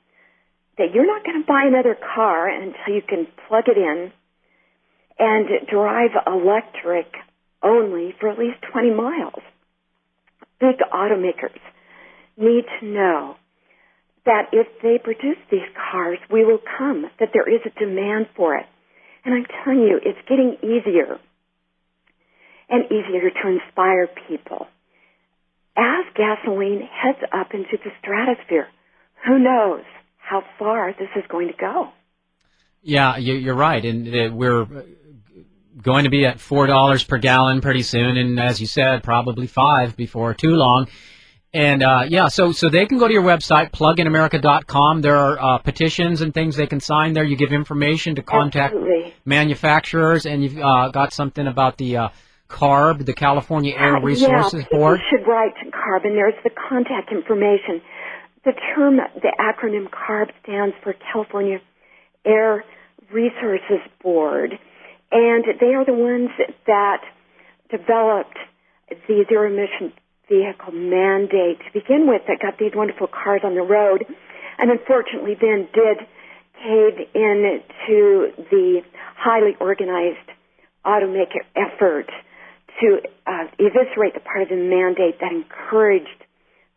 that 0.78 0.94
you're 0.94 1.08
not 1.08 1.24
going 1.26 1.42
to 1.42 1.48
buy 1.48 1.64
another 1.68 1.98
car 2.16 2.48
until 2.48 2.94
you 2.94 3.02
can 3.02 3.28
plug 3.48 3.66
it 3.68 3.78
in 3.78 4.12
and 5.20 5.48
drive 5.68 6.12
electric 6.28 7.08
only 7.64 8.14
for 8.20 8.30
at 8.30 8.38
least 8.38 8.58
20 8.72 8.92
miles. 8.92 9.42
Big 10.60 10.78
automakers 10.94 11.60
need 12.38 12.64
to 12.80 12.86
know 12.86 13.36
that 14.26 14.50
if 14.52 14.68
they 14.84 14.98
produce 15.04 15.38
these 15.50 15.68
cars, 15.92 16.20
we 16.30 16.46
will 16.46 16.60
come, 16.78 17.06
that 17.20 17.30
there 17.34 17.48
is 17.48 17.62
a 17.66 17.80
demand 17.80 18.28
for 18.36 18.56
it. 18.56 18.66
And 19.26 19.34
I'm 19.34 19.46
telling 19.64 19.80
you, 19.80 20.00
it's 20.04 20.20
getting 20.30 20.58
easier 20.62 21.20
and 22.70 22.86
easier 22.86 23.30
to 23.30 23.48
inspire 23.48 24.08
people. 24.28 24.68
As 25.78 26.06
gasoline 26.16 26.82
heads 26.92 27.20
up 27.32 27.54
into 27.54 27.78
the 27.84 27.92
stratosphere, 28.02 28.68
who 29.26 29.38
knows 29.38 29.84
how 30.18 30.44
far 30.58 30.92
this 30.94 31.10
is 31.16 31.24
going 31.30 31.48
to 31.48 31.54
go? 31.54 31.90
Yeah, 32.82 33.18
you're 33.18 33.56
right, 33.56 33.84
and 33.84 34.36
we're 34.36 34.66
going 35.82 36.06
to 36.06 36.10
be 36.10 36.26
at 36.26 36.40
four 36.40 36.68
dollars 36.68 37.04
per 37.04 37.18
gallon 37.18 37.62
pretty 37.62 37.84
soon, 37.84 38.18
and 38.18 38.40
as 38.40 38.60
you 38.60 38.68
said, 38.68 39.04
probably 39.04 39.48
five 39.48 39.96
before 39.96 40.34
too 40.34 40.56
long. 40.56 40.88
And 41.54 41.82
uh, 41.82 42.06
yeah, 42.08 42.28
so 42.28 42.52
so 42.52 42.70
they 42.70 42.86
can 42.86 42.98
go 42.98 43.08
to 43.08 43.14
your 43.14 43.24
website, 43.24 43.72
pluginamerica.com. 43.72 45.02
There 45.02 45.16
are 45.16 45.40
uh, 45.40 45.58
petitions 45.60 46.22
and 46.22 46.34
things 46.34 46.56
they 46.56 46.68
can 46.68 46.80
sign 46.80 47.14
there. 47.14 47.24
You 47.24 47.36
give 47.36 47.54
information 47.54 48.16
to 48.16 48.22
contact 48.22 48.74
Absolutely. 48.76 49.14
manufacturers, 49.26 50.26
and 50.26 50.44
you've 50.44 50.58
uh, 50.58 50.90
got 50.90 51.14
something 51.14 51.48
about 51.48 51.78
the 51.78 51.98
uh, 51.98 52.10
CARB, 52.48 53.06
the 53.06 53.14
California 53.14 53.74
Air 53.78 54.00
Resources 54.02 54.66
yeah, 54.72 54.78
Board. 54.78 55.00
should 55.10 55.28
write 55.28 55.54
to 55.64 55.72
CARB, 55.72 56.06
and 56.06 56.16
there's 56.16 56.34
the 56.44 56.52
contact 56.70 57.12
information. 57.12 57.82
The 58.46 58.54
term, 58.76 58.98
the 58.98 59.34
acronym 59.40 59.90
CARB 59.90 60.30
stands 60.44 60.76
for 60.84 60.94
California 61.12 61.60
Air 62.26 62.64
Resources 63.12 63.80
Board 64.02 64.60
and 65.12 65.46
they 65.60 65.74
are 65.74 65.86
the 65.86 65.94
ones 65.94 66.30
that 66.66 67.02
developed 67.72 68.38
the 68.90 69.24
zero 69.30 69.48
emission 69.48 69.94
vehicle 70.28 70.74
mandate 70.74 71.60
to 71.60 71.72
begin 71.74 72.08
with 72.08 72.22
that 72.28 72.40
got 72.42 72.60
these 72.60 72.72
wonderful 72.76 73.08
cars 73.08 73.42
on 73.44 73.56
the 73.56 73.62
road 73.62 74.04
and 74.58 74.72
unfortunately 74.72 75.36
then 75.40 75.68
did 75.74 75.98
cave 76.60 77.08
in 77.14 77.62
to 77.88 78.32
the 78.52 78.82
highly 79.16 79.56
organized 79.60 80.28
automaker 80.86 81.44
effort 81.56 82.10
to 82.82 83.00
uh, 83.26 83.46
eviscerate 83.60 84.14
the 84.14 84.20
part 84.20 84.44
of 84.44 84.50
the 84.50 84.56
mandate 84.56 85.20
that 85.20 85.32
encouraged 85.32 86.22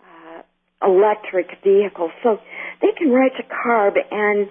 uh, 0.00 0.42
electric 0.86 1.62
vehicles. 1.62 2.10
So 2.22 2.38
they 2.80 2.92
can 2.96 3.10
write 3.10 3.32
to 3.36 3.44
CARB 3.44 3.96
and 4.10 4.48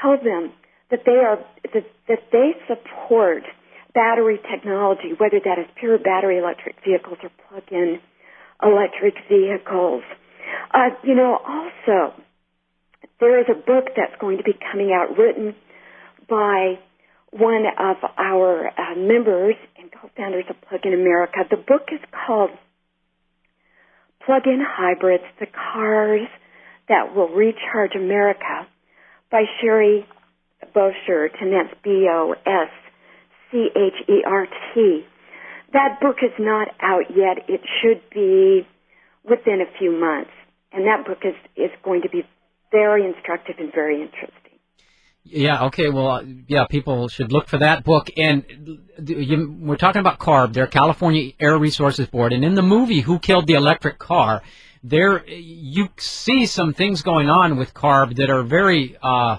tell 0.00 0.16
them 0.16 0.52
that 0.90 1.00
they 1.04 1.18
are 1.18 1.38
that, 1.72 1.86
that 2.08 2.22
they 2.30 2.52
support 2.68 3.42
battery 3.94 4.38
technology, 4.50 5.14
whether 5.18 5.40
that 5.44 5.58
is 5.58 5.66
pure 5.78 5.98
battery 5.98 6.38
electric 6.38 6.76
vehicles 6.84 7.18
or 7.22 7.30
plug-in 7.48 8.00
electric 8.62 9.14
vehicles. 9.28 10.02
Uh, 10.72 10.90
you 11.02 11.14
know, 11.14 11.38
also 11.38 12.14
there 13.20 13.40
is 13.40 13.46
a 13.48 13.54
book 13.54 13.94
that's 13.96 14.14
going 14.20 14.38
to 14.38 14.44
be 14.44 14.54
coming 14.70 14.92
out 14.92 15.16
written 15.16 15.54
by 16.28 16.78
one 17.34 17.64
of 17.66 17.96
our 18.16 18.68
uh, 18.68 18.94
members 18.96 19.56
and 19.76 19.90
co-founders 19.90 20.44
of 20.48 20.56
Plug 20.68 20.80
in 20.84 20.94
America. 20.94 21.38
The 21.50 21.56
book 21.56 21.88
is 21.92 22.00
called 22.26 22.50
Plug-in 24.24 24.62
Hybrids: 24.64 25.24
The 25.40 25.46
Cars 25.46 26.28
That 26.88 27.14
Will 27.14 27.28
Recharge 27.28 27.96
America 27.96 28.68
by 29.30 29.42
Sherry 29.60 30.06
Boschert, 30.74 31.34
and 31.40 31.52
that's 31.52 31.74
B-O-S-C-H-E-R-T. 31.82 32.36
that 35.72 36.00
book 36.00 36.16
is 36.22 36.32
not 36.38 36.68
out 36.80 37.10
yet. 37.10 37.48
It 37.48 37.60
should 37.82 38.08
be 38.14 38.66
within 39.28 39.60
a 39.60 39.66
few 39.78 39.90
months. 39.90 40.30
And 40.72 40.86
that 40.86 41.04
book 41.06 41.18
is, 41.24 41.34
is 41.56 41.70
going 41.84 42.02
to 42.02 42.08
be 42.08 42.22
very 42.70 43.04
instructive 43.04 43.56
and 43.58 43.72
very 43.72 44.02
interesting. 44.02 44.43
Yeah. 45.24 45.64
Okay. 45.64 45.88
Well, 45.88 46.08
uh, 46.08 46.22
yeah. 46.46 46.66
People 46.66 47.08
should 47.08 47.32
look 47.32 47.48
for 47.48 47.58
that 47.58 47.82
book. 47.82 48.10
And 48.16 48.44
you, 49.06 49.56
we're 49.58 49.76
talking 49.76 50.00
about 50.00 50.18
CARB, 50.18 50.52
their 50.52 50.66
California 50.66 51.32
Air 51.40 51.58
Resources 51.58 52.06
Board, 52.06 52.32
and 52.32 52.44
in 52.44 52.54
the 52.54 52.62
movie 52.62 53.00
"Who 53.00 53.18
Killed 53.18 53.46
the 53.46 53.54
Electric 53.54 53.98
Car," 53.98 54.42
there 54.82 55.26
you 55.26 55.88
see 55.96 56.44
some 56.44 56.74
things 56.74 57.00
going 57.00 57.30
on 57.30 57.56
with 57.56 57.72
CARB 57.72 58.16
that 58.16 58.28
are 58.28 58.42
very 58.42 58.98
uh, 59.02 59.38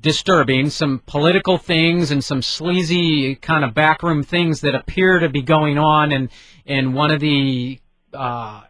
disturbing. 0.00 0.70
Some 0.70 1.02
political 1.06 1.58
things 1.58 2.12
and 2.12 2.22
some 2.22 2.40
sleazy 2.40 3.34
kind 3.34 3.64
of 3.64 3.74
backroom 3.74 4.22
things 4.22 4.60
that 4.60 4.76
appear 4.76 5.18
to 5.18 5.28
be 5.28 5.42
going 5.42 5.76
on. 5.76 6.12
And 6.12 6.30
and 6.66 6.94
one 6.94 7.10
of 7.10 7.18
the 7.18 7.80
uh, 8.12 8.62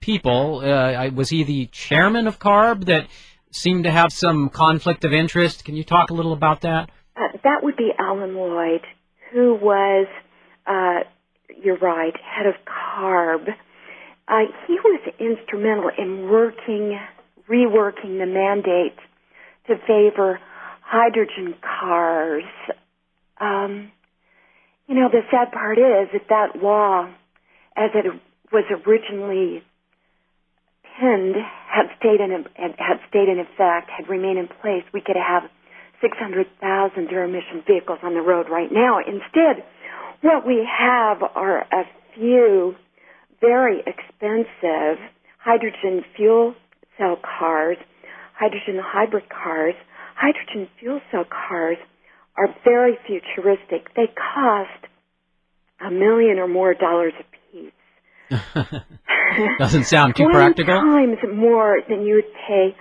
people 0.00 0.62
uh, 0.64 1.10
was 1.14 1.30
he 1.30 1.44
the 1.44 1.66
chairman 1.66 2.26
of 2.26 2.40
CARB 2.40 2.86
that 2.86 3.06
seem 3.50 3.82
to 3.84 3.90
have 3.90 4.12
some 4.12 4.48
conflict 4.48 5.04
of 5.04 5.12
interest. 5.12 5.64
Can 5.64 5.76
you 5.76 5.84
talk 5.84 6.10
a 6.10 6.14
little 6.14 6.32
about 6.32 6.62
that? 6.62 6.90
Uh, 7.16 7.28
that 7.44 7.62
would 7.62 7.76
be 7.76 7.90
Alan 7.98 8.34
Lloyd, 8.34 8.82
who 9.32 9.54
was, 9.54 10.06
uh, 10.66 11.00
you're 11.62 11.78
right, 11.78 12.14
head 12.16 12.46
of 12.46 12.54
CARB. 12.64 13.48
Uh, 14.28 14.34
he 14.66 14.74
was 14.84 15.00
instrumental 15.18 15.90
in 15.96 16.28
working, 16.30 16.98
reworking 17.50 18.18
the 18.18 18.26
mandate 18.26 18.98
to 19.66 19.76
favor 19.86 20.38
hydrogen 20.82 21.54
cars. 21.62 22.44
Um, 23.40 23.90
you 24.86 24.94
know, 24.94 25.08
the 25.10 25.20
sad 25.30 25.52
part 25.52 25.78
is 25.78 26.08
that 26.12 26.28
that 26.28 26.62
law, 26.62 27.06
as 27.76 27.90
it 27.94 28.06
was 28.52 28.64
originally 28.86 29.62
pinned 30.98 31.36
had 31.36 31.86
stayed 31.98 32.20
in 32.20 32.44
had 32.56 32.98
stayed 33.08 33.28
in 33.28 33.38
effect, 33.38 33.90
had 33.90 34.08
remained 34.08 34.38
in 34.38 34.48
place, 34.48 34.84
we 34.92 35.00
could 35.00 35.16
have 35.16 35.44
600,000 36.00 37.08
zero 37.08 37.28
emission 37.28 37.62
vehicles 37.66 37.98
on 38.02 38.14
the 38.14 38.20
road 38.20 38.46
right 38.50 38.70
now. 38.70 38.98
Instead, 38.98 39.64
what 40.22 40.46
we 40.46 40.66
have 40.66 41.22
are 41.22 41.62
a 41.62 41.84
few 42.14 42.74
very 43.40 43.80
expensive 43.86 44.98
hydrogen 45.38 46.04
fuel 46.16 46.54
cell 46.98 47.16
cars, 47.16 47.76
hydrogen 48.34 48.80
hybrid 48.82 49.24
cars. 49.28 49.74
Hydrogen 50.14 50.68
fuel 50.80 51.00
cell 51.12 51.24
cars 51.24 51.78
are 52.36 52.48
very 52.64 52.98
futuristic. 53.06 53.94
They 53.94 54.10
cost 54.34 54.86
a 55.80 55.90
million 55.90 56.38
or 56.38 56.48
more 56.48 56.74
dollars 56.74 57.12
a 57.18 57.37
Doesn't 59.58 59.84
sound 59.84 60.16
too 60.16 60.24
20 60.24 60.34
practical. 60.34 60.74
times 60.74 61.18
more 61.34 61.80
than 61.88 62.02
you 62.02 62.16
would 62.16 62.32
pay 62.46 62.76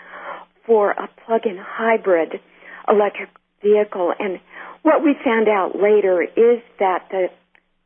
for 0.66 0.92
a 0.92 1.10
plug-in 1.26 1.58
hybrid 1.58 2.40
electric 2.88 3.30
vehicle. 3.62 4.14
And 4.18 4.40
what 4.84 5.04
we 5.04 5.16
found 5.24 5.48
out 5.48 5.72
later 5.76 6.22
is 6.22 6.62
that 6.80 7.08
the 7.12 7.28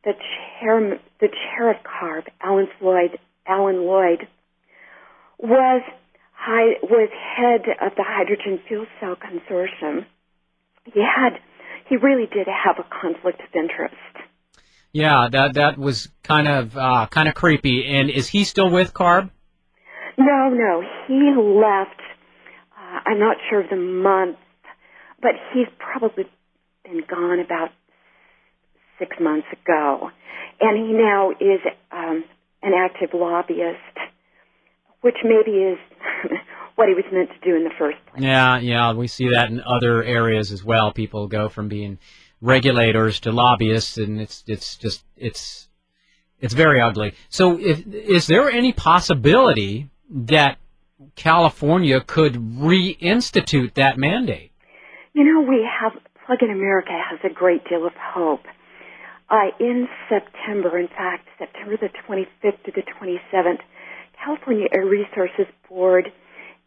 the 0.04 0.12
chair 0.60 0.98
the 1.20 1.28
chair 1.28 1.70
of 1.70 1.76
CARB, 1.84 2.24
Alan 2.40 2.68
Lloyd, 2.80 3.18
Alan 3.46 3.86
Lloyd, 3.86 4.26
was 5.38 5.82
high, 6.32 6.74
was 6.82 7.08
head 7.36 7.62
of 7.80 7.92
the 7.96 8.04
hydrogen 8.04 8.60
fuel 8.66 8.86
cell 9.00 9.16
consortium. 9.16 10.04
He 10.92 11.00
had 11.00 11.38
he 11.88 11.96
really 11.96 12.26
did 12.26 12.46
have 12.46 12.76
a 12.78 12.88
conflict 12.88 13.40
of 13.40 13.54
interest. 13.54 13.94
Yeah, 14.92 15.28
that 15.32 15.54
that 15.54 15.78
was 15.78 16.08
kind 16.22 16.46
of 16.46 16.76
uh, 16.76 17.06
kind 17.10 17.28
of 17.28 17.34
creepy. 17.34 17.84
And 17.86 18.10
is 18.10 18.28
he 18.28 18.44
still 18.44 18.70
with 18.70 18.92
Carb? 18.92 19.30
No, 20.18 20.50
no, 20.50 20.82
he 21.08 21.32
left. 21.38 22.00
Uh, 22.76 23.00
I'm 23.06 23.18
not 23.18 23.36
sure 23.48 23.62
of 23.62 23.70
the 23.70 23.76
month, 23.76 24.36
but 25.20 25.32
he's 25.54 25.68
probably 25.78 26.24
been 26.84 27.02
gone 27.08 27.40
about 27.40 27.70
six 28.98 29.16
months 29.18 29.46
ago, 29.52 30.10
and 30.60 30.86
he 30.86 30.92
now 30.92 31.30
is 31.30 31.60
um, 31.90 32.24
an 32.62 32.72
active 32.74 33.10
lobbyist, 33.14 33.78
which 35.00 35.16
maybe 35.24 35.56
is 35.56 35.78
what 36.76 36.88
he 36.88 36.94
was 36.94 37.04
meant 37.10 37.30
to 37.30 37.50
do 37.50 37.56
in 37.56 37.64
the 37.64 37.70
first 37.78 37.96
place. 38.10 38.22
Yeah, 38.22 38.58
yeah, 38.58 38.92
we 38.92 39.08
see 39.08 39.30
that 39.30 39.48
in 39.48 39.62
other 39.62 40.02
areas 40.04 40.52
as 40.52 40.62
well. 40.62 40.92
People 40.92 41.28
go 41.28 41.48
from 41.48 41.68
being 41.68 41.98
regulators 42.42 43.20
to 43.20 43.32
lobbyists, 43.32 43.96
and 43.96 44.20
it's 44.20 44.44
it's 44.46 44.76
just 44.76 45.04
it's 45.16 45.68
it's 46.40 46.52
very 46.52 46.80
ugly. 46.82 47.14
So, 47.30 47.58
if, 47.58 47.86
is 47.86 48.26
there 48.26 48.50
any 48.50 48.72
possibility 48.72 49.88
that 50.10 50.58
California 51.14 52.00
could 52.00 52.34
reinstitute 52.34 53.74
that 53.74 53.96
mandate? 53.96 54.50
You 55.14 55.24
know, 55.24 55.40
we 55.40 55.66
have 55.80 55.92
Plug 56.26 56.42
in 56.42 56.50
America 56.50 56.92
has 56.92 57.18
a 57.24 57.32
great 57.32 57.64
deal 57.68 57.86
of 57.86 57.92
hope. 57.96 58.44
Uh, 59.28 59.50
in 59.58 59.88
September, 60.08 60.78
in 60.78 60.88
fact, 60.88 61.26
September 61.38 61.76
the 61.76 61.88
25th 62.06 62.62
to 62.64 62.72
the 62.72 62.82
27th, 63.00 63.58
California 64.22 64.66
Air 64.72 64.84
Resources 64.84 65.46
Board 65.68 66.12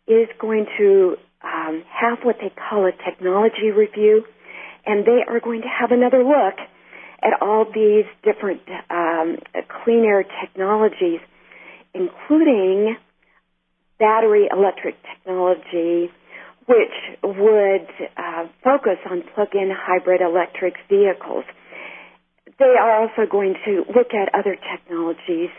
is 0.07 0.27
going 0.39 0.65
to 0.77 1.15
um, 1.43 1.83
have 1.89 2.19
what 2.23 2.37
they 2.41 2.51
call 2.69 2.85
a 2.85 2.91
technology 3.09 3.71
review 3.75 4.25
and 4.85 5.05
they 5.05 5.21
are 5.27 5.39
going 5.39 5.61
to 5.61 5.67
have 5.67 5.91
another 5.91 6.23
look 6.23 6.55
at 7.21 7.41
all 7.41 7.65
these 7.65 8.05
different 8.23 8.61
um, 8.89 9.37
clean 9.83 10.05
air 10.05 10.23
technologies, 10.41 11.19
including 11.93 12.95
battery 13.99 14.47
electric 14.51 14.95
technology, 15.03 16.11
which 16.67 16.95
would 17.23 17.87
uh, 18.17 18.47
focus 18.63 18.97
on 19.09 19.23
plug-in 19.33 19.71
hybrid 19.73 20.21
electric 20.21 20.75
vehicles. 20.89 21.45
They 22.59 22.75
are 22.79 23.01
also 23.01 23.29
going 23.29 23.55
to 23.65 23.83
look 23.95 24.13
at 24.13 24.33
other 24.37 24.55
technologies 24.55 25.49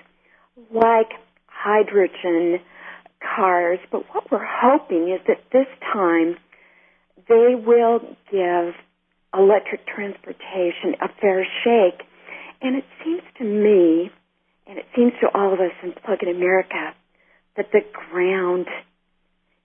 like 0.71 1.11
hydrogen 1.47 2.61
cars, 3.21 3.79
but 3.91 4.05
what 4.13 4.31
we're 4.31 4.47
hoping 4.47 5.13
is 5.13 5.21
that 5.27 5.43
this 5.53 5.67
time 5.93 6.37
they 7.29 7.55
will 7.55 8.01
give 8.31 8.75
electric 9.37 9.87
transportation 9.87 10.97
a 11.01 11.09
fair 11.21 11.47
shake. 11.65 12.07
And 12.63 12.77
it 12.77 12.85
seems 13.05 13.23
to 13.39 13.45
me, 13.45 14.11
and 14.67 14.79
it 14.79 14.87
seems 14.97 15.13
to 15.21 15.29
all 15.35 15.53
of 15.53 15.61
us 15.61 15.73
in 15.83 15.93
Plug 15.93 16.23
in 16.23 16.35
America, 16.35 16.95
that 17.57 17.67
the 17.73 17.81
ground 18.11 18.67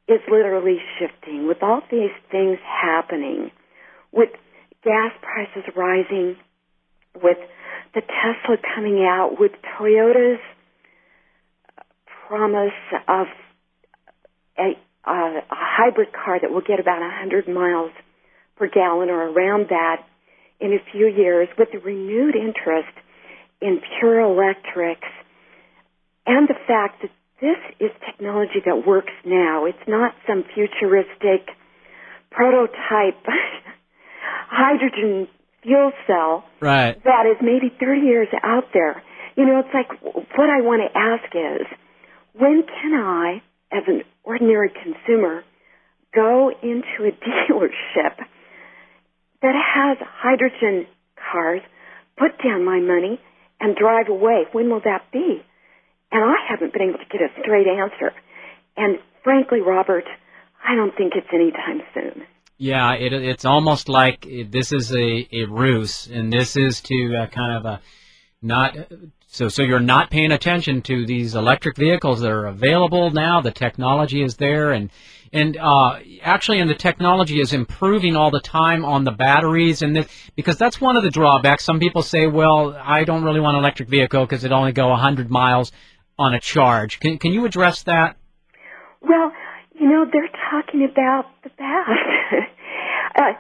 is 0.08 0.20
literally 0.30 0.78
shifting 1.00 1.48
with 1.48 1.64
all 1.64 1.82
these 1.90 2.12
things 2.32 2.58
happening, 2.66 3.52
with 4.12 4.30
gas 4.84 5.12
prices 5.22 5.64
rising, 5.76 6.36
with 7.22 7.38
the 7.94 8.02
Tesla 8.02 8.58
coming 8.76 9.06
out, 9.06 9.36
with 9.40 9.52
Toyota's 9.78 10.40
promise 12.28 12.72
of 13.08 13.28
a, 14.58 14.72
a, 15.06 15.12
a 15.12 15.42
hybrid 15.52 16.10
car 16.14 16.40
that 16.42 16.52
will 16.52 16.62
get 16.62 16.80
about 16.80 17.02
100 17.02 17.48
miles 17.48 17.92
per 18.62 18.70
gallon 18.70 19.10
or 19.10 19.30
around 19.30 19.70
that 19.70 20.06
in 20.60 20.72
a 20.74 20.92
few 20.92 21.08
years 21.08 21.48
with 21.58 21.70
a 21.74 21.80
renewed 21.80 22.36
interest 22.36 22.94
in 23.60 23.82
pure 24.00 24.20
electrics 24.20 25.10
and 26.28 26.48
the 26.48 26.54
fact 26.68 27.02
that 27.02 27.10
this 27.42 27.58
is 27.80 27.90
technology 28.06 28.62
that 28.64 28.86
works 28.86 29.14
now. 29.26 29.66
It's 29.66 29.88
not 29.88 30.14
some 30.28 30.44
futuristic 30.54 31.50
prototype 32.30 33.26
hydrogen 34.48 35.28
fuel 35.64 35.92
cell 36.06 36.46
right. 36.60 37.04
that 37.04 37.26
is 37.26 37.38
maybe 37.42 37.74
30 37.80 38.02
years 38.02 38.28
out 38.44 38.66
there. 38.76 39.02
You 39.36 39.46
know, 39.48 39.64
it's 39.66 39.74
like 39.74 39.90
what 40.04 40.50
I 40.52 40.62
want 40.62 40.84
to 40.86 40.96
ask 40.96 41.34
is 41.34 41.66
when 42.38 42.62
can 42.62 42.94
I, 42.94 43.42
as 43.72 43.84
an 43.88 44.04
ordinary 44.24 44.70
consumer, 44.70 45.44
go 46.14 46.52
into 46.62 47.10
a 47.10 47.12
dealership 47.50 48.24
that 49.42 49.56
has 49.56 49.98
hydrogen 50.02 50.88
cars, 51.32 51.62
put 52.18 52.32
down 52.44 52.66
my 52.66 52.80
money, 52.80 53.20
and 53.60 53.76
drive 53.76 54.10
away. 54.10 54.46
When 54.52 54.70
will 54.70 54.82
that 54.82 55.12
be? 55.12 55.42
And 56.12 56.24
I 56.24 56.36
haven't 56.50 56.74
been 56.74 56.90
able 56.90 57.00
to 57.00 57.06
get 57.06 57.22
a 57.22 57.30
straight 57.42 57.68
answer. 57.68 58.14
And 58.76 58.98
frankly, 59.24 59.62
Robert, 59.62 60.06
I 60.68 60.76
don't 60.76 60.96
think 60.96 61.14
it's 61.16 61.28
anytime 61.34 61.82
soon. 61.94 62.26
Yeah, 62.58 62.94
it, 62.94 63.14
it's 63.14 63.46
almost 63.46 63.90
like 63.90 64.28
this 64.50 64.72
is 64.72 64.92
a, 64.92 65.28
a 65.32 65.46
ruse, 65.46 66.08
and 66.12 66.32
this 66.32 66.56
is 66.56 66.82
to 66.82 67.16
uh, 67.16 67.28
kind 67.28 67.58
of 67.58 67.66
a, 67.66 67.82
not 68.42 68.78
So, 69.34 69.48
so 69.48 69.64
you're 69.64 69.80
not 69.80 70.12
paying 70.12 70.34
attention 70.34 70.82
to 70.82 71.06
these 71.06 71.36
electric 71.36 71.78
vehicles 71.78 72.20
that 72.20 72.30
are 72.30 72.48
available 72.48 73.12
now. 73.12 73.40
The 73.40 73.52
technology 73.52 74.22
is 74.22 74.36
there, 74.36 74.74
and 74.74 74.92
and 75.32 75.56
uh, 75.56 76.00
actually, 76.22 76.60
and 76.60 76.70
the 76.70 76.76
technology 76.76 77.40
is 77.40 77.54
improving 77.54 78.18
all 78.18 78.30
the 78.30 78.42
time 78.42 78.84
on 78.84 79.06
the 79.06 79.12
batteries, 79.12 79.84
and 79.84 80.06
because 80.36 80.58
that's 80.58 80.82
one 80.82 80.98
of 80.98 81.04
the 81.04 81.10
drawbacks. 81.10 81.64
Some 81.64 81.80
people 81.80 82.02
say, 82.02 82.28
"Well, 82.28 82.76
I 82.78 83.06
don't 83.06 83.24
really 83.24 83.40
want 83.40 83.56
an 83.56 83.64
electric 83.64 83.88
vehicle 83.88 84.26
because 84.26 84.44
it 84.44 84.52
only 84.52 84.74
go 84.74 84.90
100 84.90 85.32
miles 85.32 85.72
on 86.20 86.34
a 86.34 86.40
charge." 86.42 87.00
Can 87.00 87.18
can 87.18 87.32
you 87.32 87.46
address 87.46 87.84
that? 87.84 88.18
Well, 89.02 89.32
you 89.80 89.88
know, 89.88 90.06
they're 90.12 90.28
talking 90.52 90.84
about 90.84 91.28
the 91.46 91.52
past. 91.52 91.90
uh, 93.16 93.32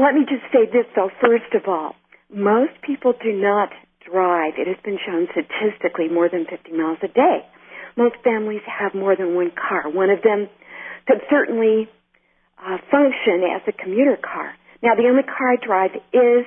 let 0.00 0.14
me 0.14 0.20
just 0.20 0.44
say 0.52 0.66
this, 0.66 0.86
though. 0.94 1.10
First 1.20 1.52
of 1.56 1.62
all, 1.66 1.96
most 2.30 2.80
people 2.86 3.12
do 3.20 3.32
not 3.32 3.70
drive. 4.12 4.54
It 4.58 4.68
has 4.68 4.76
been 4.84 4.98
shown 5.00 5.26
statistically 5.32 6.08
more 6.08 6.28
than 6.28 6.44
50 6.44 6.72
miles 6.72 6.98
a 7.02 7.08
day. 7.08 7.48
Most 7.96 8.16
families 8.22 8.62
have 8.68 8.94
more 8.94 9.16
than 9.16 9.34
one 9.34 9.50
car. 9.50 9.90
One 9.90 10.10
of 10.10 10.22
them 10.22 10.48
could 11.06 11.20
certainly 11.28 11.88
uh, 12.60 12.78
function 12.90 13.42
as 13.48 13.62
a 13.66 13.72
commuter 13.72 14.16
car. 14.16 14.54
Now, 14.82 14.94
the 14.94 15.08
only 15.08 15.22
car 15.22 15.52
I 15.52 15.56
drive 15.56 15.90
is 16.12 16.44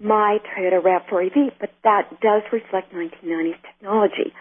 my 0.00 0.38
Toyota 0.54 0.80
RAV4 0.80 1.26
EV, 1.26 1.52
but 1.60 1.70
that 1.82 2.20
does 2.20 2.42
reflect 2.52 2.92
1990s 2.94 3.58
technology. 3.62 4.32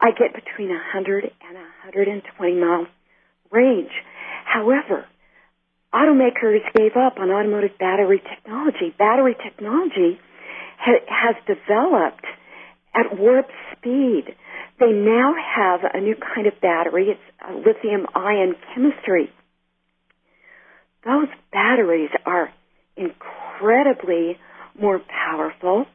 I 0.00 0.10
get 0.10 0.34
between 0.34 0.70
100 0.70 1.24
and 1.24 1.54
120 1.54 2.60
mile 2.60 2.86
range. 3.50 3.92
However, 4.44 5.06
automakers 5.94 6.62
gave 6.74 6.96
up 6.96 7.18
on 7.18 7.30
automotive 7.30 7.78
battery 7.78 8.20
technology. 8.20 8.94
Battery 8.98 9.36
technology 9.42 10.18
ha- 10.78 11.04
has 11.08 11.36
developed 11.46 12.24
at 12.94 13.18
warp 13.18 13.48
speed. 13.72 14.24
They 14.80 14.92
now 14.92 15.34
have 15.34 15.80
a 15.92 16.00
new 16.00 16.16
kind 16.16 16.46
of 16.46 16.60
battery. 16.60 17.08
It's 17.10 17.20
a 17.48 17.52
lithium 17.54 18.06
ion 18.14 18.54
chemistry. 18.74 19.30
Those 21.04 21.28
batteries 21.52 22.10
are 22.24 22.50
incredibly 22.96 24.38
more 24.80 25.00
powerful 25.00 25.86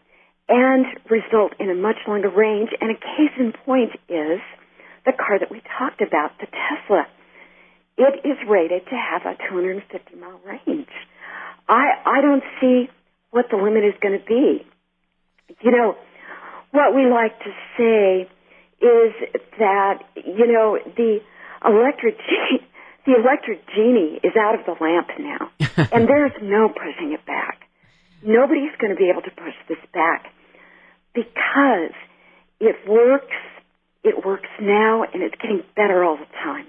and 0.47 0.85
result 1.09 1.53
in 1.59 1.69
a 1.69 1.75
much 1.75 1.97
longer 2.07 2.29
range. 2.29 2.69
And 2.79 2.91
a 2.91 2.99
case 2.99 3.33
in 3.39 3.53
point 3.65 3.91
is 4.07 4.39
the 5.05 5.13
car 5.13 5.39
that 5.39 5.51
we 5.51 5.61
talked 5.77 6.01
about, 6.01 6.31
the 6.39 6.47
Tesla. 6.47 7.05
It 7.97 8.25
is 8.25 8.37
rated 8.47 8.85
to 8.85 8.95
have 8.95 9.23
a 9.25 9.35
250 9.49 10.15
mile 10.15 10.39
range. 10.45 10.87
I, 11.67 11.85
I 12.05 12.21
don't 12.21 12.43
see 12.61 12.89
what 13.31 13.45
the 13.51 13.57
limit 13.57 13.83
is 13.83 13.93
going 14.01 14.17
to 14.19 14.25
be. 14.25 14.65
You 15.61 15.71
know, 15.71 15.95
what 16.71 16.95
we 16.95 17.09
like 17.09 17.37
to 17.39 17.51
say 17.77 18.29
is 18.81 19.13
that, 19.59 20.03
you 20.15 20.47
know, 20.47 20.77
the 20.95 21.19
electric 21.65 22.17
genie, 22.29 22.65
the 23.05 23.15
electric 23.15 23.67
genie 23.75 24.19
is 24.23 24.33
out 24.39 24.55
of 24.55 24.65
the 24.65 24.75
lamp 24.83 25.09
now. 25.19 25.51
and 25.91 26.07
there's 26.07 26.33
no 26.41 26.69
pushing 26.69 27.13
it 27.13 27.25
back. 27.25 27.61
Nobody's 28.21 28.75
going 28.79 28.93
to 28.93 28.97
be 28.97 29.09
able 29.09 29.21
to 29.21 29.31
push 29.31 29.55
this 29.67 29.77
back 29.93 30.25
because 31.13 31.95
it 32.59 32.75
works, 32.87 33.35
it 34.03 34.25
works 34.25 34.49
now, 34.59 35.03
and 35.03 35.23
it's 35.23 35.35
getting 35.41 35.63
better 35.75 36.03
all 36.03 36.17
the 36.17 36.25
time. 36.43 36.65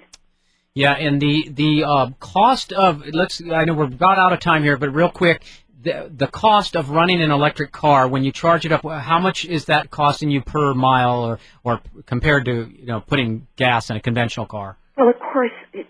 Yeah, 0.72 0.92
and 0.92 1.20
the 1.20 1.48
the 1.50 1.84
uh, 1.84 2.11
cost 2.20 2.72
of 2.72 3.02
let's 3.12 3.42
I 3.42 3.64
know 3.64 3.74
we've 3.74 3.98
got 3.98 4.18
out 4.18 4.32
of 4.32 4.38
time 4.38 4.62
here, 4.62 4.76
but 4.76 4.94
real 4.94 5.11
quick, 5.11 5.42
the 5.83 6.11
the 6.14 6.26
cost 6.26 6.76
of 6.76 6.91
running 6.91 7.22
an 7.22 7.31
electric 7.31 7.72
car 7.72 8.09
when 8.09 8.24
you 8.24 8.33
charge 8.33 8.64
it 8.66 8.72
up, 8.72 8.83
how 8.83 9.18
much 9.18 9.45
is 9.45 9.66
that 9.66 9.91
costing 9.91 10.31
you 10.31 10.43
per 10.43 10.74
mile, 10.74 11.24
or 11.24 11.39
or 11.64 11.81
compared 12.07 12.45
to 12.47 12.70
you 12.72 12.87
know 12.87 13.01
putting 13.01 13.47
gas 13.57 13.91
in 13.91 13.97
a 13.97 14.01
conventional 14.01 14.47
car? 14.47 14.76
Well, 14.97 15.09
of 15.09 15.18
course, 15.18 15.53
it, 15.72 15.87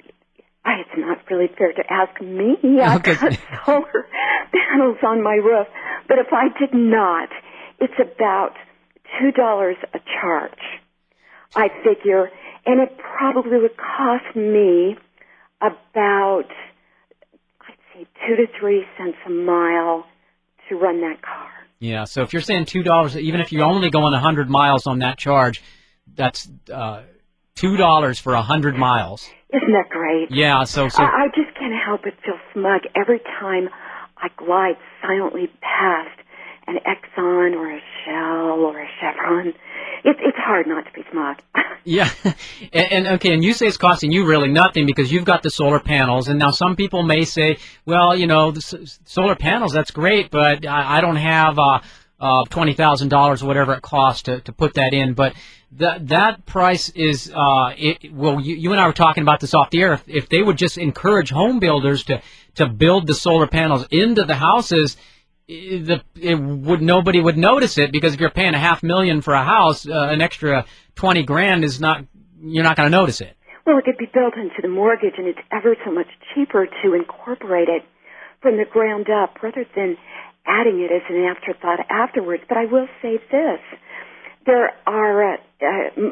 it's 0.67 0.91
not 0.97 1.19
really 1.31 1.49
fair 1.59 1.73
to 1.73 1.83
ask 1.91 2.21
me. 2.21 2.57
I've 2.83 3.03
got 3.03 3.39
solar 3.67 4.07
panels 4.53 4.99
on 5.07 5.23
my 5.23 5.35
roof, 5.35 5.67
but 6.09 6.19
if 6.19 6.33
I 6.33 6.49
did 6.59 6.75
not, 6.75 7.29
it's 7.81 7.95
about 8.01 8.53
two 9.19 9.33
dollars 9.33 9.77
a 9.95 9.99
charge. 10.21 10.53
I 11.57 11.69
figure, 11.83 12.31
and 12.65 12.81
it 12.81 12.97
probably 12.99 13.59
would 13.59 13.77
cost 13.77 14.37
me 14.37 14.97
about 15.61 16.47
two 18.05 18.37
to 18.37 18.47
three 18.59 18.85
cents 18.99 19.17
a 19.27 19.31
mile 19.31 20.05
to 20.69 20.77
run 20.77 21.01
that 21.01 21.23
car. 21.23 21.49
Yeah, 21.79 22.05
so 22.05 22.23
if 22.23 22.33
you're 22.33 22.43
saying 22.43 22.67
two 22.67 22.83
dollars, 22.83 23.17
even 23.17 23.41
if 23.41 23.53
you're 23.53 23.65
only 23.65 23.91
going 23.91 24.13
a 24.13 24.21
hundred 24.21 24.51
miles 24.51 24.87
on 24.87 24.99
that 24.99 25.19
charge, 25.19 25.63
that's 26.15 26.49
uh, 26.73 27.03
two 27.55 27.77
dollars 27.77 28.19
for 28.19 28.35
a 28.35 28.43
hundred 28.43 28.77
miles. 28.77 29.29
Isn't 29.53 29.73
that 29.73 29.89
great? 29.91 30.31
Yeah. 30.31 30.65
So, 30.65 30.89
so 30.89 31.03
I, 31.03 31.25
I 31.25 31.27
just 31.29 31.57
can't 31.59 31.75
help 31.75 32.03
but 32.03 32.13
feel 32.25 32.39
smug 32.53 32.83
every 32.95 33.19
time 33.41 33.69
I 34.17 34.29
glide 34.37 34.77
silently 35.03 35.49
past 35.61 36.21
an 36.71 36.79
Exxon 36.87 37.55
or 37.57 37.71
a 37.71 37.81
Shell 38.05 38.61
or 38.61 38.81
a 38.81 38.89
Chevron. 39.01 39.49
It, 40.03 40.17
it's 40.21 40.39
hard 40.39 40.67
not 40.67 40.87
to 40.87 40.93
be 40.93 41.03
smug. 41.11 41.43
yeah, 41.85 42.11
and, 42.73 42.93
and, 42.93 43.07
okay, 43.09 43.35
and 43.35 43.45
you 43.45 43.53
say 43.53 43.67
it's 43.67 43.77
costing 43.77 44.13
you 44.13 44.27
really 44.27 44.49
nothing 44.49 44.87
because 44.87 45.13
you've 45.13 45.25
got 45.25 45.43
the 45.43 45.51
solar 45.51 45.81
panels, 45.81 46.29
and 46.29 46.39
now 46.39 46.51
some 46.51 46.77
people 46.77 47.03
may 47.03 47.25
say, 47.25 47.59
well, 47.85 48.17
you 48.17 48.27
know, 48.27 48.55
solar 49.05 49.35
panels 49.35 49.73
that's 49.73 49.91
great, 49.91 50.31
but 50.31 50.65
I, 50.65 50.99
I 50.99 51.01
don't 51.01 51.17
have 51.17 51.59
uh, 51.59 51.81
uh, 52.21 52.45
twenty 52.45 52.73
thousand 52.73 53.09
dollars 53.09 53.43
or 53.43 53.47
whatever 53.47 53.75
it 53.75 53.83
costs 53.83 54.23
to, 54.23 54.41
to 54.43 54.53
put 54.53 54.75
that 54.75 54.95
in, 54.95 55.15
but 55.15 55.35
that 55.73 56.09
that 56.09 56.47
price 56.47 56.89
is 56.91 57.31
uh, 57.35 57.75
it, 57.77 58.13
well, 58.13 58.41
you, 58.41 58.57
you 58.57 58.73
and 58.73 58.81
I 58.81 58.87
were 58.87 58.93
talking 58.93 59.23
about 59.23 59.41
this 59.41 59.55
off 59.55 59.71
the 59.71 59.83
air. 59.83 59.95
If, 59.95 60.05
if 60.07 60.29
they 60.29 60.41
would 60.41 60.57
just 60.57 60.79
encourage 60.79 61.31
home 61.31 61.59
builders 61.59 62.05
to 62.05 62.23
to 62.55 62.69
build 62.69 63.07
the 63.07 63.15
solar 63.15 63.47
panels 63.47 63.87
into 63.91 64.25
the 64.25 64.35
houses 64.35 64.97
the 65.51 66.03
it 66.15 66.35
would 66.37 66.81
nobody 66.81 67.21
would 67.21 67.37
notice 67.37 67.77
it 67.77 67.91
because 67.91 68.15
if 68.15 68.21
you're 68.21 68.31
paying 68.31 68.55
a 68.55 68.59
half 68.59 68.83
million 68.83 69.21
for 69.21 69.35
a 69.35 69.45
house, 69.45 69.87
uh, 69.87 69.93
an 69.93 70.21
extra 70.21 70.65
twenty 70.95 71.25
grand 71.25 71.65
is 71.65 71.81
not 71.81 72.05
you're 72.41 72.65
not 72.65 72.77
going 72.77 72.91
to 72.91 72.97
notice 72.97 73.21
it. 73.21 73.37
Well, 73.67 73.79
it 73.79 73.85
could 73.85 73.99
be 73.99 74.07
built 74.13 74.35
into 74.37 74.63
the 74.63 74.69
mortgage, 74.69 75.15
and 75.19 75.27
it's 75.27 75.41
ever 75.53 75.77
so 75.85 75.93
much 75.93 76.07
cheaper 76.35 76.67
to 76.67 76.95
incorporate 76.95 77.69
it 77.69 77.83
from 78.41 78.57
the 78.57 78.65
ground 78.65 79.09
up 79.11 79.43
rather 79.43 79.67
than 79.77 79.97
adding 80.47 80.81
it 80.81 80.91
as 80.95 81.03
an 81.11 81.25
afterthought 81.25 81.81
afterwards. 81.91 82.43
But 82.49 82.59
I 82.59 82.67
will 82.67 82.87
say 83.03 83.19
this: 83.31 83.61
there 84.47 84.71
are 84.87 85.35
uh, 85.35 85.37
uh, 85.37 86.11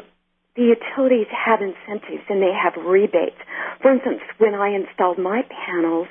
the 0.55 0.75
utilities 0.75 1.27
have 1.31 1.61
incentives 1.61 2.27
and 2.27 2.41
they 2.41 2.51
have 2.51 2.75
rebates. 2.83 3.39
For 3.81 3.91
instance, 3.93 4.19
when 4.37 4.53
I 4.53 4.75
installed 4.75 5.17
my 5.17 5.43
panels. 5.65 6.07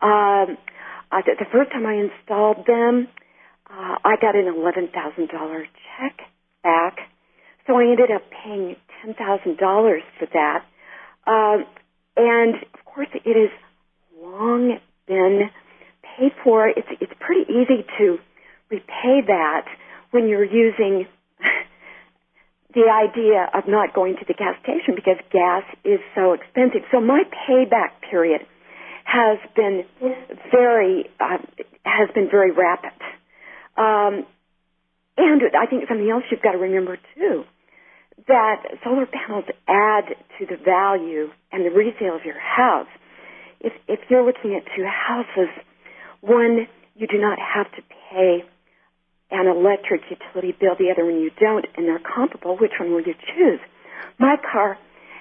Um, 0.00 0.10
uh, 0.10 0.54
the, 1.10 1.36
the 1.38 1.46
first 1.50 1.70
time 1.72 1.86
I 1.86 1.94
installed 1.94 2.66
them, 2.66 3.08
uh, 3.70 3.96
I 4.04 4.16
got 4.20 4.36
an 4.36 4.46
eleven 4.46 4.88
thousand 4.88 5.28
dollar 5.28 5.64
check 5.64 6.20
back, 6.62 6.98
so 7.66 7.76
I 7.76 7.84
ended 7.84 8.10
up 8.10 8.22
paying 8.30 8.76
ten 9.02 9.14
thousand 9.14 9.58
dollars 9.58 10.02
for 10.18 10.26
that. 10.32 10.64
Um, 11.26 11.66
and 12.16 12.54
of 12.74 12.84
course, 12.84 13.08
it 13.14 13.36
has 13.36 13.50
long 14.20 14.78
been 15.06 15.50
paid 16.02 16.32
for. 16.42 16.68
It's 16.68 16.88
it's 17.00 17.12
pretty 17.20 17.50
easy 17.50 17.84
to 17.98 18.18
repay 18.70 19.22
that 19.26 19.66
when 20.10 20.28
you're 20.28 20.44
using 20.44 21.06
the 22.74 22.88
idea 22.88 23.48
of 23.54 23.68
not 23.68 23.94
going 23.94 24.16
to 24.16 24.24
the 24.26 24.34
gas 24.34 24.56
station 24.62 24.94
because 24.94 25.16
gas 25.30 25.64
is 25.84 26.00
so 26.14 26.32
expensive. 26.32 26.82
So 26.90 27.00
my 27.00 27.24
payback 27.48 28.00
period 28.10 28.42
has 29.08 29.38
been 29.56 29.84
very 30.52 31.08
uh, 31.18 31.38
has 31.84 32.10
been 32.14 32.28
very 32.30 32.52
rapid. 32.52 32.92
Um, 33.76 34.26
and 35.16 35.42
I 35.58 35.66
think 35.66 35.88
something 35.88 36.08
else 36.08 36.24
you've 36.30 36.42
got 36.42 36.52
to 36.52 36.58
remember 36.58 36.98
too 37.16 37.44
that 38.26 38.62
solar 38.84 39.06
panels 39.06 39.44
add 39.68 40.12
to 40.38 40.46
the 40.46 40.56
value 40.62 41.30
and 41.52 41.64
the 41.64 41.70
resale 41.70 42.16
of 42.16 42.24
your 42.24 42.38
house. 42.38 42.88
If 43.60 43.72
if 43.88 44.00
you're 44.10 44.24
looking 44.24 44.54
at 44.54 44.64
two 44.76 44.84
houses, 44.84 45.48
one 46.20 46.66
you 46.94 47.06
do 47.06 47.18
not 47.18 47.38
have 47.38 47.70
to 47.72 47.82
pay 48.10 48.44
an 49.30 49.46
electric 49.46 50.02
utility 50.10 50.56
bill, 50.58 50.74
the 50.78 50.90
other 50.90 51.04
one 51.04 51.20
you 51.20 51.30
don't, 51.38 51.66
and 51.76 51.86
they're 51.86 52.00
comparable. 52.00 52.56
Which 52.56 52.72
one 52.78 52.92
will 52.92 53.02
you 53.02 53.14
choose? 53.14 53.60
My 54.18 54.36
car 54.36 54.78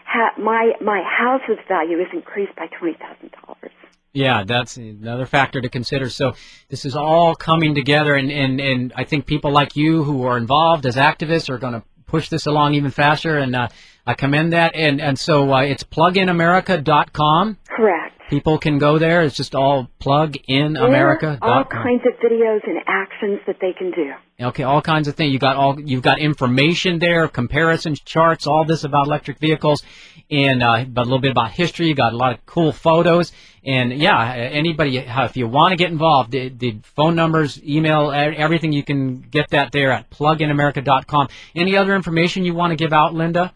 ha- 0.08 0.34
my 0.38 0.72
my 0.82 1.01
house's 1.05 1.60
value 1.68 1.99
is 1.99 2.08
increased 2.14 2.55
by 2.55 2.68
twenty 2.68 2.97
thousand 2.97 3.32
dollars. 3.45 3.72
Yeah, 4.14 4.43
that's 4.45 4.78
another 4.78 5.26
factor 5.28 5.62
to 5.62 5.70
consider. 5.70 6.10
So 6.10 6.34
this 6.70 6.86
is 6.86 6.95
all 6.95 7.36
coming 7.36 7.76
together, 7.76 8.16
and, 8.16 8.32
and, 8.32 8.60
and 8.60 8.91
I 8.95 9.03
think 9.03 9.28
people 9.28 9.51
like 9.51 9.76
you 9.76 10.03
who 10.03 10.24
are 10.24 10.38
involved 10.38 10.88
as 10.88 10.95
activists 10.95 11.49
are 11.49 11.60
going 11.60 11.74
to 11.74 11.84
push 12.08 12.30
this 12.30 12.47
along 12.47 12.74
even 12.74 12.89
faster, 12.89 13.38
and 13.38 13.55
uh, 13.55 13.68
I 14.08 14.16
commend 14.16 14.53
that. 14.53 14.74
And 14.74 14.99
and 14.99 15.20
so 15.20 15.53
uh, 15.53 15.62
it's 15.62 15.84
pluginamerica.com. 15.84 17.58
Correct. 17.68 18.16
People 18.30 18.58
can 18.58 18.78
go 18.78 19.00
there. 19.00 19.22
It's 19.22 19.36
just 19.36 19.56
all 19.56 19.88
plug 20.00 20.36
in 20.48 20.76
America. 20.76 21.38
All 21.42 21.64
kinds 21.64 22.02
of 22.06 22.14
videos 22.20 22.60
and 22.66 22.80
actions 22.86 23.40
that 23.48 23.58
they 23.62 23.72
can 23.72 23.92
do. 23.92 24.12
Okay, 24.40 24.64
all 24.64 24.82
kinds 24.82 25.08
of 25.08 25.16
things. 25.16 25.32
You 25.32 25.40
got 25.40 25.56
all 25.56 25.80
you've 25.80 26.04
got 26.04 26.20
information 26.20 27.00
there, 27.00 27.28
comparisons, 27.28 28.00
charts, 28.02 28.46
all 28.46 28.66
this 28.66 28.84
about 28.84 29.08
electric 29.08 29.40
vehicles, 29.40 29.82
and 30.30 30.62
uh, 30.62 30.84
but 30.86 31.02
a 31.02 31.06
little 31.06 31.20
bit 31.20 31.32
about 31.32 31.52
history. 31.52 31.88
You 31.88 31.96
got 31.96 32.14
a 32.14 32.18
lot 32.18 32.34
of 32.34 32.46
cool 32.46 32.72
photos, 32.72 33.32
and 33.66 33.94
yeah, 33.94 34.34
anybody 34.34 34.98
if 34.98 35.38
you 35.38 35.48
want 35.48 35.72
to 35.72 35.78
get 35.78 35.90
involved, 35.90 36.32
the, 36.32 36.50
the 36.50 36.80
phone 36.96 37.16
numbers, 37.16 37.62
email, 37.64 38.12
everything 38.12 38.74
you 38.74 38.84
can 38.84 39.22
get 39.22 39.50
that 39.52 39.72
there 39.72 39.92
at 39.92 40.10
pluginamerica.com. 40.10 41.30
Any 41.56 41.78
other 41.78 41.96
information 41.96 42.46
you 42.46 42.54
want 42.54 42.72
to 42.72 42.76
give 42.76 42.94
out, 42.94 43.14
Linda? 43.14 43.54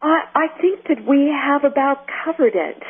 I 0.00 0.20
I 0.34 0.60
think 0.60 0.84
that 0.88 1.06
we 1.06 1.28
have 1.28 1.64
about 1.64 2.06
covered 2.24 2.54
it. 2.54 2.82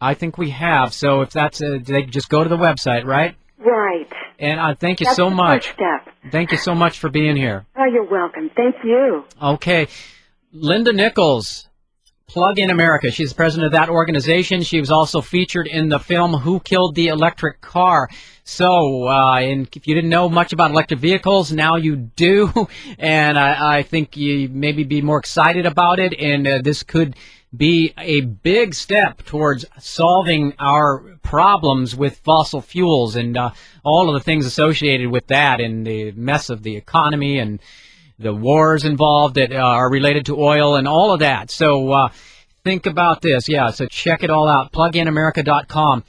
I 0.00 0.14
think 0.14 0.38
we 0.38 0.50
have. 0.50 0.94
So 0.94 1.20
if 1.20 1.30
that's 1.30 1.60
a, 1.60 1.78
they 1.78 2.02
just 2.04 2.28
go 2.28 2.42
to 2.42 2.48
the 2.48 2.56
website, 2.56 3.04
right? 3.04 3.36
Right. 3.58 4.10
And 4.38 4.58
uh, 4.58 4.74
thank 4.74 5.00
you 5.00 5.04
that's 5.04 5.16
so 5.16 5.28
much. 5.28 5.66
First 5.66 5.76
step. 5.76 6.14
Thank 6.32 6.52
you 6.52 6.58
so 6.58 6.74
much 6.74 6.98
for 6.98 7.10
being 7.10 7.36
here. 7.36 7.66
Oh, 7.76 7.84
you're 7.84 8.08
welcome. 8.08 8.50
Thank 8.56 8.76
you. 8.82 9.24
Okay. 9.42 9.88
Linda 10.52 10.92
Nicholes, 10.92 11.68
Plug 12.30 12.60
in 12.60 12.70
America. 12.70 13.10
She's 13.10 13.30
the 13.30 13.34
president 13.34 13.66
of 13.66 13.72
that 13.72 13.88
organization. 13.88 14.62
She 14.62 14.78
was 14.78 14.92
also 14.92 15.20
featured 15.20 15.66
in 15.66 15.88
the 15.88 15.98
film 15.98 16.32
Who 16.32 16.60
Killed 16.60 16.94
the 16.94 17.08
Electric 17.08 17.60
Car. 17.60 18.08
So, 18.44 19.08
uh, 19.08 19.40
and 19.40 19.68
if 19.74 19.88
you 19.88 19.96
didn't 19.96 20.10
know 20.10 20.28
much 20.28 20.52
about 20.52 20.70
electric 20.70 21.00
vehicles, 21.00 21.50
now 21.50 21.74
you 21.74 21.96
do. 21.96 22.52
And 23.00 23.36
I, 23.36 23.78
I 23.78 23.82
think 23.82 24.16
you 24.16 24.48
maybe 24.48 24.84
be 24.84 25.02
more 25.02 25.18
excited 25.18 25.66
about 25.66 25.98
it. 25.98 26.14
And 26.20 26.46
uh, 26.46 26.60
this 26.62 26.84
could 26.84 27.16
be 27.56 27.92
a 27.98 28.20
big 28.20 28.74
step 28.74 29.24
towards 29.24 29.64
solving 29.78 30.54
our 30.58 30.98
problems 31.22 31.96
with 31.96 32.18
fossil 32.18 32.60
fuels 32.60 33.16
and 33.16 33.36
uh, 33.36 33.50
all 33.82 34.08
of 34.08 34.14
the 34.14 34.24
things 34.24 34.46
associated 34.46 35.10
with 35.10 35.26
that 35.26 35.60
and 35.60 35.86
the 35.86 36.12
mess 36.12 36.48
of 36.48 36.62
the 36.62 36.76
economy 36.76 37.38
and 37.38 37.60
the 38.18 38.34
wars 38.34 38.84
involved 38.84 39.34
that 39.34 39.52
uh, 39.52 39.56
are 39.56 39.90
related 39.90 40.26
to 40.26 40.38
oil 40.40 40.76
and 40.76 40.86
all 40.86 41.12
of 41.12 41.20
that. 41.20 41.50
So 41.50 41.90
uh, 41.90 42.08
think 42.62 42.86
about 42.86 43.22
this. 43.22 43.48
Yeah, 43.48 43.70
so 43.70 43.86
check 43.86 44.22
it 44.22 44.30
all 44.30 44.46
out. 44.46 44.72
PlugInAmerica.com. 44.72 46.04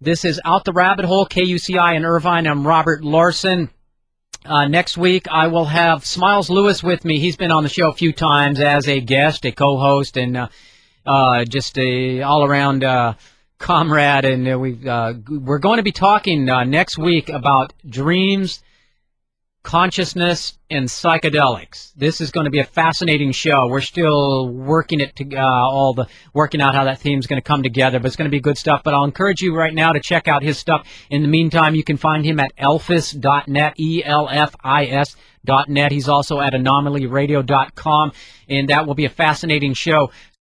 This 0.00 0.26
is 0.26 0.40
Out 0.44 0.64
the 0.64 0.72
Rabbit 0.72 1.06
Hole, 1.06 1.26
KUCI 1.26 1.96
in 1.96 2.04
Irvine. 2.04 2.46
I'm 2.46 2.66
Robert 2.66 3.02
Larson. 3.02 3.70
Uh, 4.46 4.68
next 4.68 4.96
week, 4.96 5.26
I 5.28 5.48
will 5.48 5.64
have 5.64 6.04
Smiles 6.04 6.48
Lewis 6.48 6.80
with 6.80 7.04
me. 7.04 7.18
He's 7.18 7.36
been 7.36 7.50
on 7.50 7.64
the 7.64 7.68
show 7.68 7.88
a 7.88 7.92
few 7.92 8.12
times 8.12 8.60
as 8.60 8.86
a 8.86 9.00
guest, 9.00 9.44
a 9.44 9.50
co-host, 9.50 10.16
and 10.16 10.36
uh, 10.36 10.48
uh, 11.04 11.44
just 11.44 11.76
a 11.78 12.22
all-around 12.22 12.84
uh, 12.84 13.14
comrade. 13.58 14.24
And 14.24 14.48
uh, 14.48 14.56
we 14.56 14.88
uh, 14.88 15.14
we're 15.28 15.58
going 15.58 15.78
to 15.78 15.82
be 15.82 15.90
talking 15.90 16.44
next 16.44 16.96
week 16.96 17.28
about 17.28 17.72
dreams, 17.88 18.62
consciousness, 19.66 20.56
and 20.70 20.86
psychedelics. 20.86 21.92
This 21.96 22.20
is 22.20 22.30
going 22.30 22.44
to 22.44 22.52
be 22.52 22.60
a 22.60 22.64
fascinating 22.64 23.32
show. 23.32 23.66
We're 23.66 23.80
still 23.80 24.48
working 24.48 25.00
it 25.00 25.16
to 25.16 25.36
uh, 25.36 25.42
all 25.42 25.92
the 25.92 26.06
working 26.32 26.60
out 26.60 26.76
how 26.76 26.84
that 26.84 27.00
theme 27.00 27.18
is 27.18 27.26
going 27.26 27.42
to 27.42 27.46
come 27.46 27.64
together, 27.64 27.98
but 27.98 28.06
it's 28.06 28.14
going 28.14 28.30
to 28.30 28.34
be 28.34 28.40
good 28.40 28.56
stuff. 28.56 28.82
But 28.84 28.94
I'll 28.94 29.04
encourage 29.04 29.42
you 29.42 29.56
right 29.56 29.74
now 29.74 29.90
to 29.90 29.98
check 29.98 30.28
out 30.28 30.44
his 30.44 30.56
stuff. 30.56 30.86
In 31.10 31.22
the 31.22 31.28
meantime, 31.28 31.74
you 31.74 31.82
can 31.82 31.96
find 31.96 32.24
him 32.24 32.38
at 32.38 32.56
elfis.net, 32.56 33.74
E-L-F-I-S. 33.76 35.16
Dot 35.44 35.68
net. 35.68 35.92
He's 35.92 36.08
also 36.08 36.40
at 36.40 36.54
anomalyradio.com, 36.54 38.12
and 38.48 38.68
that 38.68 38.84
will 38.84 38.96
be 38.96 39.04
a 39.04 39.08
fascinating 39.08 39.74
show. 39.74 40.10